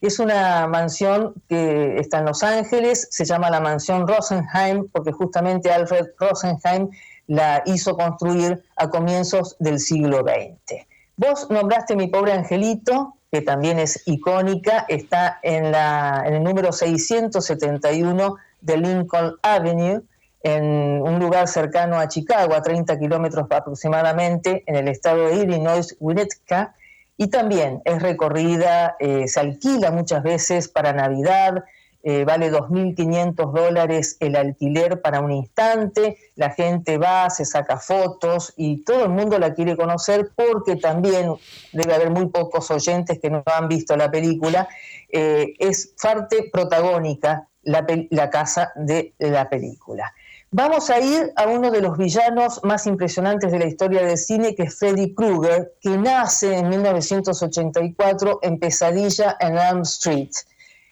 Es 0.00 0.18
una 0.18 0.66
mansión 0.66 1.34
que 1.48 1.98
está 1.98 2.18
en 2.18 2.26
Los 2.26 2.42
Ángeles, 2.42 3.08
se 3.10 3.24
llama 3.24 3.50
la 3.50 3.60
mansión 3.60 4.06
Rosenheim, 4.06 4.88
porque 4.92 5.12
justamente 5.12 5.70
Alfred 5.70 6.06
Rosenheim 6.18 6.88
la 7.26 7.62
hizo 7.66 7.96
construir 7.96 8.62
a 8.76 8.88
comienzos 8.88 9.56
del 9.58 9.80
siglo 9.80 10.22
XX. 10.22 10.86
Vos 11.16 11.50
nombraste 11.50 11.96
Mi 11.96 12.06
Pobre 12.06 12.32
Angelito, 12.32 13.17
que 13.30 13.42
también 13.42 13.78
es 13.78 14.02
icónica, 14.06 14.86
está 14.88 15.38
en, 15.42 15.70
la, 15.70 16.24
en 16.26 16.34
el 16.34 16.42
número 16.42 16.72
671 16.72 18.36
de 18.60 18.76
Lincoln 18.78 19.36
Avenue, 19.42 20.02
en 20.42 20.64
un 21.02 21.18
lugar 21.18 21.48
cercano 21.48 21.98
a 21.98 22.08
Chicago, 22.08 22.54
a 22.54 22.62
30 22.62 22.98
kilómetros 22.98 23.46
aproximadamente, 23.50 24.62
en 24.66 24.76
el 24.76 24.88
estado 24.88 25.26
de 25.26 25.36
Illinois, 25.36 25.96
Winnetka, 26.00 26.74
y 27.16 27.26
también 27.26 27.82
es 27.84 28.00
recorrida, 28.00 28.96
eh, 29.00 29.26
se 29.26 29.40
alquila 29.40 29.90
muchas 29.90 30.22
veces 30.22 30.68
para 30.68 30.92
Navidad, 30.92 31.64
eh, 32.10 32.24
vale 32.24 32.50
2.500 32.50 33.52
dólares 33.52 34.16
el 34.20 34.34
alquiler 34.34 35.02
para 35.02 35.20
un 35.20 35.30
instante, 35.30 36.16
la 36.36 36.48
gente 36.48 36.96
va, 36.96 37.28
se 37.28 37.44
saca 37.44 37.76
fotos 37.76 38.54
y 38.56 38.82
todo 38.82 39.04
el 39.04 39.10
mundo 39.10 39.38
la 39.38 39.52
quiere 39.52 39.76
conocer 39.76 40.30
porque 40.34 40.76
también 40.76 41.34
debe 41.70 41.94
haber 41.94 42.08
muy 42.08 42.28
pocos 42.28 42.70
oyentes 42.70 43.18
que 43.18 43.28
no 43.28 43.42
han 43.44 43.68
visto 43.68 43.94
la 43.94 44.10
película, 44.10 44.66
eh, 45.10 45.52
es 45.58 45.92
parte 46.02 46.48
protagónica 46.50 47.46
la, 47.62 48.30
casa 48.30 48.72
de 48.74 49.12
la 49.18 49.50
película. 49.50 50.10
Vamos 50.50 50.88
a 50.88 51.00
ir 51.00 51.30
a 51.36 51.46
uno 51.46 51.70
de 51.70 51.82
los 51.82 51.98
villanos 51.98 52.60
más 52.62 52.86
impresionantes 52.86 53.52
de 53.52 53.58
la 53.58 53.66
historia 53.66 54.02
del 54.02 54.16
cine, 54.16 54.54
que 54.54 54.62
es 54.62 54.78
Freddy 54.78 55.14
Krueger, 55.14 55.74
que 55.82 55.90
nace 55.98 56.56
en 56.56 56.70
1984 56.70 58.38
en 58.40 58.58
Pesadilla 58.58 59.36
en 59.40 59.58
Elm 59.58 59.82
Street. 59.82 60.30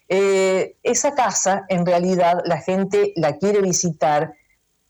Eh, 0.08 0.76
esa 0.82 1.14
casa, 1.14 1.64
en 1.68 1.84
realidad, 1.84 2.42
la 2.44 2.58
gente 2.58 3.12
la 3.16 3.36
quiere 3.38 3.60
visitar, 3.60 4.34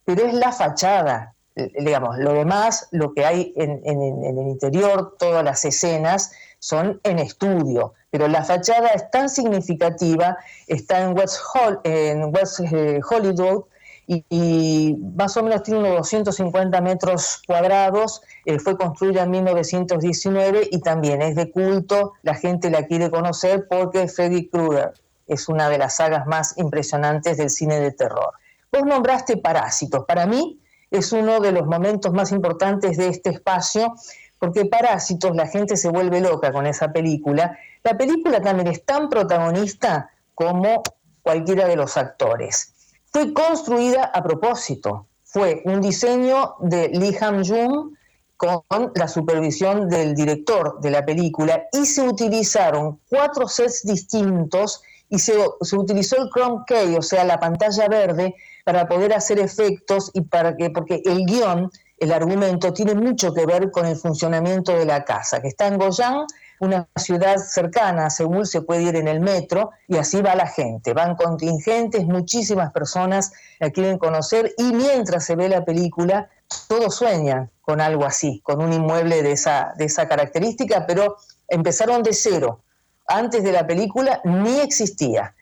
pero 0.05 0.27
es 0.27 0.35
la 0.35 0.53
fachada, 0.53 1.35
digamos, 1.55 2.19
lo 2.19 2.35
demás, 2.35 2.89
lo 2.91 3.15
que 3.15 3.25
hay 3.25 3.55
en, 3.57 3.81
el 3.87 4.47
interior, 4.47 5.17
todas 5.19 5.43
las 5.43 5.65
escenas, 5.65 6.33
son 6.59 7.01
en 7.05 7.19
estudio, 7.19 7.95
pero 8.11 8.29
la 8.29 8.45
fachada 8.45 8.89
es 8.89 9.11
tan 9.11 9.29
significativa, 9.29 10.37
está 10.67 11.03
en 11.03 11.17
West, 11.17 11.41
en 11.85 12.25
West 12.35 12.61
eh, 12.61 13.01
Hollywood 13.09 13.65
y, 14.07 14.97
más 15.17 15.37
o 15.37 15.43
menos 15.43 15.63
tiene 15.63 15.81
unos 15.81 15.97
250 15.97 16.81
metros 16.81 17.43
cuadrados, 17.47 18.23
eh, 18.45 18.59
fue 18.59 18.77
construida 18.77 19.25
en 19.25 19.31
1919 19.31 20.69
y 20.71 20.81
también 20.81 21.23
es 21.23 21.35
de 21.35 21.51
culto, 21.51 22.13
la 22.23 22.35
gente 22.35 22.71
la 22.71 22.87
quiere 22.87 23.11
conocer 23.11 23.67
porque 23.69 24.09
Freddy 24.09 24.49
Krueger 24.49 24.93
es 25.27 25.49
una 25.49 25.69
de 25.69 25.79
las 25.79 25.97
sagas 25.97 26.27
más 26.27 26.57
impresionantes 26.59 27.37
del 27.37 27.51
cine 27.51 27.81
de 27.81 27.93
terror. 27.93 28.33
Vos 28.73 28.85
nombraste 28.85 29.37
Parásitos, 29.37 30.05
para 30.07 30.27
mí 30.27 30.61
es 30.91 31.13
uno 31.13 31.41
de 31.41 31.53
los 31.53 31.67
momentos 31.67 32.13
más 32.13 32.33
importantes 32.33 32.97
de 32.97 33.09
este 33.09 33.31
espacio 33.31 33.95
porque 34.39 34.67
Parásitos 34.67 35.35
la 35.35 35.47
gente 35.47 35.77
se 35.77 35.89
vuelve 35.89 36.21
loca 36.21 36.53
con 36.53 36.67
esa 36.67 36.93
película. 36.93 37.59
La 37.83 37.97
película 37.97 38.41
también 38.41 38.69
es 38.69 38.85
tan 38.85 39.09
protagonista 39.09 40.11
como 40.35 40.83
cualquiera 41.23 41.67
de 41.67 41.77
los 41.77 41.97
actores. 41.97 42.73
Fue 43.13 43.33
construida 43.33 44.05
a 44.05 44.23
propósito, 44.23 45.07
fue 45.25 45.63
un 45.65 45.81
diseño 45.81 46.57
de 46.61 46.89
Lee 46.89 47.17
Ham-jung 47.19 47.95
con 48.37 48.93
la 48.95 49.09
supervisión 49.09 49.89
del 49.89 50.15
director 50.15 50.79
de 50.81 50.91
la 50.91 51.05
película 51.05 51.65
y 51.73 51.87
se 51.87 52.03
utilizaron 52.03 53.01
cuatro 53.09 53.49
sets 53.49 53.85
distintos 53.85 54.83
y 55.09 55.19
se, 55.19 55.35
utilizó 55.77 56.17
el 56.17 56.29
Chrome 56.31 56.65
key, 56.67 56.97
o 56.97 57.03
sea, 57.03 57.25
la 57.25 57.39
pantalla 57.39 57.89
verde, 57.89 58.35
para 58.65 58.89
poder 58.89 59.15
hacer 59.15 59.39
efectos 59.39 60.11
y 60.15 60.23
para 60.23 60.57
que, 60.57 60.71
porque 60.71 61.03
el 61.05 61.25
guion 61.25 61.71
el 61.99 62.13
argumento 62.13 62.73
tiene 62.73 62.95
mucho 62.95 63.33
que 63.33 63.47
ver 63.47 63.71
con 63.71 63.87
el 63.87 63.97
funcionamiento 63.97 64.73
de 64.73 64.85
la 64.85 65.05
casa, 65.05 65.41
que 65.41 65.49
está 65.49 65.67
en 65.67 65.79
Goyán, 65.79 66.27
una 66.61 66.89
ciudad 66.97 67.37
cercana 67.39 68.07
a 68.07 68.11
Seúl, 68.11 68.47
se 68.47 68.63
puede 68.63 68.83
ir 68.83 68.97
en 68.97 69.09
el 69.09 69.21
metro 69.21 69.71
y 69.89 69.97
así 69.97 70.21
va 70.21 70.35
la 70.35 70.47
gente. 70.47 70.93
Van 70.93 71.17
contingentes, 71.17 72.05
muchísimas 72.05 72.73
personas 72.73 73.33
la 73.61 73.71
quieren 73.71 73.99
conocer 73.99 74.55
y 74.59 74.73
mientras 74.73 75.25
se 75.25 75.37
ve 75.37 75.49
la 75.49 75.65
película, 75.65 76.29
todos 76.69 76.95
sueñan 76.95 77.51
con 77.61 77.81
algo 77.81 78.05
así, 78.05 78.41
con 78.43 78.63
un 78.63 78.73
inmueble 78.73 79.23
de 79.23 79.33
esa, 79.33 79.73
de 79.77 79.87
esa 79.87 80.07
característica, 80.07 80.87
pero 80.87 81.17
empezaron 81.49 82.03
de 82.03 82.13
cero. 82.13 82.63
Antes 83.07 83.43
de 83.45 83.53
la 83.53 83.67
película 83.67 84.21
ni 84.25 84.61
existía. 84.61 85.35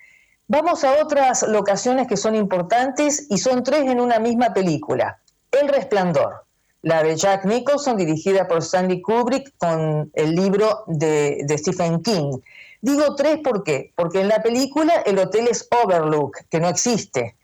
Vamos 0.46 0.84
a 0.84 1.02
otras 1.02 1.42
locaciones 1.42 2.06
que 2.06 2.18
son 2.18 2.34
importantes 2.34 3.26
y 3.30 3.38
son 3.38 3.62
tres 3.62 3.82
en 3.90 3.98
una 3.98 4.18
misma 4.18 4.52
película. 4.52 5.18
El 5.50 5.68
Resplandor, 5.68 6.44
la 6.82 7.02
de 7.02 7.16
Jack 7.16 7.46
Nicholson, 7.46 7.96
dirigida 7.96 8.46
por 8.46 8.58
Stanley 8.58 9.00
Kubrick, 9.00 9.54
con 9.56 10.10
el 10.12 10.34
libro 10.34 10.84
de, 10.86 11.46
Stephen 11.56 12.02
King. 12.02 12.38
Digo 12.82 13.14
tres, 13.14 13.38
¿por 13.42 13.64
qué? 13.64 13.92
Porque 13.96 14.20
en 14.20 14.28
la 14.28 14.42
película 14.42 15.02
el 15.06 15.18
hotel 15.18 15.48
es 15.48 15.66
Overlook, 15.70 16.36
que 16.50 16.60
no 16.60 16.68
existe, 16.68 17.36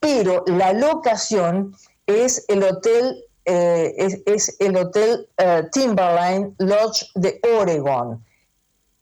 pero 0.00 0.42
la 0.46 0.72
locación 0.72 1.74
es 2.06 2.46
el 2.48 2.62
hotel, 2.62 3.22
eh, 3.44 4.22
es, 4.24 4.56
el 4.60 4.76
hotel 4.76 5.28
eh, 5.36 5.64
Timberline 5.72 6.54
Lodge 6.56 7.10
de 7.14 7.38
Oregon. 7.58 8.24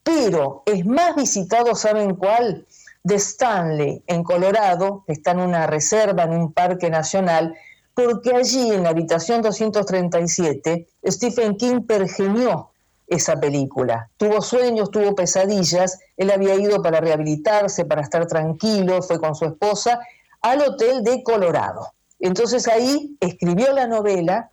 Pero 0.04 0.62
es 0.66 0.86
más 0.86 1.16
visitado, 1.16 1.74
¿saben 1.74 2.14
cuál? 2.14 2.66
De 3.02 3.16
Stanley, 3.16 4.02
en 4.06 4.22
Colorado, 4.22 5.04
está 5.08 5.32
en 5.32 5.40
una 5.40 5.66
reserva, 5.66 6.22
en 6.22 6.32
un 6.32 6.52
parque 6.52 6.88
nacional, 6.88 7.54
porque 7.94 8.34
allí 8.34 8.70
en 8.70 8.82
la 8.84 8.90
habitación 8.90 9.42
237 9.42 10.86
Stephen 11.06 11.56
King 11.56 11.82
pergenió 11.86 12.70
esa 13.06 13.38
película. 13.38 14.10
Tuvo 14.16 14.40
sueños, 14.40 14.90
tuvo 14.90 15.14
pesadillas, 15.14 15.98
él 16.16 16.30
había 16.30 16.54
ido 16.54 16.82
para 16.82 17.00
rehabilitarse, 17.00 17.84
para 17.84 18.02
estar 18.02 18.26
tranquilo, 18.26 19.02
fue 19.02 19.18
con 19.18 19.34
su 19.34 19.44
esposa 19.44 20.00
al 20.40 20.62
hotel 20.62 21.02
de 21.02 21.22
Colorado. 21.22 21.92
Entonces 22.18 22.68
ahí 22.68 23.16
escribió 23.20 23.72
la 23.72 23.86
novela, 23.86 24.50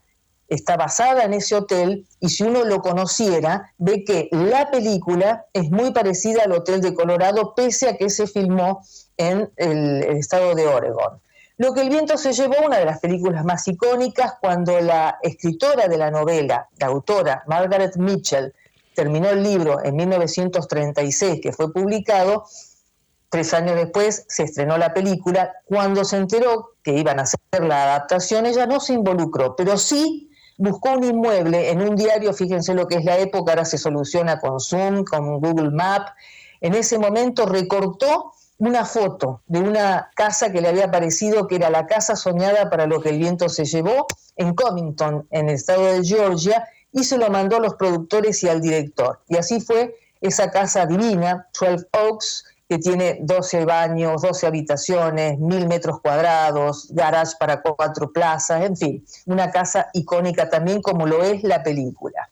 está 0.51 0.75
basada 0.75 1.23
en 1.23 1.33
ese 1.33 1.55
hotel 1.55 2.05
y 2.19 2.27
si 2.27 2.43
uno 2.43 2.65
lo 2.65 2.81
conociera, 2.81 3.73
ve 3.77 4.03
que 4.03 4.27
la 4.31 4.69
película 4.69 5.45
es 5.53 5.71
muy 5.71 5.91
parecida 5.91 6.43
al 6.43 6.51
hotel 6.51 6.81
de 6.81 6.93
Colorado, 6.93 7.55
pese 7.55 7.87
a 7.87 7.95
que 7.95 8.09
se 8.09 8.27
filmó 8.27 8.83
en 9.15 9.49
el 9.55 10.03
estado 10.17 10.53
de 10.53 10.67
Oregon. 10.67 11.21
Lo 11.55 11.73
que 11.73 11.81
el 11.81 11.89
viento 11.89 12.17
se 12.17 12.33
llevó, 12.33 12.55
una 12.65 12.79
de 12.79 12.85
las 12.85 12.99
películas 12.99 13.45
más 13.45 13.65
icónicas, 13.67 14.33
cuando 14.41 14.77
la 14.81 15.19
escritora 15.21 15.87
de 15.87 15.97
la 15.97 16.11
novela, 16.11 16.67
la 16.79 16.87
autora 16.87 17.43
Margaret 17.47 17.95
Mitchell, 17.95 18.53
terminó 18.93 19.29
el 19.29 19.43
libro 19.43 19.81
en 19.81 19.95
1936, 19.95 21.39
que 21.41 21.53
fue 21.53 21.71
publicado, 21.71 22.43
tres 23.29 23.53
años 23.53 23.77
después 23.77 24.25
se 24.27 24.43
estrenó 24.43 24.77
la 24.77 24.93
película, 24.93 25.53
cuando 25.63 26.03
se 26.03 26.17
enteró 26.17 26.71
que 26.83 26.97
iban 26.97 27.19
a 27.19 27.23
hacer 27.23 27.39
la 27.61 27.83
adaptación, 27.83 28.45
ella 28.45 28.65
no 28.65 28.81
se 28.81 28.93
involucró, 28.93 29.55
pero 29.55 29.77
sí 29.77 30.27
buscó 30.57 30.91
un 30.91 31.03
inmueble 31.03 31.71
en 31.71 31.81
un 31.81 31.95
diario, 31.95 32.33
fíjense 32.33 32.73
lo 32.73 32.87
que 32.87 32.95
es 32.95 33.05
la 33.05 33.17
época, 33.17 33.53
ahora 33.53 33.65
se 33.65 33.77
soluciona 33.77 34.39
con 34.39 34.59
Zoom, 34.59 35.03
con 35.03 35.39
Google 35.39 35.71
Map, 35.71 36.09
en 36.61 36.75
ese 36.75 36.99
momento 36.99 37.45
recortó 37.45 38.33
una 38.59 38.85
foto 38.85 39.41
de 39.47 39.59
una 39.59 40.11
casa 40.15 40.51
que 40.51 40.61
le 40.61 40.67
había 40.67 40.91
parecido 40.91 41.47
que 41.47 41.55
era 41.55 41.71
la 41.71 41.87
casa 41.87 42.15
soñada 42.15 42.69
para 42.69 42.85
lo 42.85 43.01
que 43.01 43.09
el 43.09 43.17
viento 43.17 43.49
se 43.49 43.65
llevó 43.65 44.05
en 44.35 44.53
Covington, 44.53 45.27
en 45.31 45.49
el 45.49 45.55
estado 45.55 45.83
de 45.83 46.03
Georgia, 46.03 46.67
y 46.91 47.03
se 47.03 47.17
lo 47.17 47.29
mandó 47.31 47.57
a 47.57 47.59
los 47.59 47.73
productores 47.73 48.43
y 48.43 48.49
al 48.49 48.61
director. 48.61 49.19
Y 49.27 49.37
así 49.37 49.61
fue 49.61 49.95
esa 50.21 50.51
casa 50.51 50.85
divina, 50.85 51.47
12 51.59 51.87
Oaks, 51.93 52.45
que 52.71 52.79
tiene 52.79 53.17
12 53.19 53.65
baños, 53.65 54.21
12 54.21 54.47
habitaciones, 54.47 55.37
mil 55.39 55.67
metros 55.67 55.99
cuadrados, 55.99 56.87
garage 56.91 57.33
para 57.37 57.61
cuatro 57.61 58.13
plazas, 58.13 58.63
en 58.63 58.77
fin, 58.77 59.05
una 59.25 59.51
casa 59.51 59.89
icónica 59.91 60.49
también 60.49 60.81
como 60.81 61.05
lo 61.05 61.21
es 61.21 61.43
la 61.43 61.63
película. 61.63 62.29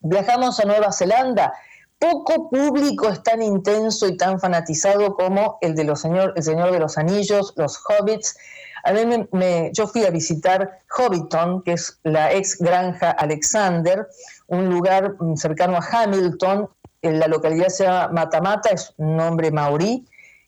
Viajamos 0.00 0.60
a 0.60 0.64
Nueva 0.64 0.92
Zelanda 0.92 1.52
poco 1.98 2.50
público 2.50 3.08
es 3.08 3.20
tan 3.24 3.42
intenso 3.42 4.06
y 4.06 4.16
tan 4.16 4.38
fanatizado 4.38 5.16
como 5.16 5.58
el 5.60 5.74
de 5.74 5.82
los 5.82 6.02
señor, 6.02 6.34
el 6.36 6.44
Señor 6.44 6.70
de 6.70 6.78
los 6.78 6.96
Anillos, 6.96 7.52
los 7.56 7.82
Hobbits. 7.84 8.36
A 8.84 8.92
mí 8.92 9.26
me, 9.32 9.70
yo 9.72 9.88
fui 9.88 10.04
a 10.04 10.10
visitar 10.10 10.82
Hobbiton, 10.90 11.62
que 11.62 11.72
es 11.72 11.98
la 12.04 12.32
ex 12.32 12.58
granja 12.58 13.10
Alexander, 13.10 14.06
un 14.46 14.68
lugar 14.68 15.16
mm, 15.18 15.34
cercano 15.34 15.78
a 15.78 15.84
Hamilton. 15.84 16.68
La 17.04 17.28
localidad 17.28 17.68
se 17.68 17.84
llama 17.84 18.08
Matamata, 18.08 18.70
es 18.70 18.94
un 18.96 19.16
nombre 19.16 19.50
maorí, 19.50 20.06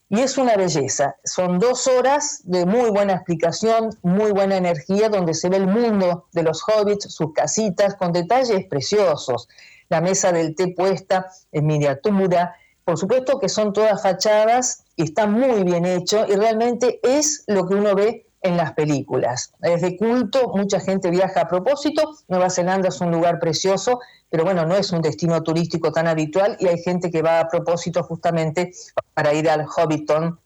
y 0.08 0.20
es 0.20 0.38
una 0.38 0.56
belleza. 0.56 1.16
Son 1.24 1.58
dos 1.58 1.86
horas 1.86 2.40
de 2.44 2.64
muy 2.64 2.90
buena 2.90 3.14
explicación, 3.14 3.90
muy 4.02 4.30
buena 4.30 4.56
energía, 4.56 5.08
donde 5.08 5.34
se 5.34 5.48
ve 5.48 5.56
el 5.56 5.66
mundo 5.66 6.26
de 6.32 6.42
los 6.42 6.62
hobbits, 6.62 7.12
sus 7.12 7.32
casitas, 7.32 7.96
con 7.96 8.12
detalles 8.12 8.66
preciosos 8.66 9.48
la 9.88 10.00
mesa 10.00 10.32
del 10.32 10.54
té 10.54 10.68
puesta 10.68 11.26
en 11.52 11.66
miniatura. 11.66 12.56
Por 12.84 12.98
supuesto 12.98 13.38
que 13.38 13.48
son 13.48 13.72
todas 13.72 14.02
fachadas 14.02 14.84
y 14.96 15.04
está 15.04 15.26
muy 15.26 15.64
bien 15.64 15.84
hecho 15.84 16.26
y 16.28 16.34
realmente 16.36 17.00
es 17.02 17.44
lo 17.46 17.66
que 17.66 17.74
uno 17.74 17.94
ve 17.94 18.25
en 18.46 18.56
las 18.56 18.72
películas. 18.72 19.52
Es 19.60 19.82
de 19.82 19.96
culto, 19.96 20.52
mucha 20.54 20.80
gente 20.80 21.10
viaja 21.10 21.42
a 21.42 21.48
propósito. 21.48 22.16
Nueva 22.28 22.50
Zelanda 22.50 22.88
es 22.88 23.00
un 23.00 23.10
lugar 23.10 23.38
precioso, 23.38 24.00
pero 24.30 24.44
bueno, 24.44 24.64
no 24.66 24.76
es 24.76 24.92
un 24.92 25.02
destino 25.02 25.42
turístico 25.42 25.92
tan 25.92 26.06
habitual 26.06 26.56
y 26.60 26.68
hay 26.68 26.78
gente 26.78 27.10
que 27.10 27.22
va 27.22 27.40
a 27.40 27.48
propósito 27.48 28.02
justamente 28.02 28.72
para 29.14 29.34
ir 29.34 29.48
al 29.50 29.66
Hobbiton, 29.66 30.38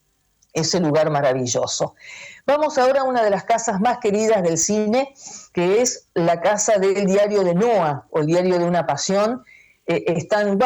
ese 0.53 0.81
lugar 0.81 1.11
maravilloso. 1.11 1.95
Vamos 2.47 2.77
ahora 2.79 3.03
a 3.03 3.05
una 3.05 3.23
de 3.23 3.31
las 3.31 3.45
casas 3.45 3.81
más 3.81 3.99
queridas 3.99 4.43
del 4.43 4.59
cine, 4.59 5.15
que 5.53 5.81
es 5.81 6.09
la 6.15 6.41
casa 6.41 6.79
del 6.79 7.07
diario 7.07 7.45
de 7.45 7.55
Noah, 7.55 8.07
o 8.11 8.21
el 8.21 8.27
diario 8.27 8.59
de 8.59 8.65
una 8.65 8.87
pasión. 8.87 9.45
Eh, 9.87 10.05
está 10.09 10.43
en 10.43 10.59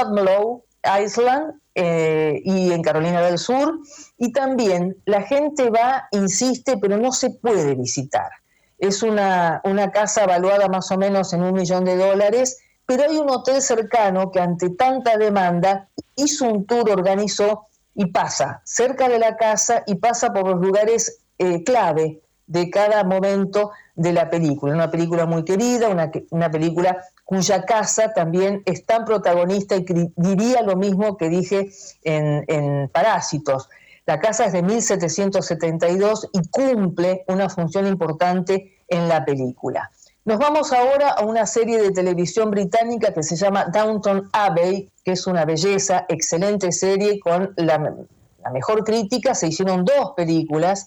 Island, 1.03 1.55
eh, 1.75 2.41
y 2.45 2.71
en 2.71 2.83
Carolina 2.83 3.21
del 3.23 3.39
Sur. 3.39 3.81
Y 4.17 4.33
también 4.33 4.97
la 5.07 5.23
gente 5.23 5.71
va, 5.71 6.09
insiste, 6.13 6.77
pero 6.79 6.97
no 6.99 7.13
se 7.13 7.31
puede 7.31 7.75
visitar. 7.75 8.31
Es 8.79 9.03
una, 9.03 9.61
una 9.65 9.91
casa 9.91 10.25
evaluada 10.25 10.69
más 10.69 10.91
o 10.91 10.97
menos 10.97 11.33
en 11.33 11.43
un 11.43 11.55
millón 11.55 11.85
de 11.85 11.97
dólares, 11.97 12.59
pero 12.87 13.05
hay 13.05 13.17
un 13.17 13.31
hotel 13.31 13.63
cercano 13.63 14.31
que 14.31 14.41
ante 14.41 14.71
tanta 14.71 15.17
demanda 15.17 15.89
hizo 16.17 16.47
un 16.47 16.67
tour, 16.67 16.91
organizó 16.91 17.67
y 17.95 18.07
pasa 18.07 18.61
cerca 18.65 19.09
de 19.09 19.19
la 19.19 19.37
casa 19.37 19.83
y 19.87 19.97
pasa 19.97 20.33
por 20.33 20.47
los 20.49 20.61
lugares 20.61 21.21
eh, 21.39 21.65
clave 21.65 22.21
de 22.47 22.71
cada 22.71 23.05
momento 23.05 23.71
de 23.95 24.13
la 24.13 24.29
película. 24.29 24.75
Una 24.75 24.91
película 24.91 25.27
muy 25.27 25.45
querida, 25.45 25.89
una, 25.89 26.11
una 26.31 26.51
película 26.51 26.99
cuya 27.25 27.65
casa 27.65 28.13
también 28.13 28.63
es 28.67 28.85
tan 28.85 29.05
protagonista 29.05 29.77
y 29.77 29.85
diría 30.17 30.63
lo 30.63 30.77
mismo 30.77 31.17
que 31.17 31.29
dije 31.29 31.71
en, 32.03 32.45
en 32.49 32.89
Parásitos. 32.89 33.69
La 34.07 34.21
casa 34.21 34.45
es 34.45 34.53
de 34.53 34.63
1772 34.63 36.29
y 36.33 36.49
cumple 36.49 37.25
una 37.27 37.49
función 37.49 37.87
importante 37.87 38.77
en 38.89 39.09
la 39.09 39.25
película. 39.25 39.91
Nos 40.27 40.39
vamos 40.39 40.73
ahora 40.73 41.11
a 41.11 41.25
una 41.25 41.47
serie 41.47 41.81
de 41.81 41.91
televisión 41.91 42.51
británica 42.51 43.13
que 43.13 43.23
se 43.23 43.37
llama 43.37 43.67
Downton 43.67 44.31
Abbey, 44.33 44.91
que 45.05 45.13
es 45.13 45.27
una 45.27 45.45
belleza, 45.45 46.07
excelente 46.09 46.73
serie 46.73 47.21
con 47.21 47.53
la, 47.57 47.95
la 48.43 48.51
mejor 48.51 48.85
crítica. 48.85 49.35
Se 49.35 49.49
hicieron 49.49 49.85
dos 49.85 50.13
películas 50.17 50.87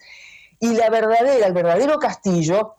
y 0.59 0.73
la 0.73 0.89
verdadera, 0.89 1.45
el 1.45 1.53
verdadero 1.53 1.99
castillo 1.99 2.77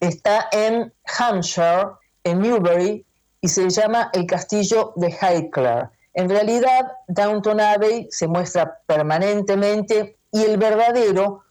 está 0.00 0.48
en 0.50 0.92
Hampshire, 1.18 1.90
en 2.24 2.40
Newbury, 2.40 3.04
y 3.40 3.48
se 3.48 3.68
llama 3.70 4.10
el 4.12 4.26
castillo 4.26 4.92
de 4.96 5.08
Highclere. 5.08 5.88
En 6.14 6.28
realidad, 6.28 6.92
Downton 7.08 7.60
Abbey 7.60 8.06
se 8.10 8.28
muestra 8.28 8.78
permanentemente 8.86 10.16
y 10.30 10.42
el 10.44 10.58
verdadero 10.58 11.42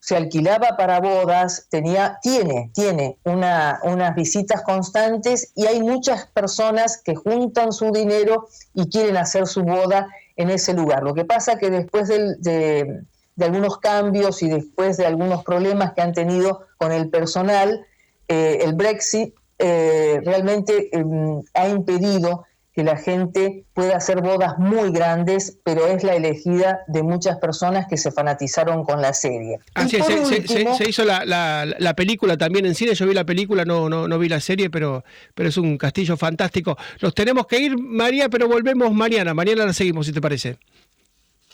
se 0.00 0.16
alquilaba 0.16 0.76
para 0.76 1.00
bodas, 1.00 1.66
tenía, 1.70 2.18
tiene, 2.22 2.70
tiene 2.72 3.18
una, 3.24 3.80
unas 3.82 4.14
visitas 4.14 4.62
constantes 4.62 5.52
y 5.56 5.66
hay 5.66 5.80
muchas 5.82 6.26
personas 6.26 7.02
que 7.02 7.14
juntan 7.14 7.72
su 7.72 7.90
dinero 7.90 8.48
y 8.74 8.88
quieren 8.88 9.16
hacer 9.16 9.46
su 9.46 9.62
boda 9.62 10.08
en 10.36 10.50
ese 10.50 10.72
lugar. 10.72 11.02
Lo 11.02 11.14
que 11.14 11.24
pasa 11.24 11.58
que 11.58 11.70
después 11.70 12.08
de 12.08 13.04
algunos 13.40 13.78
cambios 13.78 14.42
y 14.42 14.48
después 14.48 14.96
de 14.96 15.06
algunos 15.06 15.44
problemas 15.44 15.92
que 15.94 16.02
han 16.02 16.12
tenido 16.12 16.66
con 16.76 16.92
el 16.92 17.10
personal, 17.10 17.84
eh, 18.28 18.60
el 18.62 18.74
Brexit 18.74 19.34
eh, 19.58 20.20
realmente 20.24 20.88
em, 20.96 21.42
ha 21.54 21.68
impedido 21.68 22.44
que 22.78 22.84
la 22.84 22.96
gente 22.96 23.64
pueda 23.74 23.96
hacer 23.96 24.20
bodas 24.20 24.56
muy 24.58 24.92
grandes, 24.92 25.58
pero 25.64 25.88
es 25.88 26.04
la 26.04 26.14
elegida 26.14 26.82
de 26.86 27.02
muchas 27.02 27.38
personas 27.38 27.88
que 27.88 27.96
se 27.96 28.12
fanatizaron 28.12 28.84
con 28.84 29.02
la 29.02 29.12
serie. 29.14 29.58
Así 29.74 29.98
se, 30.00 30.88
hizo 30.88 31.04
la, 31.04 31.94
película 31.96 32.36
también 32.36 32.66
en 32.66 32.76
cine, 32.76 32.94
yo 32.94 33.04
vi 33.08 33.14
la 33.14 33.24
película, 33.24 33.64
no, 33.64 33.88
no, 33.88 34.06
no 34.06 34.16
vi 34.20 34.28
la 34.28 34.38
serie, 34.38 34.70
pero, 34.70 35.02
pero 35.34 35.48
es 35.48 35.56
un 35.56 35.76
castillo 35.76 36.16
fantástico. 36.16 36.76
Los 37.00 37.16
tenemos 37.16 37.48
que 37.48 37.58
ir, 37.58 37.76
María, 37.76 38.28
pero 38.28 38.46
volvemos 38.46 38.92
mañana. 38.92 39.34
Mañana 39.34 39.66
la 39.66 39.72
seguimos, 39.72 40.06
si 40.06 40.12
te 40.12 40.20
parece. 40.20 40.56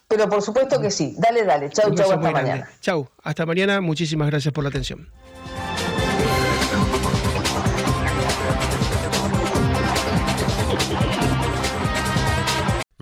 Pero 0.09 0.29
por 0.29 0.43
supuesto 0.43 0.79
que 0.79 0.91
sí. 0.91 1.15
Dale, 1.17 1.45
dale. 1.45 1.71
Chau, 1.71 1.95
chau, 1.95 2.13
hasta 2.13 2.31
mañana. 2.31 2.69
Chau, 2.83 3.09
hasta 3.23 3.47
mañana. 3.47 3.81
Muchísimas 3.81 4.29
gracias 4.29 4.53
por 4.53 4.63
la 4.63 4.69
atención. 4.69 5.09